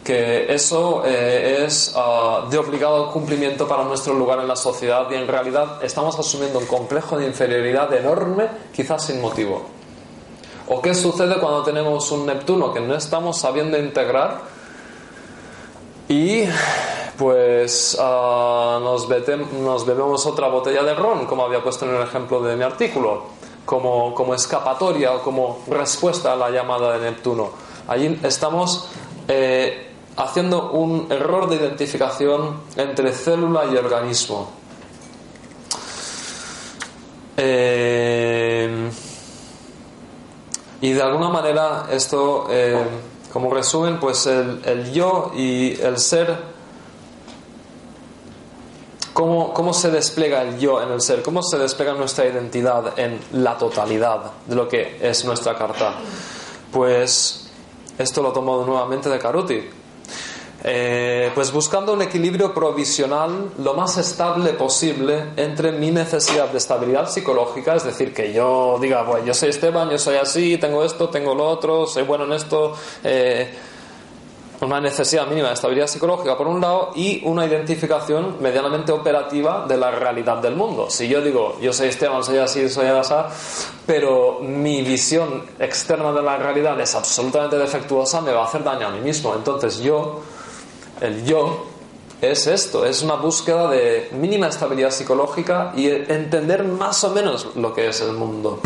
que 0.04 0.52
eso 0.54 1.02
eh, 1.04 1.64
es 1.66 1.92
ah, 1.96 2.46
de 2.48 2.56
obligado 2.58 3.10
cumplimiento 3.10 3.66
para 3.66 3.82
nuestro 3.82 4.14
lugar 4.14 4.38
en 4.38 4.46
la 4.46 4.56
sociedad 4.56 5.06
y 5.10 5.14
en 5.14 5.26
realidad 5.26 5.82
estamos 5.82 6.16
asumiendo 6.18 6.60
un 6.60 6.66
complejo 6.66 7.18
de 7.18 7.26
inferioridad 7.26 7.92
enorme, 7.94 8.46
quizás 8.72 9.04
sin 9.06 9.20
motivo. 9.20 9.62
¿O 10.66 10.80
qué 10.80 10.94
sucede 10.94 11.38
cuando 11.38 11.62
tenemos 11.62 12.10
un 12.10 12.24
Neptuno 12.24 12.72
que 12.72 12.80
no 12.80 12.94
estamos 12.94 13.38
sabiendo 13.38 13.78
integrar 13.78 14.40
y 16.08 16.44
pues 17.18 17.96
ah, 18.00 18.78
nos, 18.82 19.06
bebemos 19.06 20.26
otra 20.26 20.48
botella 20.48 20.82
de 20.82 20.94
ron, 20.94 21.26
como 21.26 21.44
había 21.44 21.62
puesto 21.62 21.84
en 21.84 21.94
el 21.96 22.02
ejemplo 22.02 22.40
de 22.42 22.56
mi 22.56 22.64
artículo, 22.64 23.24
como, 23.66 24.14
como 24.14 24.34
escapatoria 24.34 25.12
o 25.12 25.22
como 25.22 25.62
respuesta 25.68 26.32
a 26.32 26.36
la 26.36 26.48
llamada 26.48 26.98
de 26.98 27.10
Neptuno? 27.10 27.50
Allí 27.86 28.18
estamos 28.22 28.88
eh, 29.28 29.92
haciendo 30.16 30.70
un 30.70 31.08
error 31.10 31.48
de 31.50 31.56
identificación 31.56 32.60
entre 32.76 33.12
célula 33.12 33.66
y 33.70 33.76
organismo. 33.76 34.48
Eh, 37.36 38.90
Y 40.84 40.92
de 40.92 41.00
alguna 41.00 41.30
manera 41.30 41.86
esto, 41.90 42.46
eh, 42.50 42.76
como 43.32 43.48
resumen, 43.48 43.98
pues 43.98 44.26
el, 44.26 44.92
yo 44.92 45.32
y 45.34 45.80
el 45.80 45.96
ser 45.96 46.36
¿Cómo, 49.14 49.54
¿Cómo, 49.54 49.72
se 49.72 49.90
despliega 49.90 50.42
el 50.42 50.58
yo 50.58 50.82
en 50.82 50.90
el 50.92 51.00
ser? 51.00 51.22
¿Cómo 51.22 51.42
se 51.42 51.56
despliega 51.56 51.94
nuestra 51.94 52.26
identidad 52.26 52.98
en 52.98 53.18
la 53.32 53.56
totalidad 53.56 54.32
de 54.46 54.54
lo 54.54 54.68
que 54.68 54.98
es 55.00 55.24
nuestra 55.24 55.56
carta? 55.56 55.94
Pues 56.70 57.50
esto 57.96 58.22
lo 58.22 58.32
tomo 58.32 58.62
nuevamente 58.66 59.08
de 59.08 59.18
Caruti. 59.18 59.62
Eh, 60.66 61.30
pues 61.34 61.52
buscando 61.52 61.92
un 61.92 62.00
equilibrio 62.00 62.54
provisional 62.54 63.50
lo 63.58 63.74
más 63.74 63.98
estable 63.98 64.54
posible 64.54 65.32
entre 65.36 65.72
mi 65.72 65.90
necesidad 65.90 66.48
de 66.48 66.56
estabilidad 66.56 67.06
psicológica, 67.06 67.74
es 67.74 67.84
decir, 67.84 68.14
que 68.14 68.32
yo 68.32 68.78
diga, 68.80 69.02
bueno, 69.02 69.26
yo 69.26 69.34
soy 69.34 69.50
Esteban, 69.50 69.90
yo 69.90 69.98
soy 69.98 70.16
así, 70.16 70.56
tengo 70.56 70.82
esto, 70.82 71.10
tengo 71.10 71.34
lo 71.34 71.46
otro, 71.46 71.86
soy 71.86 72.04
bueno 72.04 72.24
en 72.24 72.32
esto. 72.32 72.72
Eh, 73.02 73.52
una 74.60 74.80
necesidad 74.80 75.26
mínima 75.26 75.48
de 75.48 75.54
estabilidad 75.54 75.86
psicológica 75.86 76.36
por 76.36 76.46
un 76.46 76.60
lado 76.60 76.92
y 76.94 77.20
una 77.24 77.44
identificación 77.44 78.36
medianamente 78.40 78.92
operativa 78.92 79.66
de 79.68 79.76
la 79.76 79.90
realidad 79.90 80.38
del 80.38 80.56
mundo. 80.56 80.88
Si 80.88 81.08
yo 81.08 81.20
digo, 81.20 81.58
yo 81.60 81.72
soy 81.72 81.88
Esteban, 81.88 82.24
soy 82.24 82.38
así, 82.38 82.68
soy 82.68 82.86
así, 82.86 83.14
pero 83.86 84.38
mi 84.40 84.82
visión 84.82 85.44
externa 85.58 86.12
de 86.12 86.22
la 86.22 86.38
realidad 86.38 86.80
es 86.80 86.94
absolutamente 86.94 87.58
defectuosa, 87.58 88.20
me 88.20 88.32
va 88.32 88.42
a 88.42 88.46
hacer 88.46 88.64
daño 88.64 88.86
a 88.86 88.90
mí 88.90 89.00
mismo. 89.00 89.34
Entonces 89.34 89.80
yo, 89.80 90.22
el 91.00 91.24
yo, 91.24 91.66
es 92.20 92.46
esto, 92.46 92.86
es 92.86 93.02
una 93.02 93.14
búsqueda 93.16 93.70
de 93.70 94.08
mínima 94.12 94.48
estabilidad 94.48 94.90
psicológica 94.90 95.72
y 95.76 95.88
entender 95.88 96.64
más 96.64 97.04
o 97.04 97.10
menos 97.10 97.48
lo 97.56 97.74
que 97.74 97.88
es 97.88 98.00
el 98.00 98.12
mundo. 98.12 98.60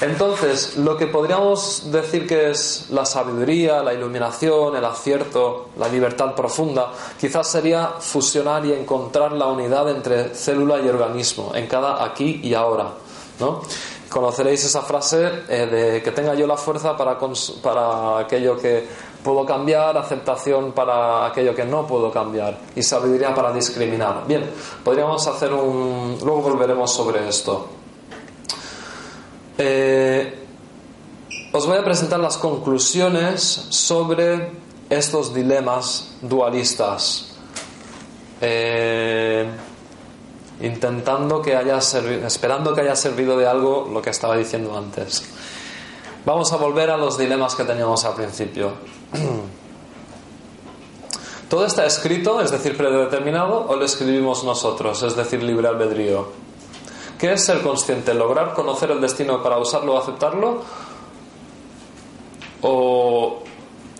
Entonces, 0.00 0.76
lo 0.76 0.96
que 0.96 1.08
podríamos 1.08 1.90
decir 1.90 2.26
que 2.26 2.50
es 2.50 2.86
la 2.90 3.04
sabiduría, 3.04 3.82
la 3.82 3.92
iluminación, 3.92 4.76
el 4.76 4.84
acierto, 4.84 5.70
la 5.76 5.88
libertad 5.88 6.36
profunda, 6.36 6.92
quizás 7.18 7.48
sería 7.48 7.94
fusionar 7.98 8.64
y 8.64 8.72
encontrar 8.72 9.32
la 9.32 9.46
unidad 9.46 9.90
entre 9.90 10.34
célula 10.36 10.78
y 10.78 10.88
organismo, 10.88 11.52
en 11.54 11.66
cada 11.66 12.04
aquí 12.04 12.40
y 12.44 12.54
ahora. 12.54 12.92
¿no? 13.40 13.62
Conoceréis 14.08 14.64
esa 14.64 14.82
frase 14.82 15.28
eh, 15.48 15.66
de 15.66 16.02
que 16.02 16.12
tenga 16.12 16.34
yo 16.34 16.46
la 16.46 16.56
fuerza 16.56 16.96
para, 16.96 17.18
para 17.60 18.20
aquello 18.20 18.56
que 18.56 18.86
puedo 19.28 19.44
cambiar, 19.44 19.94
aceptación 19.98 20.72
para 20.72 21.26
aquello 21.26 21.54
que 21.54 21.62
no 21.62 21.86
puedo 21.86 22.10
cambiar 22.10 22.56
y 22.74 22.82
sabiduría 22.82 23.34
para 23.34 23.52
discriminar. 23.52 24.26
Bien, 24.26 24.50
podríamos 24.82 25.26
hacer 25.26 25.52
un... 25.52 26.16
Luego 26.24 26.40
volveremos 26.40 26.90
sobre 26.90 27.28
esto. 27.28 27.68
Eh, 29.58 30.46
os 31.52 31.66
voy 31.66 31.76
a 31.76 31.84
presentar 31.84 32.18
las 32.20 32.38
conclusiones 32.38 33.42
sobre 33.68 34.50
estos 34.88 35.34
dilemas 35.34 36.16
dualistas. 36.22 37.36
Eh, 38.40 39.46
intentando 40.62 41.42
que 41.42 41.54
haya 41.54 41.76
esperando 41.76 42.74
que 42.74 42.80
haya 42.80 42.96
servido 42.96 43.36
de 43.36 43.46
algo 43.46 43.90
lo 43.92 44.00
que 44.00 44.08
estaba 44.08 44.38
diciendo 44.38 44.74
antes. 44.74 45.22
Vamos 46.24 46.50
a 46.54 46.56
volver 46.56 46.88
a 46.88 46.96
los 46.96 47.18
dilemas 47.18 47.54
que 47.54 47.64
teníamos 47.64 48.06
al 48.06 48.14
principio. 48.14 48.97
¿Todo 51.48 51.64
está 51.64 51.86
escrito, 51.86 52.40
es 52.40 52.50
decir, 52.50 52.76
predeterminado, 52.76 53.66
o 53.68 53.76
lo 53.76 53.84
escribimos 53.84 54.44
nosotros, 54.44 55.02
es 55.02 55.16
decir, 55.16 55.42
libre 55.42 55.68
albedrío? 55.68 56.28
¿Qué 57.18 57.32
es 57.32 57.44
ser 57.44 57.62
consciente? 57.62 58.14
¿Lograr 58.14 58.54
conocer 58.54 58.90
el 58.90 59.00
destino 59.00 59.42
para 59.42 59.58
usarlo 59.58 59.94
o 59.94 59.98
aceptarlo? 59.98 60.62
¿O 62.62 63.42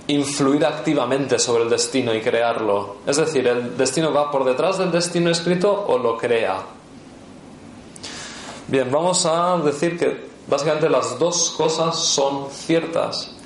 influir 0.09 0.65
activamente 0.65 1.39
sobre 1.39 1.65
el 1.65 1.71
destino 1.71 2.15
y 2.15 2.21
crearlo? 2.21 2.97
Es 3.07 3.17
decir, 3.17 3.47
¿el 3.49 3.77
destino 3.77 4.13
va 4.13 4.31
por 4.31 4.45
detrás 4.45 4.79
del 4.79 4.93
destino 4.93 5.31
escrito 5.31 5.87
o 5.89 5.99
lo 5.99 6.17
crea? 6.17 6.61
Bien, 8.69 8.91
vamos 8.93 9.25
a 9.25 9.57
decir 9.59 9.99
que 9.99 10.29
básicamente 10.47 10.91
las 10.91 11.19
dos 11.19 11.55
cosas 11.57 11.99
son 11.99 12.51
ciertas. 12.51 13.38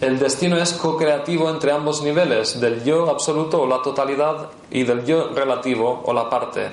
El 0.00 0.18
destino 0.18 0.56
es 0.56 0.72
co-creativo 0.72 1.50
entre 1.50 1.72
ambos 1.72 2.02
niveles, 2.02 2.60
del 2.60 2.82
yo 2.84 3.10
absoluto 3.10 3.62
o 3.62 3.66
la 3.66 3.82
totalidad 3.82 4.48
y 4.70 4.84
del 4.84 5.04
yo 5.04 5.28
relativo 5.34 6.02
o 6.04 6.12
la 6.12 6.30
parte. 6.30 6.70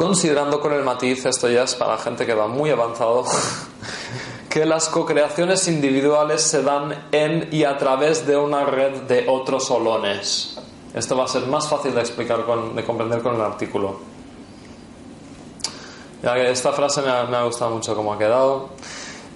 considerando 0.00 0.62
con 0.62 0.72
el 0.72 0.82
matiz, 0.82 1.26
esto 1.26 1.46
ya 1.46 1.64
es 1.64 1.74
para 1.74 1.98
gente 1.98 2.24
que 2.24 2.32
va 2.32 2.46
muy 2.46 2.70
avanzado, 2.70 3.22
que 4.48 4.64
las 4.64 4.88
co-creaciones 4.88 5.68
individuales 5.68 6.40
se 6.40 6.62
dan 6.62 7.08
en 7.12 7.50
y 7.52 7.64
a 7.64 7.76
través 7.76 8.26
de 8.26 8.34
una 8.34 8.64
red 8.64 9.02
de 9.02 9.26
otros 9.28 9.70
olones. 9.70 10.58
Esto 10.94 11.18
va 11.18 11.24
a 11.24 11.28
ser 11.28 11.46
más 11.48 11.68
fácil 11.68 11.94
de 11.94 12.00
explicar, 12.00 12.46
de 12.74 12.82
comprender 12.82 13.20
con 13.20 13.34
el 13.34 13.42
artículo. 13.42 14.00
Esta 16.22 16.72
frase 16.72 17.02
me 17.02 17.10
ha, 17.10 17.24
me 17.24 17.36
ha 17.36 17.42
gustado 17.42 17.72
mucho 17.72 17.94
como 17.94 18.14
ha 18.14 18.18
quedado. 18.18 18.70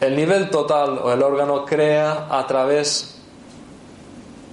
El 0.01 0.17
nivel 0.17 0.51
total 0.51 0.99
o 1.03 1.13
el 1.13 1.23
órgano 1.23 1.65
crea 1.65 2.27
a 2.31 2.47
través 2.47 3.21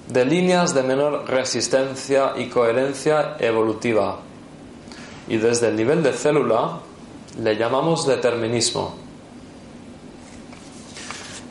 de 0.08 0.26
líneas 0.26 0.74
de 0.74 0.84
menor 0.84 1.26
resistencia 1.28 2.34
y 2.38 2.50
coherencia 2.50 3.38
evolutiva 3.39 4.20
y 5.28 5.38
desde 5.38 5.70
el 5.70 5.78
nivel 5.78 6.04
de 6.04 6.12
célula 6.12 6.80
le 7.42 7.56
llamamos 7.56 8.06
determinismo. 8.06 8.94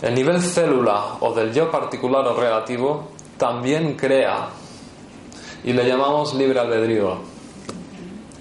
El 0.03 0.15
nivel 0.15 0.43
célula 0.43 1.17
o 1.21 1.33
del 1.33 1.53
yo 1.53 1.71
particular 1.71 2.27
o 2.27 2.39
relativo 2.39 3.09
también 3.39 3.97
crea 3.97 4.49
y 5.65 5.73
le 5.73 5.87
llamamos 5.87 6.35
libre 6.35 6.59
albedrío. 6.61 7.19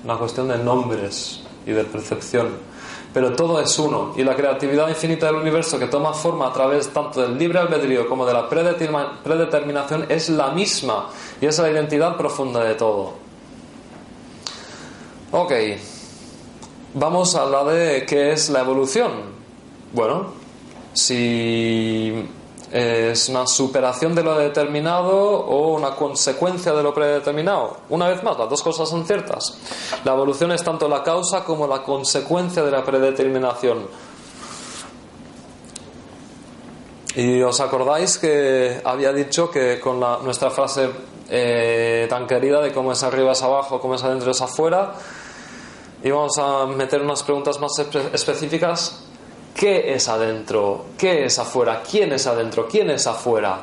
Una 0.03 0.17
cuestión 0.17 0.49
de 0.49 0.57
nombres 0.57 1.41
y 1.65 1.71
de 1.71 1.85
percepción. 1.85 2.49
Pero 3.13 3.33
todo 3.35 3.59
es 3.59 3.77
uno 3.79 4.13
y 4.15 4.23
la 4.23 4.35
creatividad 4.35 4.87
infinita 4.87 5.25
del 5.25 5.35
universo 5.35 5.79
que 5.79 5.87
toma 5.87 6.13
forma 6.13 6.47
a 6.47 6.53
través 6.53 6.89
tanto 6.89 7.21
del 7.21 7.37
libre 7.37 7.57
albedrío 7.57 8.07
como 8.07 8.25
de 8.25 8.33
la 8.33 8.47
predeterminación 8.47 10.05
es 10.09 10.29
la 10.29 10.51
misma 10.51 11.09
y 11.41 11.47
es 11.47 11.57
la 11.57 11.71
identidad 11.71 12.17
profunda 12.17 12.63
de 12.63 12.75
todo. 12.75 13.13
Ok, 15.31 15.51
vamos 16.93 17.35
a 17.35 17.41
hablar 17.41 17.65
de 17.67 18.05
qué 18.05 18.31
es 18.31 18.49
la 18.49 18.61
evolución. 18.61 19.11
Bueno, 19.91 20.27
si 20.93 22.29
es 22.71 23.29
una 23.29 23.47
superación 23.47 24.13
de 24.13 24.23
lo 24.23 24.37
determinado 24.37 25.11
o 25.11 25.73
una 25.73 25.91
consecuencia 25.91 26.73
de 26.73 26.83
lo 26.83 26.93
predeterminado. 26.93 27.77
Una 27.89 28.07
vez 28.07 28.21
más, 28.23 28.37
las 28.37 28.49
dos 28.49 28.61
cosas 28.61 28.87
son 28.89 29.05
ciertas. 29.05 29.57
La 30.03 30.13
evolución 30.13 30.51
es 30.51 30.63
tanto 30.63 30.87
la 30.87 31.03
causa 31.03 31.43
como 31.43 31.67
la 31.67 31.81
consecuencia 31.81 32.63
de 32.63 32.71
la 32.71 32.83
predeterminación. 32.83 33.87
Y 37.15 37.41
os 37.41 37.59
acordáis 37.59 38.19
que 38.19 38.81
había 38.85 39.11
dicho 39.11 39.49
que 39.49 39.79
con 39.79 39.99
la, 39.99 40.19
nuestra 40.23 40.51
frase 40.51 40.89
eh, 41.27 42.05
tan 42.09 42.27
querida 42.27 42.61
de 42.61 42.71
cómo 42.71 42.91
es 42.91 43.01
arriba 43.01 43.31
es 43.31 43.41
abajo, 43.41 43.81
cómo 43.81 43.95
es 43.95 44.03
adentro 44.03 44.31
es 44.31 44.41
afuera, 44.41 44.93
y 46.03 46.11
vamos 46.11 46.37
a 46.37 46.67
meter 46.67 47.01
unas 47.01 47.23
preguntas 47.23 47.59
más 47.59 47.71
específicas. 48.13 49.08
¿Qué 49.59 49.93
es 49.93 50.07
adentro? 50.07 50.85
¿Qué 50.97 51.25
es 51.25 51.37
afuera? 51.37 51.83
¿Quién 51.83 52.13
es 52.13 52.25
adentro? 52.27 52.65
¿Quién 52.65 52.91
es 52.91 53.05
afuera? 53.07 53.59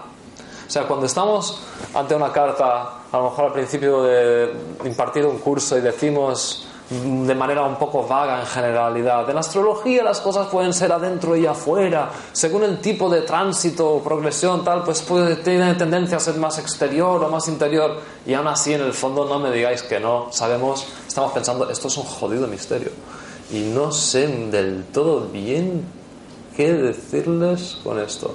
O 0.66 0.70
sea, 0.70 0.82
cuando 0.82 1.07
estamos 1.07 1.59
ante 1.94 2.14
una 2.14 2.30
carta, 2.30 2.99
a 3.11 3.16
lo 3.16 3.30
mejor 3.30 3.47
al 3.47 3.53
principio 3.55 4.03
de 4.03 4.53
impartir 4.84 5.24
un 5.24 5.38
curso 5.38 5.78
y 5.78 5.80
decimos 5.80 6.68
de 6.90 7.34
manera 7.34 7.62
un 7.62 7.76
poco 7.76 8.07
vaga 8.07 8.40
en 8.40 8.47
generalidad. 8.47 9.30
En 9.30 9.38
astrología 9.38 10.05
las 10.05 10.20
cosas 10.20 10.49
pueden 10.49 10.74
ser 10.74 10.92
adentro 10.92 11.34
y 11.34 11.47
afuera. 11.47 12.11
Según 12.30 12.64
el 12.64 12.78
tipo 12.82 13.09
de 13.09 13.22
tránsito 13.22 13.88
o 13.94 14.03
progresión, 14.03 14.62
tal, 14.62 14.84
pues 14.84 15.01
puede 15.01 15.36
tener 15.36 15.78
tendencia 15.78 16.18
a 16.18 16.20
ser 16.20 16.34
más 16.34 16.59
exterior 16.59 17.24
o 17.24 17.30
más 17.30 17.49
interior. 17.49 18.03
Y 18.26 18.34
aún 18.34 18.49
así, 18.49 18.74
en 18.74 18.82
el 18.82 18.92
fondo, 18.92 19.24
no 19.24 19.38
me 19.38 19.51
digáis 19.51 19.82
que 19.82 19.99
no. 19.99 20.30
Sabemos, 20.30 20.86
estamos 21.09 21.32
pensando, 21.32 21.70
esto 21.70 21.88
es 21.88 21.97
un 21.97 22.05
jodido 22.05 22.47
misterio. 22.47 22.90
Y 23.53 23.61
no 23.61 23.92
sé 23.92 24.26
del 24.26 24.84
todo 24.92 25.28
bien 25.28 25.84
qué 26.57 26.72
decirles 26.72 27.78
con 27.82 28.01
esto. 28.01 28.34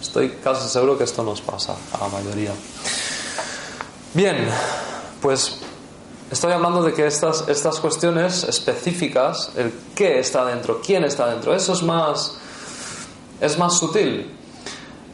Estoy 0.00 0.30
casi 0.42 0.68
seguro 0.68 0.96
que 0.96 1.04
esto 1.04 1.22
nos 1.22 1.40
pasa 1.40 1.76
a 1.92 1.98
la 1.98 2.08
mayoría. 2.08 2.52
Bien, 4.14 4.48
pues 5.20 5.58
Estoy 6.32 6.52
hablando 6.52 6.82
de 6.82 6.94
que 6.94 7.06
estas, 7.06 7.46
estas 7.46 7.78
cuestiones 7.78 8.44
específicas, 8.44 9.52
el 9.54 9.70
qué 9.94 10.18
está 10.18 10.46
dentro, 10.46 10.80
quién 10.80 11.04
está 11.04 11.26
dentro, 11.26 11.54
eso 11.54 11.74
es 11.74 11.82
más, 11.82 12.38
es 13.38 13.58
más 13.58 13.78
sutil. 13.78 14.34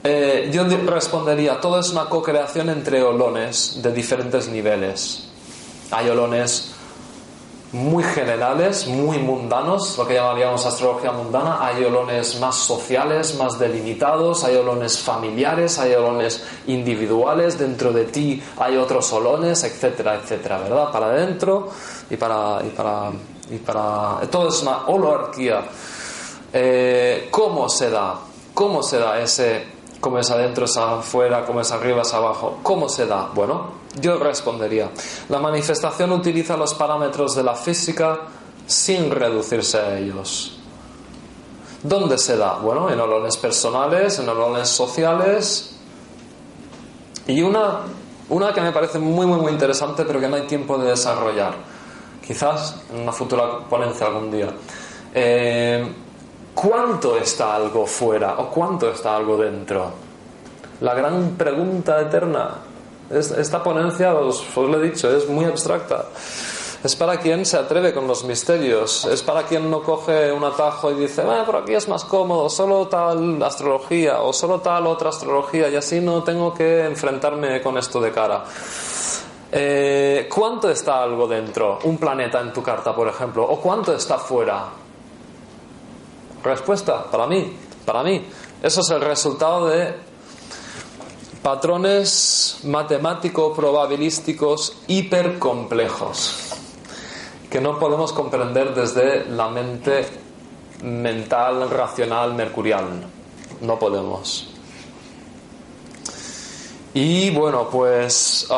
Eh, 0.04 0.48
yo 0.52 0.64
respondería, 0.86 1.60
todo 1.60 1.80
es 1.80 1.90
una 1.90 2.08
co-creación 2.08 2.68
entre 2.70 3.02
olones 3.02 3.80
de 3.82 3.92
diferentes 3.92 4.46
niveles. 4.46 5.24
Hay 5.90 6.08
olones 6.08 6.70
muy 7.72 8.02
generales, 8.02 8.86
muy 8.86 9.18
mundanos, 9.18 9.98
lo 9.98 10.06
que 10.06 10.14
llamaríamos 10.14 10.64
astrología 10.64 11.12
mundana. 11.12 11.58
Hay 11.60 11.84
olones 11.84 12.40
más 12.40 12.56
sociales, 12.56 13.36
más 13.38 13.58
delimitados, 13.58 14.44
hay 14.44 14.56
olones 14.56 14.98
familiares, 14.98 15.78
hay 15.78 15.94
olones 15.94 16.44
individuales, 16.66 17.58
dentro 17.58 17.92
de 17.92 18.04
ti 18.04 18.42
hay 18.58 18.76
otros 18.76 19.12
olones, 19.12 19.64
etcétera, 19.64 20.14
etcétera, 20.16 20.58
¿verdad? 20.58 20.90
Para 20.90 21.06
adentro 21.06 21.68
y 22.08 22.16
para, 22.16 22.62
y 22.64 22.70
para, 22.70 23.10
y 23.50 23.58
para... 23.58 24.20
Todo 24.30 24.48
es 24.48 24.62
una 24.62 24.86
holarquía. 24.86 25.64
Eh, 26.52 27.28
¿Cómo 27.30 27.68
se 27.68 27.90
da? 27.90 28.14
¿Cómo 28.54 28.82
se 28.82 28.98
da 28.98 29.20
ese 29.20 29.78
cómo 30.00 30.18
es 30.18 30.30
adentro, 30.30 30.64
es 30.64 30.76
afuera, 30.76 31.44
cómo 31.44 31.60
es 31.60 31.70
arriba, 31.72 32.02
es 32.02 32.14
abajo? 32.14 32.58
¿Cómo 32.62 32.88
se 32.88 33.06
da? 33.06 33.30
Bueno, 33.34 33.72
yo 34.00 34.18
respondería, 34.18 34.90
la 35.28 35.38
manifestación 35.38 36.12
utiliza 36.12 36.56
los 36.56 36.74
parámetros 36.74 37.34
de 37.34 37.42
la 37.42 37.54
física 37.54 38.20
sin 38.66 39.10
reducirse 39.10 39.78
a 39.78 39.98
ellos. 39.98 40.58
¿Dónde 41.82 42.18
se 42.18 42.36
da? 42.36 42.58
Bueno, 42.58 42.90
en 42.90 42.98
olones 43.00 43.36
personales, 43.36 44.18
en 44.18 44.28
olones 44.28 44.68
sociales. 44.68 45.76
Y 47.26 47.40
una, 47.42 47.80
una 48.30 48.52
que 48.52 48.60
me 48.60 48.72
parece 48.72 48.98
muy, 48.98 49.26
muy, 49.26 49.52
interesante, 49.52 50.04
pero 50.04 50.20
que 50.20 50.28
no 50.28 50.36
hay 50.36 50.42
tiempo 50.42 50.76
de 50.76 50.90
desarrollar. 50.90 51.54
Quizás 52.26 52.82
en 52.92 53.02
una 53.02 53.12
futura 53.12 53.60
ponencia 53.68 54.06
algún 54.06 54.30
día. 54.30 54.48
Eh, 55.14 55.92
¿Cuánto 56.54 57.16
está 57.16 57.54
algo 57.54 57.86
fuera 57.86 58.34
o 58.38 58.50
cuánto 58.50 58.90
está 58.90 59.14
algo 59.14 59.36
dentro? 59.36 59.92
La 60.80 60.92
gran 60.94 61.36
pregunta 61.36 62.00
eterna. 62.00 62.50
Esta 63.10 63.62
ponencia, 63.62 64.14
os, 64.14 64.44
os 64.54 64.68
lo 64.68 64.82
he 64.82 64.90
dicho, 64.90 65.10
es 65.10 65.28
muy 65.28 65.44
abstracta. 65.46 66.06
Es 66.84 66.94
para 66.94 67.18
quien 67.18 67.44
se 67.44 67.56
atreve 67.56 67.92
con 67.92 68.06
los 68.06 68.22
misterios. 68.22 69.04
Es 69.06 69.22
para 69.22 69.42
quien 69.44 69.68
no 69.68 69.82
coge 69.82 70.30
un 70.30 70.44
atajo 70.44 70.92
y 70.92 70.94
dice, 70.94 71.22
bueno, 71.22 71.44
por 71.44 71.56
aquí 71.56 71.74
es 71.74 71.88
más 71.88 72.04
cómodo, 72.04 72.48
solo 72.48 72.86
tal 72.86 73.42
astrología 73.42 74.20
o 74.20 74.32
solo 74.32 74.60
tal 74.60 74.86
otra 74.86 75.08
astrología 75.08 75.68
y 75.68 75.74
así 75.74 76.00
no 76.00 76.22
tengo 76.22 76.54
que 76.54 76.84
enfrentarme 76.84 77.60
con 77.62 77.78
esto 77.78 78.00
de 78.00 78.12
cara. 78.12 78.44
Eh, 79.50 80.28
¿Cuánto 80.32 80.70
está 80.70 81.02
algo 81.02 81.26
dentro? 81.26 81.80
Un 81.82 81.98
planeta 81.98 82.40
en 82.40 82.52
tu 82.52 82.62
carta, 82.62 82.94
por 82.94 83.08
ejemplo. 83.08 83.44
¿O 83.44 83.58
cuánto 83.60 83.92
está 83.92 84.18
fuera? 84.18 84.66
Respuesta, 86.44 87.04
para 87.10 87.26
mí, 87.26 87.56
para 87.84 88.04
mí. 88.04 88.24
Eso 88.62 88.82
es 88.82 88.90
el 88.90 89.00
resultado 89.00 89.66
de 89.66 90.07
patrones 91.42 92.60
matemático-probabilísticos 92.64 94.78
hipercomplejos 94.86 96.54
que 97.50 97.60
no 97.60 97.78
podemos 97.78 98.12
comprender 98.12 98.74
desde 98.74 99.26
la 99.26 99.48
mente 99.48 100.06
mental, 100.82 101.70
racional, 101.70 102.34
mercurial. 102.34 103.04
No 103.60 103.78
podemos. 103.78 104.48
Y 106.94 107.30
bueno, 107.30 107.68
pues... 107.70 108.48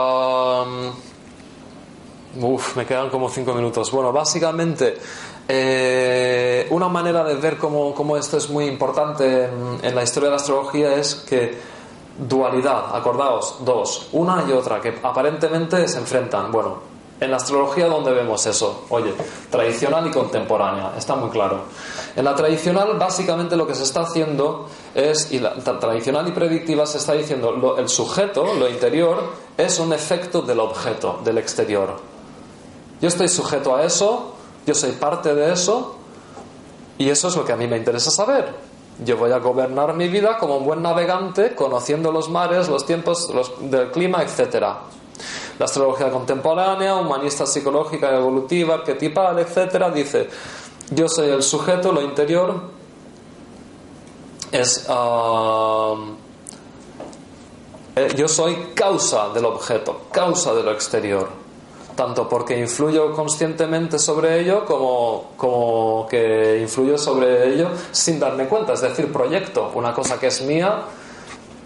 Uf, 2.40 2.76
me 2.76 2.86
quedan 2.86 3.10
como 3.10 3.28
cinco 3.28 3.54
minutos. 3.54 3.90
Bueno, 3.90 4.12
básicamente 4.12 4.98
eh, 5.48 6.66
una 6.70 6.88
manera 6.88 7.24
de 7.24 7.34
ver 7.34 7.56
cómo, 7.56 8.16
esto 8.16 8.36
es 8.36 8.48
muy 8.50 8.66
importante 8.66 9.48
en, 9.82 9.94
la 9.94 10.02
historia 10.04 10.28
de 10.28 10.30
la 10.30 10.36
astrología 10.36 10.94
es 10.94 11.16
que 11.16 11.58
dualidad, 12.18 12.94
acordaos, 12.94 13.56
dos, 13.64 14.08
una 14.12 14.44
y 14.48 14.52
otra, 14.52 14.80
que 14.80 14.98
aparentemente 15.02 15.86
se 15.88 15.98
enfrentan. 15.98 16.50
Bueno, 16.50 16.90
en 17.20 17.30
la 17.30 17.36
astrología 17.36 17.86
donde 17.86 18.12
vemos 18.12 18.46
eso, 18.46 18.84
oye, 18.88 19.12
tradicional 19.50 20.06
y 20.06 20.10
contemporánea, 20.10 20.94
está 20.96 21.14
muy 21.16 21.28
claro. 21.30 21.64
En 22.16 22.24
la 22.24 22.34
tradicional 22.34 22.96
básicamente 22.98 23.56
lo 23.56 23.66
que 23.66 23.74
se 23.74 23.82
está 23.82 24.00
haciendo 24.02 24.68
es, 24.94 25.30
y 25.30 25.38
la, 25.38 25.54
tradicional 25.54 26.26
y 26.28 26.32
predictiva 26.32 26.86
se 26.86 26.98
está 26.98 27.12
diciendo, 27.12 27.76
el 27.78 27.88
sujeto, 27.88 28.54
lo 28.54 28.68
interior, 28.68 29.22
es 29.56 29.78
un 29.78 29.92
efecto 29.92 30.40
del 30.42 30.60
objeto, 30.60 31.20
del 31.22 31.38
exterior. 31.38 31.98
Yo 33.02 33.08
estoy 33.08 33.28
sujeto 33.28 33.76
a 33.76 33.84
eso, 33.84 34.34
yo 34.66 34.74
soy 34.74 34.92
parte 34.92 35.34
de 35.34 35.52
eso 35.52 35.96
y 36.96 37.08
eso 37.10 37.28
es 37.28 37.36
lo 37.36 37.44
que 37.44 37.52
a 37.52 37.56
mí 37.56 37.66
me 37.66 37.76
interesa 37.76 38.10
saber. 38.10 38.69
Yo 39.04 39.16
voy 39.16 39.32
a 39.32 39.38
gobernar 39.38 39.94
mi 39.94 40.08
vida 40.08 40.36
como 40.38 40.58
un 40.58 40.64
buen 40.64 40.82
navegante, 40.82 41.54
conociendo 41.54 42.12
los 42.12 42.28
mares, 42.28 42.68
los 42.68 42.84
tiempos 42.84 43.30
del 43.60 43.90
clima, 43.90 44.22
etc. 44.22 44.62
La 45.58 45.64
astrología 45.64 46.10
contemporánea, 46.10 46.96
humanista, 46.96 47.46
psicológica, 47.46 48.14
evolutiva, 48.14 48.74
arquetipal, 48.74 49.38
etc. 49.38 49.92
dice, 49.94 50.28
yo 50.90 51.08
soy 51.08 51.30
el 51.30 51.42
sujeto, 51.42 51.92
lo 51.92 52.02
interior 52.02 52.60
es... 54.52 54.86
Ah, 54.88 55.94
eh, 57.96 58.14
yo 58.16 58.28
soy 58.28 58.72
causa 58.74 59.30
del 59.30 59.46
objeto, 59.46 60.02
causa 60.12 60.54
de 60.54 60.62
lo 60.62 60.72
exterior 60.72 61.49
tanto 62.00 62.26
porque 62.26 62.58
influyo 62.58 63.12
conscientemente 63.12 63.98
sobre 63.98 64.40
ello 64.40 64.64
como, 64.64 65.32
como 65.36 66.06
que 66.08 66.58
influyo 66.62 66.96
sobre 66.96 67.52
ello 67.52 67.68
sin 67.92 68.18
darme 68.18 68.48
cuenta. 68.48 68.72
Es 68.72 68.80
decir, 68.80 69.12
proyecto 69.12 69.70
una 69.74 69.92
cosa 69.92 70.18
que 70.18 70.28
es 70.28 70.40
mía, 70.40 70.84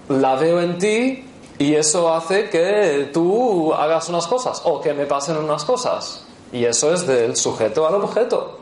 la 0.08 0.34
veo 0.34 0.60
en 0.60 0.76
ti 0.76 1.24
y 1.56 1.74
eso 1.76 2.12
hace 2.12 2.50
que 2.50 3.10
tú 3.12 3.72
hagas 3.74 4.08
unas 4.08 4.26
cosas 4.26 4.60
o 4.64 4.80
que 4.80 4.92
me 4.92 5.06
pasen 5.06 5.36
unas 5.36 5.64
cosas. 5.64 6.26
Y 6.52 6.64
eso 6.64 6.92
es 6.92 7.06
del 7.06 7.36
sujeto 7.36 7.86
al 7.86 7.94
objeto. 7.94 8.58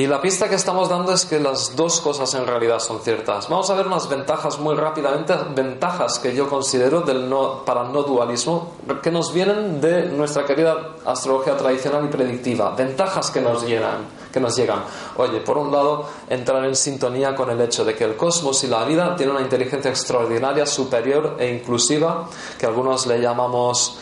Y 0.00 0.06
la 0.06 0.18
pista 0.18 0.48
que 0.48 0.54
estamos 0.54 0.88
dando 0.88 1.12
es 1.12 1.26
que 1.26 1.38
las 1.38 1.76
dos 1.76 2.00
cosas 2.00 2.32
en 2.32 2.46
realidad 2.46 2.78
son 2.78 3.02
ciertas. 3.02 3.50
Vamos 3.50 3.68
a 3.68 3.74
ver 3.74 3.86
unas 3.86 4.08
ventajas 4.08 4.58
muy 4.58 4.74
rápidamente, 4.74 5.34
ventajas 5.54 6.18
que 6.18 6.34
yo 6.34 6.48
considero 6.48 7.02
del 7.02 7.28
no, 7.28 7.66
para 7.66 7.84
no 7.84 8.02
dualismo, 8.02 8.72
que 9.02 9.10
nos 9.10 9.34
vienen 9.34 9.78
de 9.78 10.04
nuestra 10.06 10.46
querida 10.46 10.94
astrología 11.04 11.54
tradicional 11.54 12.06
y 12.06 12.08
predictiva. 12.08 12.74
Ventajas 12.74 13.30
que 13.30 13.42
nos 13.42 13.66
llegan, 13.66 14.06
que 14.32 14.40
nos 14.40 14.56
llegan. 14.56 14.84
Oye, 15.18 15.40
por 15.40 15.58
un 15.58 15.70
lado, 15.70 16.06
entrar 16.30 16.64
en 16.64 16.76
sintonía 16.76 17.34
con 17.34 17.50
el 17.50 17.60
hecho 17.60 17.84
de 17.84 17.94
que 17.94 18.04
el 18.04 18.16
cosmos 18.16 18.64
y 18.64 18.68
la 18.68 18.86
vida 18.86 19.14
tienen 19.16 19.36
una 19.36 19.44
inteligencia 19.44 19.90
extraordinaria, 19.90 20.64
superior 20.64 21.36
e 21.38 21.56
inclusiva, 21.56 22.26
que 22.58 22.64
algunos 22.64 23.06
le 23.06 23.20
llamamos 23.20 23.98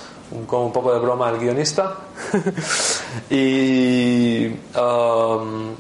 con 0.47 0.61
un 0.61 0.73
poco 0.73 0.93
de 0.93 1.01
broma 1.01 1.29
el 1.31 1.39
guionista. 1.39 1.97
y 3.31 4.47
um, 4.79 5.75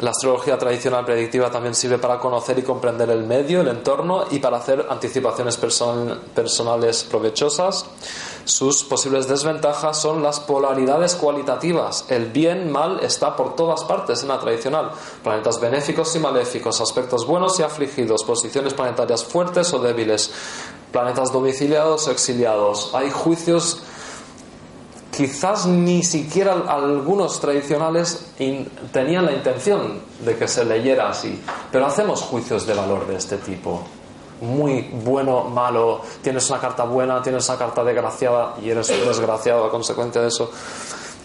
la 0.00 0.10
astrología 0.10 0.56
tradicional 0.56 1.04
predictiva 1.04 1.50
también 1.50 1.74
sirve 1.74 1.98
para 1.98 2.20
conocer 2.20 2.58
y 2.58 2.62
comprender 2.62 3.10
el 3.10 3.24
medio, 3.24 3.60
el 3.60 3.68
entorno 3.68 4.24
y 4.30 4.38
para 4.38 4.58
hacer 4.58 4.86
anticipaciones 4.88 5.56
personales 5.56 7.02
provechosas. 7.02 7.84
Sus 8.44 8.84
posibles 8.84 9.26
desventajas 9.26 10.00
son 10.00 10.22
las 10.22 10.38
polaridades 10.38 11.16
cualitativas. 11.16 12.04
El 12.08 12.26
bien, 12.26 12.70
mal 12.70 13.00
está 13.02 13.34
por 13.34 13.56
todas 13.56 13.84
partes 13.84 14.22
en 14.22 14.28
la 14.28 14.38
tradicional. 14.38 14.92
Planetas 15.24 15.60
benéficos 15.60 16.14
y 16.14 16.20
maléficos, 16.20 16.80
aspectos 16.80 17.26
buenos 17.26 17.58
y 17.58 17.64
afligidos, 17.64 18.22
posiciones 18.22 18.74
planetarias 18.74 19.24
fuertes 19.24 19.74
o 19.74 19.80
débiles, 19.80 20.30
planetas 20.92 21.32
domiciliados 21.32 22.06
o 22.06 22.12
exiliados. 22.12 22.94
Hay 22.94 23.10
juicios 23.10 23.82
quizás 25.18 25.66
ni 25.66 26.04
siquiera 26.04 26.52
algunos 26.68 27.40
tradicionales 27.40 28.34
tenían 28.92 29.26
la 29.26 29.32
intención 29.32 30.00
de 30.24 30.36
que 30.36 30.46
se 30.46 30.64
leyera 30.64 31.08
así, 31.08 31.42
pero 31.72 31.86
hacemos 31.86 32.22
juicios 32.22 32.64
de 32.68 32.74
valor 32.74 33.04
de 33.04 33.16
este 33.16 33.38
tipo. 33.38 33.82
Muy 34.40 34.88
bueno, 35.02 35.42
malo, 35.42 36.02
tienes 36.22 36.48
una 36.50 36.60
carta 36.60 36.84
buena, 36.84 37.20
tienes 37.20 37.48
una 37.48 37.58
carta 37.58 37.82
desgraciada 37.82 38.54
y 38.62 38.70
eres 38.70 38.88
un 38.90 39.08
desgraciado 39.08 39.64
a 39.64 39.70
consecuencia 39.72 40.22
de 40.22 40.28
eso. 40.28 40.52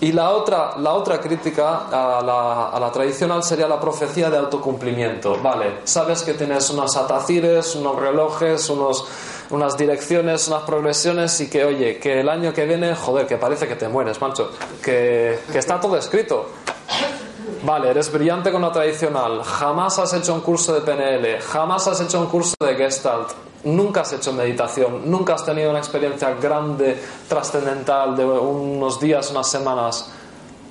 Y 0.02 0.12
la 0.12 0.32
otra, 0.32 0.76
la 0.80 0.94
otra 0.94 1.22
crítica 1.22 1.86
a 1.92 2.20
la, 2.24 2.70
a 2.70 2.80
la, 2.80 2.92
tradicional 2.92 3.44
sería 3.44 3.68
la 3.68 3.80
profecía 3.80 4.32
de 4.32 4.38
autocumplimiento. 4.38 5.38
Vale, 5.40 5.82
sabes 5.84 6.24
que 6.24 6.34
tienes 6.34 6.68
unos 6.72 6.98
atacires, 6.98 7.76
unos 7.76 7.96
relojes, 7.98 8.72
unos 8.72 9.06
unas 9.50 9.78
direcciones, 9.78 10.48
unas 10.48 10.64
progresiones 10.64 11.40
y 11.42 11.50
que, 11.50 11.66
oye, 11.66 11.98
que 12.00 12.20
el 12.20 12.30
año 12.30 12.54
que 12.54 12.66
viene, 12.66 12.96
joder, 12.96 13.28
que 13.28 13.38
parece 13.38 13.68
que 13.68 13.76
te 13.76 13.88
mueres, 13.88 14.20
macho, 14.22 14.52
que, 14.82 15.40
que 15.52 15.58
está 15.58 15.80
todo 15.80 15.98
escrito. 15.98 16.48
Vale, 17.64 17.90
eres 17.90 18.12
brillante 18.12 18.52
con 18.52 18.62
lo 18.62 18.72
tradicional, 18.72 19.42
jamás 19.44 19.98
has 20.00 20.14
hecho 20.14 20.34
un 20.34 20.42
curso 20.42 20.74
de 20.74 20.82
PNL, 20.82 21.40
jamás 21.42 21.88
has 21.88 22.02
hecho 22.02 22.20
un 22.20 22.28
curso 22.28 22.56
de 22.60 22.76
Gestalt, 22.76 23.30
nunca 23.64 24.02
has 24.02 24.14
hecho 24.14 24.34
meditación, 24.34 25.10
nunca 25.10 25.36
has 25.36 25.46
tenido 25.46 25.70
una 25.70 25.80
experiencia 25.80 26.32
grande, 26.32 27.00
trascendental 27.28 28.16
de 28.18 28.26
unos 28.26 29.00
días, 29.00 29.32
unas 29.32 29.50
semanas. 29.50 30.12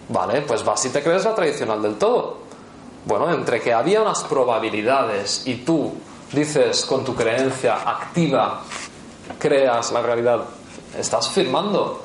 Vale, 0.08 0.42
pues 0.42 0.64
vas 0.64 0.84
y 0.84 0.90
te 0.90 1.02
crees 1.02 1.24
la 1.24 1.34
tradicional 1.34 1.80
del 1.80 1.96
todo. 1.96 2.38
Bueno, 3.04 3.32
entre 3.32 3.60
que 3.60 3.72
había 3.72 4.02
unas 4.02 4.22
probabilidades 4.24 5.46
y 5.46 5.56
tú 5.56 5.94
dices 6.32 6.84
con 6.84 7.04
tu 7.04 7.14
creencia 7.14 7.74
activa, 7.88 8.62
creas 9.38 9.92
la 9.92 10.02
realidad, 10.02 10.40
estás 10.98 11.28
firmando 11.28 12.00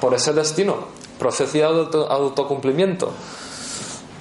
por 0.00 0.14
ese 0.14 0.32
destino. 0.32 0.76
Profecía 1.18 1.68
de 1.72 1.80
auto- 1.80 2.10
autocumplimiento. 2.10 3.10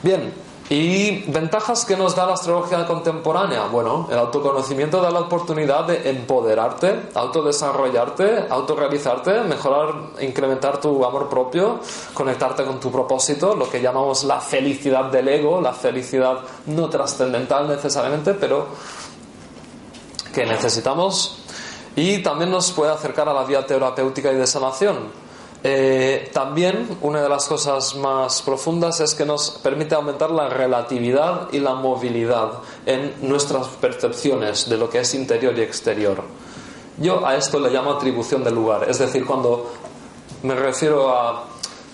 Bien, 0.02 0.34
¿y 0.70 1.24
ventajas 1.32 1.86
que 1.86 1.96
nos 1.96 2.16
da 2.16 2.26
la 2.26 2.34
astrología 2.34 2.88
contemporánea? 2.88 3.68
Bueno, 3.68 4.08
el 4.12 4.18
autoconocimiento 4.18 5.00
da 5.00 5.12
la 5.12 5.20
oportunidad 5.20 5.86
de 5.86 6.10
empoderarte, 6.10 7.10
autodesarrollarte, 7.14 8.48
autorrealizarte, 8.50 9.42
mejorar, 9.42 9.94
incrementar 10.22 10.80
tu 10.82 11.06
amor 11.06 11.30
propio, 11.30 11.80
conectarte 12.16 12.64
con 12.66 12.80
tu 12.80 12.92
propósito, 12.92 13.56
lo 13.56 13.70
que 13.70 13.80
llamamos 13.80 14.24
la 14.24 14.42
felicidad 14.42 15.06
del 15.06 15.28
ego, 15.28 15.62
la 15.62 15.74
felicidad 15.74 16.40
no 16.66 16.90
trascendental 16.90 17.68
necesariamente, 17.68 18.34
pero 18.34 18.68
que 20.38 20.46
necesitamos 20.46 21.40
y 21.96 22.22
también 22.22 22.52
nos 22.52 22.72
puede 22.72 22.92
acercar 22.92 23.28
a 23.28 23.34
la 23.34 23.44
vía 23.44 23.66
terapéutica 23.66 24.32
y 24.32 24.36
de 24.36 24.46
sanación. 24.46 25.10
Eh, 25.64 26.30
también 26.32 27.00
una 27.02 27.24
de 27.24 27.28
las 27.28 27.48
cosas 27.48 27.96
más 27.96 28.44
profundas 28.44 29.00
es 29.00 29.16
que 29.16 29.26
nos 29.26 29.50
permite 29.50 29.96
aumentar 29.96 30.30
la 30.30 30.48
relatividad 30.48 31.48
y 31.52 31.60
la 31.60 31.74
movilidad 31.74 32.52
en 32.86 33.16
nuestras 33.28 33.66
percepciones 33.70 34.70
de 34.70 34.78
lo 34.78 34.92
que 34.92 35.00
es 35.00 35.16
interior 35.16 35.58
y 35.58 35.62
exterior. 35.62 36.22
Yo 37.00 37.26
a 37.26 37.36
esto 37.36 37.60
le 37.60 37.72
llamo 37.72 37.94
atribución 37.94 38.44
del 38.44 38.54
lugar, 38.54 38.88
es 38.88 39.00
decir, 39.00 39.26
cuando 39.26 39.72
me 40.44 40.54
refiero 40.54 41.18
a 41.18 41.46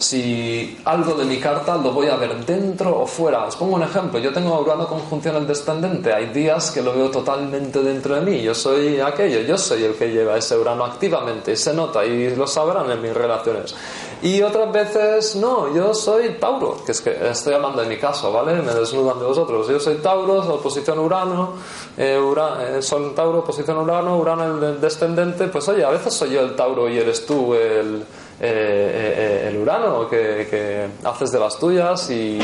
si 0.03 0.77
algo 0.85 1.13
de 1.15 1.25
mi 1.25 1.39
carta 1.39 1.77
lo 1.77 1.91
voy 1.91 2.07
a 2.07 2.15
ver 2.17 2.45
dentro 2.45 2.99
o 3.01 3.07
fuera. 3.07 3.45
Os 3.45 3.55
pongo 3.55 3.75
un 3.75 3.83
ejemplo. 3.83 4.19
Yo 4.19 4.31
tengo 4.33 4.59
Urano 4.59 4.87
conjunción 4.87 5.35
el 5.37 5.47
descendente. 5.47 6.13
Hay 6.13 6.27
días 6.27 6.71
que 6.71 6.81
lo 6.81 6.93
veo 6.93 7.09
totalmente 7.09 7.81
dentro 7.81 8.15
de 8.15 8.21
mí. 8.21 8.41
Yo 8.41 8.53
soy 8.53 8.99
aquello. 8.99 9.39
Yo 9.41 9.57
soy 9.57 9.83
el 9.83 9.95
que 9.95 10.11
lleva 10.11 10.37
ese 10.37 10.57
Urano 10.57 10.83
activamente. 10.85 11.55
Se 11.55 11.73
nota 11.73 12.05
y 12.05 12.35
lo 12.35 12.45
sabrán 12.47 12.91
en 12.91 13.01
mis 13.01 13.13
relaciones. 13.13 13.75
Y 14.21 14.41
otras 14.41 14.71
veces 14.71 15.35
no. 15.35 15.73
Yo 15.73 15.93
soy 15.93 16.35
Tauro. 16.39 16.77
Que 16.85 16.91
es 16.91 17.01
que 17.01 17.17
estoy 17.29 17.53
hablando 17.53 17.81
de 17.81 17.87
mi 17.87 17.97
caso, 17.97 18.31
¿vale? 18.31 18.61
Me 18.61 18.73
desnudan 18.73 19.19
de 19.19 19.25
vosotros. 19.25 19.67
Yo 19.67 19.79
soy 19.79 19.95
Tauro, 19.95 20.39
oposición 20.55 20.99
Urano. 20.99 21.53
Eh, 21.97 22.17
Ura- 22.19 22.57
eh, 22.61 22.79
Tauro, 23.15 23.39
oposición 23.39 23.77
Urano. 23.77 24.17
Urano 24.17 24.67
el 24.67 24.79
descendente. 24.81 25.47
Pues 25.47 25.67
oye, 25.69 25.83
a 25.83 25.89
veces 25.89 26.13
soy 26.13 26.31
yo 26.31 26.41
el 26.41 26.55
Tauro 26.55 26.89
y 26.89 26.97
eres 26.97 27.25
tú 27.25 27.53
el 27.53 28.03
eh, 28.39 29.45
eh, 29.45 29.49
el 29.49 29.57
Urano 29.57 30.09
que, 30.09 30.47
que 30.49 30.87
haces 31.07 31.31
de 31.31 31.39
las 31.39 31.57
tuyas 31.57 32.09
y, 32.09 32.39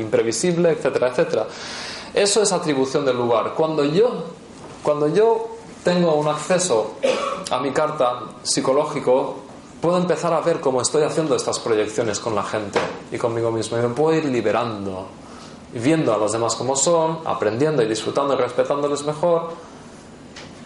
imprevisible, 0.00 0.70
etcétera, 0.70 1.08
etcétera. 1.08 1.46
Eso 2.12 2.42
es 2.42 2.52
atribución 2.52 3.04
del 3.04 3.16
lugar. 3.16 3.54
Cuando 3.54 3.84
yo, 3.84 4.24
cuando 4.82 5.08
yo 5.08 5.48
tengo 5.82 6.14
un 6.14 6.28
acceso 6.28 6.94
a 7.50 7.58
mi 7.58 7.72
carta 7.72 8.20
psicológico, 8.42 9.36
puedo 9.80 9.98
empezar 9.98 10.32
a 10.32 10.40
ver 10.40 10.60
cómo 10.60 10.80
estoy 10.80 11.02
haciendo 11.02 11.36
estas 11.36 11.58
proyecciones 11.58 12.20
con 12.20 12.34
la 12.34 12.42
gente 12.42 12.78
y 13.12 13.18
conmigo 13.18 13.50
mismo 13.50 13.76
y 13.76 13.82
me 13.82 13.88
puedo 13.88 14.16
ir 14.16 14.24
liberando, 14.24 15.08
viendo 15.74 16.14
a 16.14 16.16
los 16.16 16.32
demás 16.32 16.54
como 16.54 16.76
son, 16.76 17.18
aprendiendo 17.24 17.82
y 17.82 17.86
disfrutando 17.86 18.34
y 18.34 18.36
respetándoles 18.38 19.04
mejor 19.04 19.50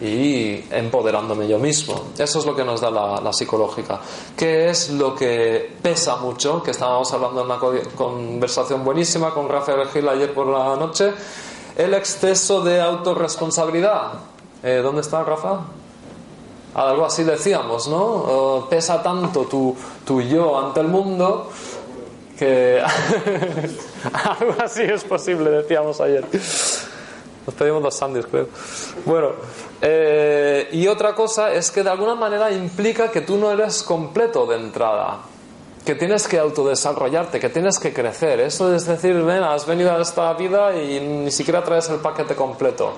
y 0.01 0.63
empoderándome 0.71 1.47
yo 1.47 1.59
mismo. 1.59 2.05
Eso 2.17 2.39
es 2.39 2.45
lo 2.45 2.55
que 2.55 2.63
nos 2.63 2.79
da 2.81 2.89
la, 2.89 3.33
psicológica. 3.33 3.99
¿Qué 4.37 4.69
es 4.69 4.89
lo 4.91 5.13
que 5.15 5.75
pesa 5.81 6.15
mucho? 6.17 6.63
Que 6.63 6.71
estábamos 6.71 7.11
hablando 7.13 7.41
en 7.41 7.45
una 7.47 7.59
co- 7.59 7.73
conversación 7.95 8.83
buenísima 8.85 9.31
con 9.33 9.49
Rafael 9.49 9.87
Gil 9.89 10.07
ayer 10.07 10.33
por 10.33 10.47
la 10.47 10.75
noche. 10.77 11.11
El 11.75 11.93
exceso 11.93 12.61
de 12.61 12.79
autorresponsabilidad. 12.81 14.13
Eh, 14.63 14.79
¿Dónde 14.83 15.01
está 15.01 15.23
Rafa? 15.23 15.59
Algo 16.75 17.05
así 17.05 17.23
decíamos, 17.23 17.87
¿no? 17.87 18.67
Pesa 18.69 19.01
tanto 19.01 19.45
tu, 19.45 19.75
tu 20.05 20.21
yo 20.21 20.57
ante 20.59 20.79
el 20.81 20.87
mundo 20.87 21.49
que 22.37 22.81
algo 24.13 24.53
así 24.63 24.83
es 24.83 25.03
posible, 25.03 25.49
decíamos 25.49 25.99
ayer. 25.99 26.25
Nos 27.49 27.55
pedimos 27.55 27.81
dos 27.81 27.95
sándwiches, 27.95 28.29
creo. 28.29 28.47
Bueno, 29.05 29.31
eh, 29.81 30.69
y 30.71 30.85
otra 30.85 31.15
cosa 31.15 31.51
es 31.51 31.71
que 31.71 31.81
de 31.81 31.89
alguna 31.89 32.13
manera 32.13 32.51
implica 32.51 33.09
que 33.09 33.21
tú 33.21 33.37
no 33.37 33.51
eres 33.51 33.81
completo 33.81 34.45
de 34.45 34.57
entrada. 34.57 35.21
Que 35.83 35.95
tienes 35.95 36.27
que 36.27 36.37
autodesarrollarte, 36.37 37.39
que 37.39 37.49
tienes 37.49 37.79
que 37.79 37.91
crecer. 37.91 38.39
Eso 38.41 38.71
es 38.75 38.85
decir, 38.85 39.15
has 39.27 39.65
venido 39.65 39.91
a 39.91 39.99
esta 39.99 40.31
vida 40.33 40.79
y 40.79 40.99
ni 40.99 41.31
siquiera 41.31 41.63
traes 41.63 41.89
el 41.89 41.97
paquete 41.97 42.35
completo. 42.35 42.93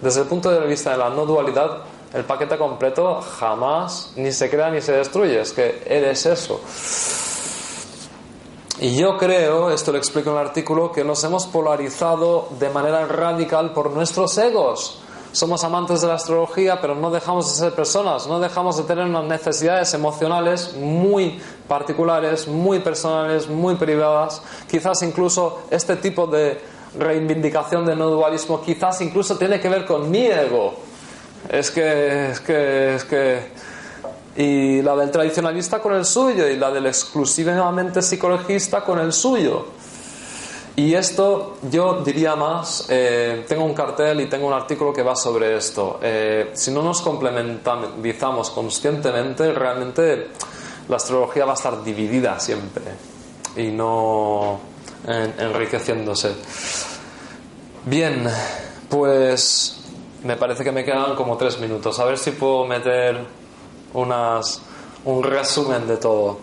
Desde 0.00 0.20
el 0.20 0.28
punto 0.28 0.52
de 0.52 0.64
vista 0.68 0.92
de 0.92 0.98
la 0.98 1.10
no 1.10 1.26
dualidad, 1.26 1.78
el 2.14 2.22
paquete 2.22 2.56
completo 2.56 3.20
jamás 3.20 4.12
ni 4.14 4.30
se 4.30 4.48
crea 4.48 4.70
ni 4.70 4.80
se 4.80 4.92
destruye. 4.92 5.40
Es 5.40 5.52
que 5.52 5.82
eres 5.84 6.24
eso. 6.26 6.60
Y 8.78 8.94
yo 8.94 9.16
creo, 9.16 9.70
esto 9.70 9.90
lo 9.90 9.96
explico 9.96 10.30
en 10.30 10.36
el 10.36 10.46
artículo, 10.48 10.92
que 10.92 11.02
nos 11.02 11.24
hemos 11.24 11.46
polarizado 11.46 12.48
de 12.60 12.68
manera 12.68 13.06
radical 13.06 13.72
por 13.72 13.90
nuestros 13.90 14.36
egos. 14.36 15.00
Somos 15.32 15.64
amantes 15.64 16.02
de 16.02 16.08
la 16.08 16.14
astrología, 16.14 16.78
pero 16.78 16.94
no 16.94 17.10
dejamos 17.10 17.48
de 17.48 17.58
ser 17.58 17.74
personas, 17.74 18.26
no 18.26 18.38
dejamos 18.38 18.76
de 18.76 18.82
tener 18.82 19.06
unas 19.06 19.24
necesidades 19.24 19.94
emocionales 19.94 20.74
muy 20.76 21.40
particulares, 21.66 22.48
muy 22.48 22.80
personales, 22.80 23.48
muy 23.48 23.76
privadas. 23.76 24.42
Quizás 24.70 25.02
incluso 25.02 25.60
este 25.70 25.96
tipo 25.96 26.26
de 26.26 26.60
reivindicación 26.98 27.86
de 27.86 27.96
no 27.96 28.10
dualismo, 28.10 28.60
quizás 28.60 29.00
incluso 29.00 29.38
tiene 29.38 29.58
que 29.58 29.70
ver 29.70 29.86
con 29.86 30.10
mi 30.10 30.26
ego. 30.26 30.74
Es 31.48 31.70
que, 31.70 32.30
es 32.30 32.40
que, 32.40 32.94
es 32.96 33.04
que 33.04 33.52
y 34.36 34.82
la 34.82 34.94
del 34.96 35.10
tradicionalista 35.10 35.80
con 35.80 35.94
el 35.94 36.04
suyo 36.04 36.46
y 36.48 36.56
la 36.56 36.70
del 36.70 36.86
exclusivamente 36.86 38.02
psicologista 38.02 38.82
con 38.84 38.98
el 38.98 39.12
suyo. 39.12 39.66
Y 40.76 40.92
esto 40.92 41.56
yo 41.70 42.02
diría 42.04 42.36
más, 42.36 42.84
eh, 42.90 43.46
tengo 43.48 43.64
un 43.64 43.72
cartel 43.72 44.20
y 44.20 44.26
tengo 44.26 44.46
un 44.46 44.52
artículo 44.52 44.92
que 44.92 45.02
va 45.02 45.16
sobre 45.16 45.56
esto. 45.56 45.98
Eh, 46.02 46.50
si 46.52 46.70
no 46.70 46.82
nos 46.82 47.00
complementamos 47.00 48.50
conscientemente, 48.50 49.52
realmente 49.54 50.28
la 50.88 50.96
astrología 50.96 51.46
va 51.46 51.52
a 51.52 51.54
estar 51.54 51.82
dividida 51.82 52.38
siempre 52.38 52.82
y 53.56 53.68
no 53.68 54.60
en- 55.06 55.34
enriqueciéndose. 55.38 56.32
Bien, 57.86 58.26
pues 58.90 59.80
me 60.24 60.36
parece 60.36 60.62
que 60.62 60.72
me 60.72 60.84
quedan 60.84 61.14
como 61.14 61.38
tres 61.38 61.58
minutos. 61.58 61.98
A 62.00 62.04
ver 62.04 62.18
si 62.18 62.32
puedo 62.32 62.66
meter 62.66 63.45
unas, 63.94 64.60
un 65.04 65.22
resumen 65.22 65.86
de 65.86 65.96
todo. 65.96 66.38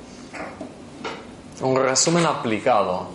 Un 1.61 1.75
resumen 1.75 2.25
aplicado. 2.25 3.07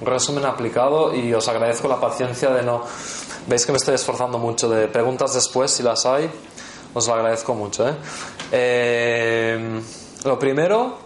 Un 0.00 0.06
resumen 0.06 0.44
aplicado 0.44 1.14
y 1.14 1.32
os 1.32 1.48
agradezco 1.48 1.88
la 1.88 2.00
paciencia 2.00 2.50
de 2.50 2.62
no... 2.62 2.82
Veis 3.46 3.64
que 3.64 3.70
me 3.70 3.78
estoy 3.78 3.94
esforzando 3.94 4.38
mucho 4.38 4.68
de 4.68 4.88
preguntas 4.88 5.32
después, 5.34 5.70
si 5.70 5.82
las 5.82 6.04
hay. 6.04 6.28
Os 6.92 7.06
lo 7.06 7.14
agradezco 7.14 7.54
mucho. 7.54 7.88
¿eh? 7.88 7.94
Eh, 8.50 9.80
lo 10.24 10.38
primero, 10.38 10.98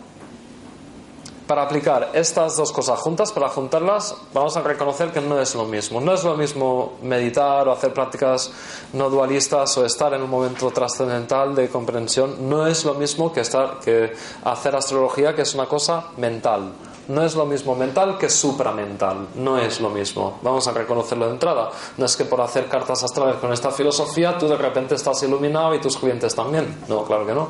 para 1.51 1.62
aplicar 1.62 2.11
estas 2.12 2.57
dos 2.57 2.70
cosas 2.70 3.01
juntas, 3.01 3.32
para 3.32 3.48
juntarlas, 3.48 4.14
vamos 4.32 4.57
a 4.57 4.61
reconocer 4.61 5.11
que 5.11 5.20
no 5.20 5.40
es 5.40 5.57
lo 5.57 5.64
mismo. 5.64 6.01
No 6.01 6.14
es 6.14 6.22
lo 6.22 6.36
mismo 6.36 6.92
meditar 7.03 7.66
o 7.66 7.72
hacer 7.72 7.92
prácticas 7.92 8.53
no 8.92 9.11
dualistas 9.11 9.76
o 9.76 9.84
estar 9.84 10.14
en 10.14 10.22
un 10.22 10.30
momento 10.30 10.70
trascendental 10.70 11.57
de 11.57 11.68
comprensión. 11.68 12.48
No 12.48 12.68
es 12.68 12.84
lo 12.84 12.94
mismo 12.94 13.32
que, 13.32 13.40
estar, 13.40 13.80
que 13.80 14.12
hacer 14.44 14.76
astrología, 14.76 15.34
que 15.34 15.42
es 15.42 15.53
una 15.53 15.66
cosa 15.66 16.05
mental. 16.18 16.70
No 17.09 17.24
es 17.24 17.34
lo 17.34 17.44
mismo 17.46 17.74
mental 17.74 18.16
que 18.16 18.30
supramental. 18.30 19.26
No 19.34 19.59
es 19.59 19.80
lo 19.80 19.90
mismo. 19.90 20.38
Vamos 20.42 20.68
a 20.68 20.70
reconocerlo 20.70 21.26
de 21.26 21.32
entrada. 21.32 21.72
No 21.96 22.07
es 22.07 22.16
que 22.16 22.26
por 22.26 22.40
hacer 22.42 22.68
cartas 22.68 23.03
astrales 23.03 23.38
con 23.40 23.53
esta 23.53 23.72
filosofía 23.72 24.38
tú 24.38 24.46
de 24.46 24.57
repente 24.57 24.94
estás 24.94 25.20
iluminado 25.24 25.74
y 25.74 25.80
tus 25.80 25.96
clientes 25.96 26.32
también. 26.32 26.84
No, 26.86 27.03
claro 27.03 27.26
que 27.26 27.34
no. 27.34 27.48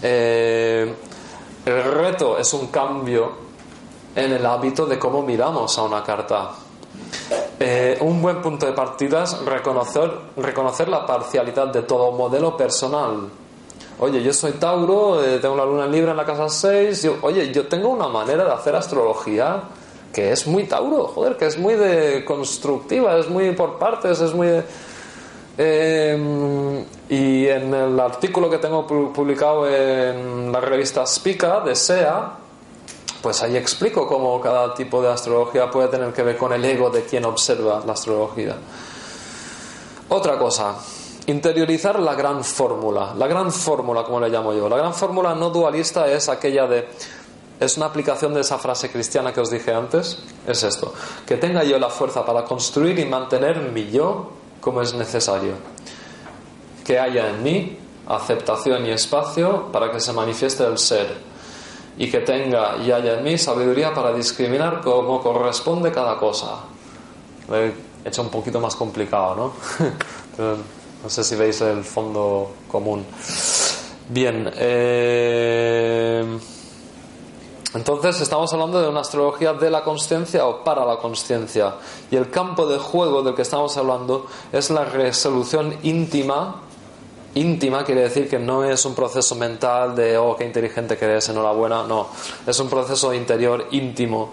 Eh, 0.00 0.94
el 1.70 1.84
reto 1.84 2.38
es 2.38 2.52
un 2.52 2.68
cambio 2.68 3.32
en 4.14 4.32
el 4.32 4.44
hábito 4.44 4.86
de 4.86 4.98
cómo 4.98 5.22
miramos 5.22 5.78
a 5.78 5.82
una 5.82 6.02
carta. 6.02 6.50
Eh, 7.58 7.98
un 8.00 8.22
buen 8.22 8.40
punto 8.40 8.66
de 8.66 8.72
partida 8.72 9.24
es 9.24 9.38
reconocer, 9.44 10.10
reconocer 10.36 10.88
la 10.88 11.06
parcialidad 11.06 11.68
de 11.68 11.82
todo 11.82 12.12
modelo 12.12 12.56
personal. 12.56 13.28
Oye, 13.98 14.22
yo 14.22 14.32
soy 14.32 14.52
Tauro, 14.52 15.22
eh, 15.22 15.38
tengo 15.40 15.56
la 15.56 15.66
luna 15.66 15.84
en 15.84 15.92
Libra 15.92 16.12
en 16.12 16.16
la 16.16 16.24
casa 16.24 16.48
6. 16.48 17.02
Yo, 17.02 17.16
oye, 17.22 17.52
yo 17.52 17.68
tengo 17.68 17.88
una 17.88 18.08
manera 18.08 18.44
de 18.44 18.52
hacer 18.52 18.74
astrología 18.74 19.62
que 20.12 20.32
es 20.32 20.46
muy 20.46 20.64
Tauro, 20.64 21.06
joder, 21.08 21.36
que 21.36 21.46
es 21.46 21.58
muy 21.58 21.74
de 21.74 22.24
constructiva, 22.24 23.16
es 23.18 23.28
muy 23.28 23.52
por 23.52 23.78
partes, 23.78 24.20
es 24.20 24.34
muy 24.34 24.48
de, 24.48 24.64
eh, 25.62 26.84
y 27.10 27.46
en 27.46 27.74
el 27.74 28.00
artículo 28.00 28.48
que 28.48 28.56
tengo 28.56 28.86
pu- 28.86 29.12
publicado 29.12 29.68
en 29.68 30.50
la 30.50 30.58
revista 30.60 31.06
Spica 31.06 31.60
de 31.60 31.74
SEA, 31.74 32.32
pues 33.20 33.42
ahí 33.42 33.58
explico 33.58 34.06
cómo 34.06 34.40
cada 34.40 34.72
tipo 34.72 35.02
de 35.02 35.10
astrología 35.10 35.70
puede 35.70 35.88
tener 35.88 36.14
que 36.14 36.22
ver 36.22 36.38
con 36.38 36.54
el 36.54 36.64
ego 36.64 36.88
de 36.88 37.02
quien 37.04 37.26
observa 37.26 37.82
la 37.84 37.92
astrología. 37.92 38.56
Otra 40.08 40.38
cosa, 40.38 40.76
interiorizar 41.26 42.00
la 42.00 42.14
gran 42.14 42.42
fórmula. 42.42 43.12
La 43.18 43.26
gran 43.26 43.52
fórmula, 43.52 44.02
como 44.04 44.20
le 44.20 44.30
llamo 44.30 44.54
yo. 44.54 44.66
La 44.68 44.78
gran 44.78 44.94
fórmula 44.94 45.34
no 45.34 45.50
dualista 45.50 46.10
es 46.10 46.30
aquella 46.30 46.66
de 46.66 46.88
es 47.60 47.76
una 47.76 47.84
aplicación 47.86 48.32
de 48.32 48.40
esa 48.40 48.56
frase 48.56 48.90
cristiana 48.90 49.34
que 49.34 49.40
os 49.42 49.50
dije 49.50 49.74
antes, 49.74 50.22
es 50.46 50.62
esto, 50.62 50.94
que 51.26 51.36
tenga 51.36 51.62
yo 51.62 51.78
la 51.78 51.90
fuerza 51.90 52.24
para 52.24 52.42
construir 52.44 52.98
y 52.98 53.04
mantener 53.04 53.58
mi 53.70 53.90
yo 53.90 54.30
como 54.60 54.82
es 54.82 54.94
necesario, 54.94 55.54
que 56.84 56.98
haya 56.98 57.30
en 57.30 57.42
mí 57.42 57.78
aceptación 58.08 58.86
y 58.86 58.90
espacio 58.90 59.70
para 59.70 59.90
que 59.90 60.00
se 60.00 60.12
manifieste 60.12 60.64
el 60.64 60.78
ser 60.78 61.08
y 61.96 62.10
que 62.10 62.20
tenga 62.20 62.76
y 62.78 62.90
haya 62.90 63.18
en 63.18 63.24
mí 63.24 63.38
sabiduría 63.38 63.92
para 63.92 64.12
discriminar 64.12 64.80
como 64.80 65.20
corresponde 65.22 65.92
cada 65.92 66.16
cosa. 66.16 66.60
Lo 67.48 67.56
he 67.56 67.72
hecho 68.04 68.22
un 68.22 68.30
poquito 68.30 68.60
más 68.60 68.74
complicado, 68.74 69.34
¿no? 69.34 69.52
No 71.02 71.08
sé 71.08 71.24
si 71.24 71.34
veis 71.34 71.58
el 71.62 71.82
fondo 71.82 72.52
común. 72.68 73.06
Bien, 74.10 74.50
eh, 74.54 76.38
entonces 77.72 78.20
estamos 78.20 78.52
hablando 78.52 78.82
de 78.82 78.88
una 78.88 79.00
astrología 79.00 79.52
de 79.52 79.70
la 79.70 79.84
consciencia 79.84 80.44
o 80.46 80.64
para 80.64 80.84
la 80.84 80.96
consciencia. 80.96 81.74
Y 82.10 82.16
el 82.16 82.28
campo 82.28 82.66
de 82.66 82.78
juego 82.78 83.22
del 83.22 83.34
que 83.34 83.42
estamos 83.42 83.76
hablando 83.76 84.26
es 84.52 84.70
la 84.70 84.84
resolución 84.84 85.76
íntima. 85.84 86.62
Íntima 87.34 87.84
quiere 87.84 88.02
decir 88.02 88.28
que 88.28 88.40
no 88.40 88.64
es 88.64 88.84
un 88.84 88.96
proceso 88.96 89.36
mental 89.36 89.94
de, 89.94 90.18
oh, 90.18 90.34
qué 90.36 90.44
inteligente 90.44 90.96
que 90.96 91.04
eres, 91.04 91.28
enhorabuena. 91.28 91.84
No, 91.84 92.08
es 92.44 92.58
un 92.58 92.68
proceso 92.68 93.14
interior, 93.14 93.68
íntimo, 93.70 94.30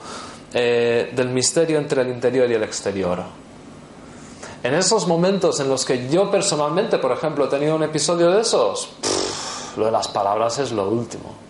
eh, 0.52 1.12
del 1.16 1.30
misterio 1.30 1.78
entre 1.78 2.02
el 2.02 2.10
interior 2.10 2.50
y 2.50 2.56
el 2.56 2.64
exterior. 2.64 3.22
En 4.64 4.74
esos 4.74 5.06
momentos 5.06 5.60
en 5.60 5.70
los 5.70 5.86
que 5.86 6.10
yo 6.10 6.32
personalmente, 6.32 6.98
por 6.98 7.12
ejemplo, 7.12 7.46
he 7.46 7.48
tenido 7.50 7.76
un 7.76 7.84
episodio 7.84 8.32
de 8.32 8.42
esos, 8.42 8.90
lo 9.78 9.86
de 9.86 9.92
las 9.92 10.08
palabras 10.08 10.58
es 10.58 10.72
lo 10.72 10.90
último 10.90 11.47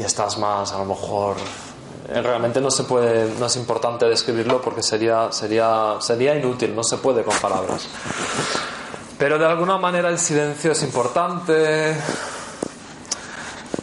y 0.00 0.02
estás 0.02 0.38
más 0.38 0.72
a 0.72 0.78
lo 0.78 0.86
mejor 0.86 1.36
eh, 2.08 2.22
realmente 2.22 2.60
no 2.60 2.70
se 2.70 2.84
puede 2.84 3.34
no 3.38 3.46
es 3.46 3.56
importante 3.56 4.06
describirlo 4.06 4.60
porque 4.60 4.82
sería 4.82 5.30
sería 5.30 5.96
sería 6.00 6.34
inútil 6.34 6.74
no 6.74 6.82
se 6.82 6.96
puede 6.96 7.22
con 7.22 7.36
palabras. 7.36 7.86
Pero 9.18 9.38
de 9.38 9.44
alguna 9.44 9.76
manera 9.76 10.08
el 10.08 10.18
silencio 10.18 10.72
es 10.72 10.82
importante 10.82 11.94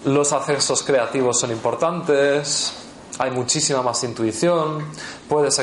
los 0.05 0.33
accesos 0.33 0.81
creativos 0.81 1.39
son 1.39 1.51
importantes 1.51 2.73
hay 3.19 3.29
muchísima 3.29 3.83
más 3.83 4.03
intuición 4.03 4.85
puedes 5.29 5.61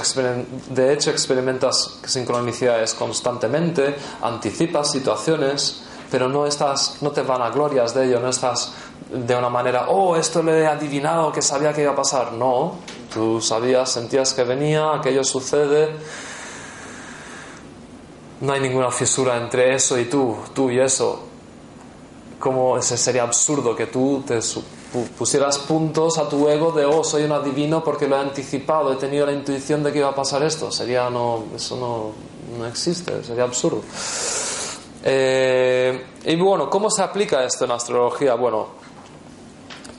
de 0.70 0.92
hecho 0.92 1.10
experimentas 1.10 1.98
sincronicidades 2.04 2.94
constantemente 2.94 3.96
anticipas 4.22 4.92
situaciones 4.92 5.82
pero 6.10 6.28
no 6.28 6.46
estás 6.46 6.98
no 7.00 7.10
te 7.10 7.22
vanaglorias 7.22 7.92
de 7.92 8.06
ello 8.06 8.20
no 8.20 8.28
estás 8.28 8.72
de 9.10 9.36
una 9.36 9.48
manera, 9.48 9.88
oh, 9.88 10.16
esto 10.16 10.42
lo 10.42 10.54
he 10.54 10.66
adivinado, 10.66 11.30
que 11.32 11.42
sabía 11.42 11.72
que 11.72 11.82
iba 11.82 11.92
a 11.92 11.96
pasar. 11.96 12.32
No, 12.32 12.78
tú 13.12 13.40
sabías, 13.40 13.90
sentías 13.90 14.34
que 14.34 14.44
venía, 14.44 14.94
aquello 14.94 15.22
sucede. 15.24 15.96
No 18.40 18.52
hay 18.52 18.60
ninguna 18.60 18.90
fisura 18.90 19.36
entre 19.36 19.74
eso 19.74 19.98
y 19.98 20.06
tú, 20.06 20.36
tú 20.52 20.70
y 20.70 20.80
eso. 20.80 21.22
Como 22.38 22.80
sería 22.82 23.22
absurdo 23.22 23.74
que 23.74 23.86
tú 23.86 24.22
te 24.26 24.38
pusieras 25.16 25.58
puntos 25.58 26.18
a 26.18 26.28
tu 26.28 26.48
ego 26.48 26.72
de, 26.72 26.84
oh, 26.84 27.02
soy 27.04 27.24
un 27.24 27.32
adivino 27.32 27.82
porque 27.82 28.06
lo 28.06 28.16
he 28.16 28.20
anticipado, 28.20 28.92
he 28.92 28.96
tenido 28.96 29.24
la 29.26 29.32
intuición 29.32 29.82
de 29.82 29.92
que 29.92 29.98
iba 29.98 30.08
a 30.08 30.14
pasar 30.14 30.42
esto. 30.42 30.70
Sería, 30.70 31.08
no, 31.08 31.44
eso 31.54 31.76
no, 31.76 32.58
no 32.58 32.66
existe, 32.66 33.22
sería 33.24 33.44
absurdo. 33.44 33.82
Eh, 35.06 36.02
y 36.24 36.36
bueno, 36.36 36.70
¿cómo 36.70 36.90
se 36.90 37.02
aplica 37.02 37.44
esto 37.44 37.66
en 37.66 37.72
astrología? 37.72 38.34
Bueno, 38.36 38.68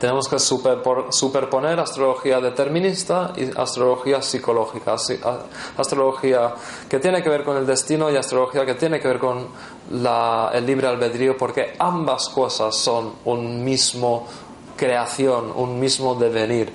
tenemos 0.00 0.28
que 0.28 0.38
superponer 0.38 1.78
astrología 1.78 2.40
determinista 2.40 3.32
y 3.36 3.56
astrología 3.56 4.20
psicológica. 4.20 4.96
Astrología 5.76 6.54
que 6.88 6.98
tiene 6.98 7.22
que 7.22 7.30
ver 7.30 7.44
con 7.44 7.56
el 7.56 7.64
destino 7.64 8.10
y 8.10 8.16
astrología 8.16 8.66
que 8.66 8.74
tiene 8.74 8.98
que 8.98 9.06
ver 9.06 9.18
con 9.20 9.46
el 10.52 10.66
libre 10.66 10.88
albedrío, 10.88 11.36
porque 11.36 11.76
ambas 11.78 12.28
cosas 12.28 12.74
son 12.74 13.14
un 13.24 13.64
mismo 13.64 14.26
creación, 14.76 15.52
un 15.54 15.78
mismo 15.78 16.16
devenir. 16.16 16.72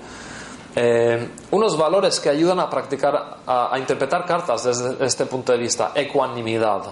Eh, 0.73 1.29
unos 1.51 1.77
valores 1.77 2.19
que 2.21 2.29
ayudan 2.29 2.61
a 2.61 2.69
practicar, 2.69 3.39
a, 3.45 3.75
a 3.75 3.77
interpretar 3.77 4.25
cartas 4.25 4.63
desde 4.63 5.05
este 5.05 5.25
punto 5.25 5.51
de 5.51 5.57
vista. 5.57 5.91
Ecuanimidad. 5.93 6.83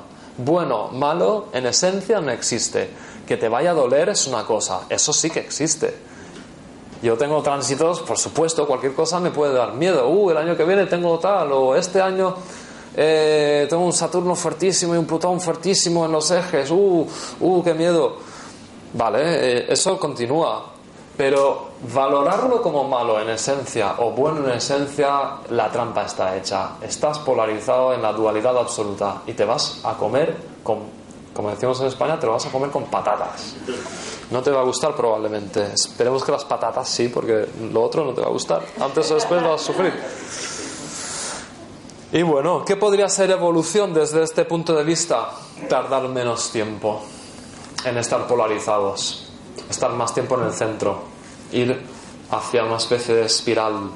Bueno, 0.41 0.87
malo, 0.87 1.47
en 1.51 1.65
esencia 1.65 2.21
no 2.21 2.31
existe. 2.31 2.89
Que 3.27 3.35
te 3.35 3.49
vaya 3.49 3.71
a 3.71 3.73
doler 3.73 4.09
es 4.09 4.25
una 4.25 4.45
cosa, 4.45 4.81
eso 4.89 5.11
sí 5.11 5.29
que 5.29 5.41
existe. 5.41 5.93
Yo 7.01 7.17
tengo 7.17 7.41
tránsitos, 7.41 7.99
por 8.01 8.17
supuesto, 8.17 8.65
cualquier 8.65 8.93
cosa 8.93 9.19
me 9.19 9.31
puede 9.31 9.53
dar 9.53 9.73
miedo. 9.73 10.07
Uh, 10.07 10.31
el 10.31 10.37
año 10.37 10.55
que 10.55 10.63
viene 10.63 10.85
tengo 10.85 11.19
tal, 11.19 11.51
o 11.51 11.75
este 11.75 12.01
año 12.01 12.35
eh, 12.95 13.67
tengo 13.69 13.85
un 13.85 13.93
Saturno 13.93 14.33
fuertísimo 14.33 14.95
y 14.95 14.97
un 14.97 15.05
Plutón 15.05 15.41
fuertísimo 15.41 16.05
en 16.05 16.11
los 16.13 16.31
ejes. 16.31 16.71
Uh, 16.71 17.07
uh, 17.41 17.63
qué 17.63 17.73
miedo. 17.73 18.17
Vale, 18.93 19.19
eh, 19.21 19.65
eso 19.69 19.99
continúa. 19.99 20.65
Pero 21.15 21.68
valorarlo 21.81 22.61
como 22.61 22.83
malo 22.83 23.19
en 23.21 23.29
esencia 23.29 23.95
o 23.99 24.11
bueno 24.11 24.45
en 24.45 24.57
esencia, 24.57 25.37
la 25.49 25.71
trampa 25.71 26.05
está 26.05 26.35
hecha. 26.35 26.71
Estás 26.81 27.19
polarizado 27.19 27.93
en 27.93 28.01
la 28.01 28.11
dualidad 28.11 28.57
absoluta 28.57 29.21
y 29.25 29.33
te 29.33 29.45
vas 29.45 29.81
a 29.83 29.93
comer 29.93 30.35
con, 30.63 30.79
como 31.33 31.49
decimos 31.49 31.79
en 31.81 31.87
España, 31.87 32.19
te 32.19 32.25
lo 32.25 32.33
vas 32.33 32.45
a 32.45 32.51
comer 32.51 32.69
con 32.69 32.85
patatas. 32.85 33.55
No 34.31 34.41
te 34.41 34.51
va 34.51 34.61
a 34.61 34.63
gustar 34.63 34.95
probablemente. 34.95 35.73
Esperemos 35.73 36.23
que 36.23 36.31
las 36.31 36.45
patatas 36.45 36.87
sí, 36.87 37.07
porque 37.07 37.47
lo 37.71 37.83
otro 37.83 38.05
no 38.05 38.13
te 38.13 38.21
va 38.21 38.27
a 38.27 38.31
gustar. 38.31 38.61
Antes 38.79 39.09
o 39.11 39.15
después 39.15 39.41
vas 39.41 39.61
a 39.61 39.65
sufrir. 39.65 39.93
Y 42.11 42.23
bueno, 42.23 42.65
¿qué 42.65 42.75
podría 42.75 43.07
ser 43.07 43.31
evolución 43.31 43.93
desde 43.93 44.23
este 44.23 44.43
punto 44.45 44.75
de 44.75 44.83
vista? 44.83 45.29
Tardar 45.67 46.07
menos 46.09 46.49
tiempo 46.51 47.01
en 47.85 47.97
estar 47.97 48.27
polarizados, 48.27 49.29
estar 49.69 49.91
más 49.91 50.13
tiempo 50.13 50.35
en 50.39 50.47
el 50.47 50.53
centro, 50.53 51.03
ir 51.51 51.79
hacia 52.31 52.63
una 52.63 52.77
especie 52.77 53.15
de 53.15 53.25
espiral. 53.25 53.91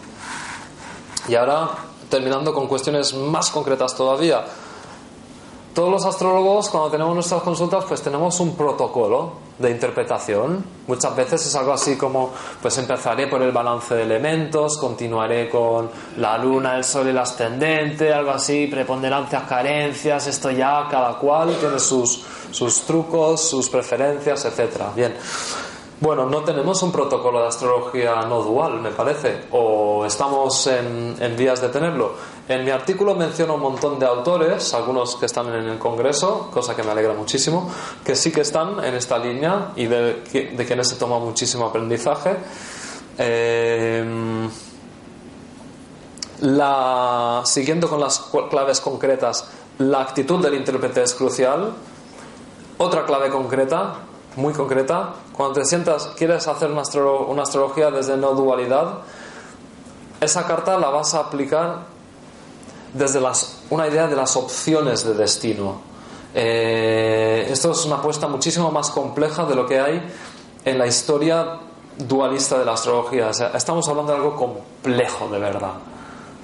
Y 1.27 1.35
ahora, 1.35 1.69
terminando 2.09 2.53
con 2.53 2.67
cuestiones 2.67 3.13
más 3.13 3.49
concretas 3.49 3.95
todavía, 3.95 4.45
todos 5.73 5.89
los 5.89 6.05
astrólogos 6.05 6.69
cuando 6.69 6.91
tenemos 6.91 7.15
nuestras 7.15 7.41
consultas 7.41 7.85
pues 7.85 7.99
tenemos 8.01 8.39
un 8.39 8.55
protocolo 8.55 9.33
de 9.57 9.71
interpretación. 9.71 10.63
Muchas 10.85 11.15
veces 11.15 11.47
es 11.47 11.55
algo 11.55 11.73
así 11.73 11.97
como 11.97 12.31
pues 12.61 12.77
empezaré 12.77 13.25
por 13.25 13.41
el 13.41 13.51
balance 13.51 13.95
de 13.95 14.03
elementos 14.03 14.77
continuaré 14.77 15.49
con 15.49 15.89
la 16.17 16.37
luna 16.37 16.77
el 16.77 16.83
sol 16.83 17.07
y 17.07 17.09
el 17.09 17.17
ascendente 17.17 18.13
algo 18.13 18.31
así 18.31 18.67
preponderancias 18.67 19.43
carencias 19.43 20.27
esto 20.27 20.51
ya 20.51 20.87
cada 20.91 21.17
cual 21.17 21.55
tiene 21.59 21.79
sus 21.79 22.23
sus 22.51 22.83
trucos 22.83 23.41
sus 23.41 23.67
preferencias 23.69 24.45
etcétera. 24.45 24.91
Bien 24.95 25.15
bueno, 26.03 26.25
no 26.25 26.43
tenemos 26.43 26.83
un 26.83 26.91
protocolo 26.91 27.39
de 27.39 27.47
astrología 27.47 28.25
no 28.25 28.43
dual, 28.43 28.81
me 28.81 28.91
parece, 28.91 29.45
o 29.51 30.05
estamos 30.05 30.67
en, 30.67 31.15
vías 31.37 31.61
de 31.61 31.69
tenerlo. 31.69 32.15
En 32.49 32.65
mi 32.65 32.71
artículo 32.71 33.15
menciono 33.15 33.55
un 33.55 33.61
montón 33.61 33.97
de 33.99 34.05
autores, 34.05 34.73
algunos 34.73 35.15
que 35.15 35.27
están 35.27 35.47
en 35.55 35.63
el 35.63 35.79
Congreso, 35.79 36.49
cosa 36.51 36.75
que 36.75 36.83
me 36.83 36.91
alegra 36.91 37.13
muchísimo, 37.13 37.71
que 38.03 38.17
sí 38.17 38.33
que 38.33 38.41
están 38.41 38.83
en 38.83 38.95
esta 38.95 39.17
línea 39.17 39.71
y 39.77 39.85
de, 39.85 40.51
de 40.57 40.65
quienes 40.65 40.89
se 40.89 40.97
toma 40.97 41.19
muchísimo 41.19 41.67
aprendizaje. 41.67 42.35
Eh, 43.17 44.49
la, 46.41 47.43
siguiendo 47.45 47.87
con 47.87 48.01
las 48.01 48.29
claves 48.49 48.81
concretas, 48.81 49.47
la 49.77 50.01
actitud 50.01 50.43
del 50.43 50.55
intérprete 50.55 51.01
es 51.01 51.13
crucial. 51.13 51.71
Otra 52.77 53.05
clave 53.05 53.29
concreta, 53.29 53.99
muy 54.35 54.53
concreta, 54.53 55.13
cuando 55.31 55.59
te 55.59 55.65
sientas, 55.65 56.07
quieres 56.17 56.47
hacer 56.47 56.71
una, 56.71 56.81
astro, 56.81 57.27
una 57.27 57.43
astrología 57.43 57.91
desde 57.91 58.17
no 58.17 58.33
dualidad, 58.33 58.99
esa 60.21 60.47
carta 60.47 60.77
la 60.77 60.89
vas 60.89 61.13
a 61.13 61.19
aplicar 61.19 61.79
desde 62.93 63.19
las, 63.19 63.61
una 63.69 63.87
idea 63.87 64.07
de 64.07 64.15
las 64.15 64.35
opciones 64.35 65.03
de 65.03 65.13
destino. 65.13 65.81
Eh, 66.35 67.47
esto 67.49 67.71
es 67.71 67.85
una 67.85 67.97
apuesta 67.97 68.27
muchísimo 68.27 68.71
más 68.71 68.89
compleja 68.89 69.45
de 69.45 69.55
lo 69.55 69.67
que 69.67 69.79
hay 69.79 70.01
en 70.65 70.77
la 70.77 70.87
historia 70.87 71.59
dualista 71.97 72.57
de 72.57 72.65
la 72.65 72.73
astrología. 72.73 73.29
Estamos 73.53 73.87
hablando 73.87 74.13
de 74.13 74.17
algo 74.17 74.35
complejo, 74.35 75.27
de 75.29 75.39
verdad. 75.39 75.73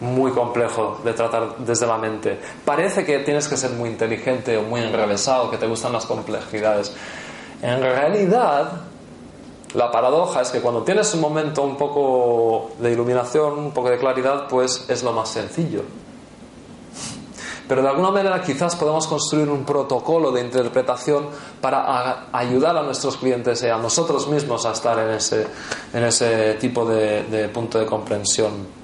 Muy 0.02 0.32
complejo 0.32 1.00
de 1.04 1.14
tratar 1.14 1.58
desde 1.58 1.86
la 1.86 1.98
mente. 1.98 2.40
Parece 2.64 3.06
que 3.06 3.20
tienes 3.20 3.48
que 3.48 3.58
ser 3.58 3.72
muy 3.72 3.90
inteligente 3.90 4.58
o 4.58 4.62
muy 4.62 4.82
enrevesado, 4.82 5.50
que 5.50 5.58
te 5.58 5.68
gustan 5.68 5.92
las 5.92 6.06
complejidades. 6.06 6.94
En 7.62 7.82
realidad, 7.82 8.72
la 9.74 9.92
paradoja 9.92 10.42
es 10.42 10.50
que 10.50 10.62
cuando 10.62 10.84
tienes 10.84 11.14
un 11.14 11.22
momento 11.22 11.62
un 11.64 11.76
poco 11.76 12.72
de 12.80 12.92
iluminación, 12.92 13.60
un 13.60 13.72
poco 13.72 13.90
de 13.90 13.98
claridad, 13.98 14.48
pues 14.48 14.86
es 14.88 15.04
lo 15.04 15.12
más 15.14 15.30
sencillo. 15.30 15.84
pero 17.68 17.84
de 17.84 17.90
alguna 17.90 18.10
manera 18.10 18.42
quizás 18.42 18.76
podemos 18.76 19.06
construir 19.06 19.48
un 19.48 19.64
protocolo 19.64 20.32
de 20.32 20.42
interpretación 20.42 21.28
para 21.62 22.26
ayudar 22.32 22.76
a 22.76 22.82
nuestros 22.82 23.18
clientes 23.18 23.62
y 23.62 23.68
a 23.68 23.78
nosotros 23.78 24.28
mismos 24.28 24.66
a 24.66 24.72
estar 24.72 24.98
en 24.98 25.12
ese, 25.12 25.46
en 25.94 26.04
ese 26.04 26.56
tipo 26.56 26.84
de 26.84 27.48
punto 27.54 27.78
de 27.78 27.86
comprensión. 27.86 28.79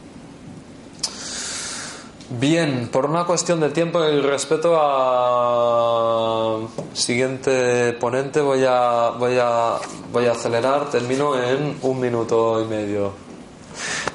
Bien, 2.38 2.90
por 2.92 3.06
una 3.06 3.24
cuestión 3.24 3.62
de 3.62 3.70
tiempo 3.70 4.04
y 4.04 4.20
respeto 4.20 4.76
a 4.78 6.60
siguiente 6.94 7.94
ponente 7.94 8.42
voy 8.42 8.66
a, 8.68 9.12
voy 9.18 9.38
a, 9.40 9.78
voy 10.12 10.26
a 10.26 10.34
acelerar, 10.34 10.90
termino 10.90 11.42
en 11.42 11.78
un 11.82 11.98
minuto 11.98 12.62
y 12.62 12.66
medio. 12.66 13.14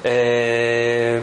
Eh, 0.03 1.19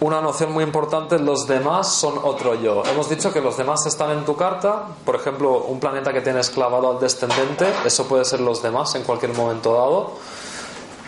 una 0.00 0.20
noción 0.20 0.50
muy 0.50 0.64
importante, 0.64 1.20
los 1.20 1.46
demás 1.46 1.94
son 1.94 2.14
otro 2.24 2.60
yo. 2.60 2.82
Hemos 2.84 3.08
dicho 3.08 3.32
que 3.32 3.40
los 3.40 3.56
demás 3.56 3.86
están 3.86 4.10
en 4.10 4.24
tu 4.24 4.34
carta, 4.34 4.86
por 5.04 5.14
ejemplo, 5.14 5.58
un 5.68 5.78
planeta 5.78 6.12
que 6.12 6.22
tienes 6.22 6.50
clavado 6.50 6.90
al 6.90 6.98
descendente, 6.98 7.72
eso 7.84 8.08
puede 8.08 8.24
ser 8.24 8.40
los 8.40 8.64
demás 8.64 8.96
en 8.96 9.04
cualquier 9.04 9.32
momento 9.32 9.74
dado. 9.74 10.14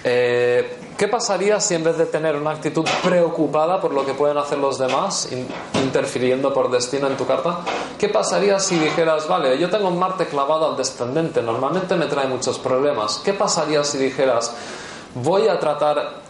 Eh, 0.07 0.79
¿Qué 0.99 1.09
pasaría 1.09 1.59
si 1.61 1.75
en 1.75 1.83
vez 1.83 1.97
de 1.97 2.07
tener 2.07 2.37
una 2.37 2.51
actitud 2.51 2.85
preocupada 3.03 3.81
por 3.81 3.93
lo 3.95 4.05
que 4.07 4.13
pueden 4.15 4.37
hacer 4.39 4.59
los 4.59 4.79
demás, 4.79 5.33
in- 5.33 5.49
interfiriendo 5.83 6.53
por 6.53 6.71
destino 6.71 7.07
en 7.09 7.17
tu 7.17 7.27
carta, 7.27 7.61
qué 7.99 8.09
pasaría 8.11 8.61
si 8.61 8.79
dijeras, 8.79 9.27
vale, 9.27 9.59
yo 9.59 9.69
tengo 9.71 9.89
un 9.89 9.99
Marte 9.99 10.27
clavado 10.27 10.71
al 10.71 10.77
descendente, 10.77 11.43
normalmente 11.43 11.97
me 11.97 12.07
trae 12.07 12.29
muchos 12.29 12.59
problemas? 12.59 13.21
¿Qué 13.25 13.33
pasaría 13.33 13.83
si 13.83 13.99
dijeras, 13.99 14.55
voy 15.15 15.49
a 15.49 15.59
tratar 15.59 16.23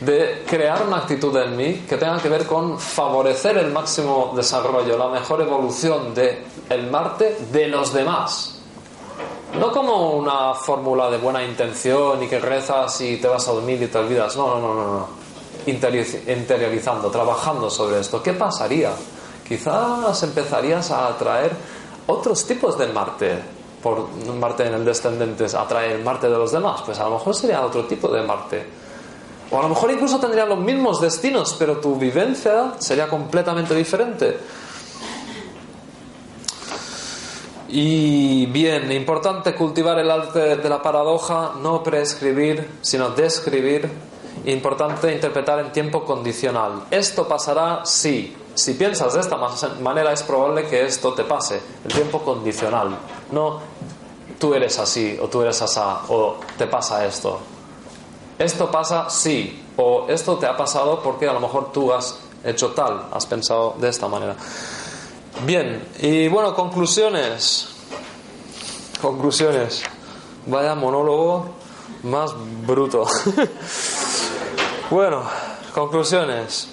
de 0.00 0.44
crear 0.48 0.82
una 0.86 0.98
actitud 0.98 1.36
en 1.36 1.56
mí 1.56 1.84
que 1.88 1.96
tenga 1.98 2.18
que 2.18 2.28
ver 2.30 2.46
con 2.46 2.78
favorecer 2.78 3.58
el 3.58 3.70
máximo 3.72 4.32
desarrollo, 4.34 4.96
la 4.96 5.08
mejor 5.08 5.42
evolución 5.42 6.14
de 6.14 6.46
el 6.70 6.88
Marte 6.90 7.36
de 7.52 7.66
los 7.68 7.92
demás? 7.92 8.59
No 9.58 9.72
como 9.72 10.12
una 10.12 10.54
fórmula 10.54 11.10
de 11.10 11.18
buena 11.18 11.42
intención 11.44 12.22
y 12.22 12.28
que 12.28 12.38
rezas 12.38 13.00
y 13.00 13.16
te 13.16 13.26
vas 13.28 13.46
a 13.48 13.52
dormir 13.52 13.82
y 13.82 13.86
te 13.88 13.98
olvidas. 13.98 14.36
No, 14.36 14.58
no, 14.60 14.60
no, 14.60 14.74
no. 14.74 14.92
no. 14.98 15.08
Interioriz- 15.66 16.22
Interiorizando, 16.28 17.10
trabajando 17.10 17.68
sobre 17.68 18.00
esto. 18.00 18.22
¿Qué 18.22 18.32
pasaría? 18.32 18.90
Quizás 19.46 20.22
empezarías 20.22 20.90
a 20.92 21.08
atraer 21.08 21.50
otros 22.06 22.46
tipos 22.46 22.78
de 22.78 22.86
Marte. 22.88 23.38
Por 23.82 24.08
Marte 24.38 24.66
en 24.66 24.74
el 24.74 24.84
descendente 24.84 25.44
atrae 25.56 25.94
el 25.94 26.04
Marte 26.04 26.28
de 26.30 26.36
los 26.38 26.52
demás. 26.52 26.82
Pues 26.86 26.98
a 27.00 27.04
lo 27.04 27.10
mejor 27.18 27.34
sería 27.34 27.60
otro 27.64 27.84
tipo 27.86 28.08
de 28.08 28.22
Marte. 28.22 28.66
O 29.50 29.58
a 29.58 29.62
lo 29.62 29.68
mejor 29.68 29.90
incluso 29.90 30.20
tendrían 30.20 30.48
los 30.48 30.58
mismos 30.60 31.00
destinos, 31.00 31.56
pero 31.58 31.78
tu 31.78 31.96
vivencia 31.96 32.74
sería 32.78 33.08
completamente 33.08 33.74
diferente. 33.74 34.38
Y 37.72 38.46
bien, 38.46 38.90
importante 38.90 39.54
cultivar 39.54 39.98
el 39.98 40.10
arte 40.10 40.56
de 40.56 40.68
la 40.68 40.82
paradoja, 40.82 41.52
no 41.60 41.82
prescribir, 41.82 42.78
sino 42.80 43.10
describir. 43.10 43.88
Importante 44.46 45.12
interpretar 45.12 45.60
en 45.60 45.70
tiempo 45.70 46.04
condicional. 46.04 46.84
Esto 46.90 47.28
pasará 47.28 47.84
si. 47.84 48.36
Si 48.54 48.74
piensas 48.74 49.14
de 49.14 49.20
esta 49.20 49.36
manera 49.80 50.12
es 50.12 50.22
probable 50.22 50.66
que 50.66 50.84
esto 50.84 51.12
te 51.14 51.24
pase. 51.24 51.60
El 51.84 51.92
tiempo 51.92 52.20
condicional. 52.22 52.98
No 53.30 53.60
tú 54.40 54.54
eres 54.54 54.78
así 54.78 55.16
o 55.22 55.28
tú 55.28 55.42
eres 55.42 55.60
asá 55.62 56.00
o 56.08 56.36
te 56.56 56.66
pasa 56.66 57.06
esto. 57.06 57.38
Esto 58.38 58.70
pasa 58.70 59.08
si 59.10 59.62
o 59.76 60.06
esto 60.08 60.38
te 60.38 60.46
ha 60.46 60.56
pasado 60.56 61.00
porque 61.02 61.28
a 61.28 61.32
lo 61.32 61.40
mejor 61.40 61.70
tú 61.70 61.92
has 61.92 62.18
hecho 62.42 62.70
tal, 62.70 63.08
has 63.12 63.26
pensado 63.26 63.76
de 63.78 63.88
esta 63.90 64.08
manera. 64.08 64.34
Bien, 65.44 65.88
y 65.98 66.28
bueno, 66.28 66.54
conclusiones. 66.54 67.68
Conclusiones. 69.00 69.82
Vaya 70.46 70.74
monólogo 70.74 71.46
más 72.02 72.32
bruto. 72.66 73.06
bueno, 74.90 75.22
conclusiones. 75.74 76.68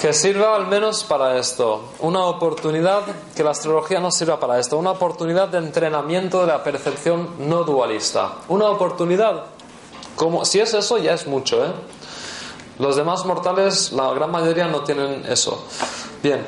Que 0.00 0.12
sirva 0.12 0.56
al 0.56 0.66
menos 0.66 1.04
para 1.04 1.38
esto. 1.38 1.92
Una 2.00 2.24
oportunidad, 2.24 3.02
que 3.36 3.44
la 3.44 3.50
astrología 3.50 4.00
no 4.00 4.10
sirva 4.10 4.40
para 4.40 4.58
esto. 4.58 4.78
Una 4.78 4.90
oportunidad 4.90 5.48
de 5.48 5.58
entrenamiento 5.58 6.40
de 6.40 6.48
la 6.48 6.64
percepción 6.64 7.34
no 7.38 7.62
dualista. 7.62 8.32
Una 8.48 8.68
oportunidad. 8.68 9.44
Como, 10.16 10.44
si 10.44 10.58
es 10.58 10.74
eso, 10.74 10.98
ya 10.98 11.12
es 11.12 11.26
mucho, 11.26 11.64
¿eh? 11.64 11.72
Los 12.78 12.96
demás 12.96 13.24
mortales, 13.24 13.92
la 13.92 14.12
gran 14.12 14.30
mayoría 14.30 14.66
no 14.66 14.82
tienen 14.82 15.24
eso. 15.26 15.64
Bien. 16.22 16.46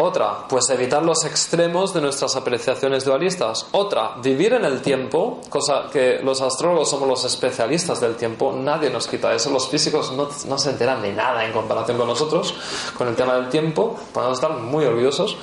Otra, 0.00 0.46
pues 0.48 0.70
evitar 0.70 1.04
los 1.04 1.24
extremos 1.24 1.92
de 1.92 2.00
nuestras 2.00 2.36
apreciaciones 2.36 3.04
dualistas. 3.04 3.66
Otra, 3.72 4.14
vivir 4.22 4.52
en 4.52 4.64
el 4.64 4.80
tiempo, 4.80 5.40
cosa 5.48 5.88
que 5.92 6.20
los 6.22 6.40
astrólogos 6.40 6.88
somos 6.88 7.08
los 7.08 7.24
especialistas 7.24 8.00
del 8.00 8.14
tiempo, 8.14 8.52
nadie 8.52 8.90
nos 8.90 9.08
quita 9.08 9.34
eso. 9.34 9.50
Los 9.50 9.68
físicos 9.68 10.12
no, 10.12 10.28
no 10.46 10.58
se 10.58 10.70
enteran 10.70 11.02
de 11.02 11.12
nada 11.12 11.44
en 11.44 11.52
comparación 11.52 11.98
con 11.98 12.06
nosotros, 12.06 12.54
con 12.96 13.08
el 13.08 13.16
tema 13.16 13.34
del 13.34 13.48
tiempo, 13.48 13.96
podemos 14.12 14.38
estar 14.38 14.52
muy 14.52 14.84
orgullosos. 14.84 15.36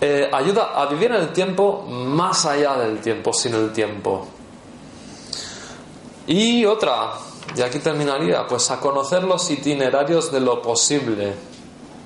Eh, 0.00 0.30
ayuda 0.32 0.80
a 0.80 0.86
vivir 0.86 1.10
en 1.10 1.20
el 1.20 1.32
tiempo 1.32 1.82
más 1.82 2.46
allá 2.46 2.76
del 2.76 3.00
tiempo, 3.00 3.32
sin 3.32 3.54
el 3.54 3.72
tiempo. 3.72 4.26
Y 6.28 6.64
otra, 6.66 7.14
y 7.56 7.62
aquí 7.62 7.80
terminaría, 7.80 8.46
pues 8.46 8.70
a 8.70 8.78
conocer 8.78 9.24
los 9.24 9.50
itinerarios 9.50 10.30
de 10.30 10.38
lo 10.38 10.62
posible 10.62 11.51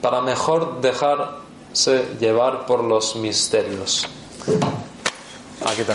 para 0.00 0.20
mejor 0.20 0.80
dejarse 0.80 2.16
llevar 2.20 2.66
por 2.66 2.84
los 2.84 3.16
misterios. 3.16 4.06
Aquí 5.64 5.80
está. 5.80 5.94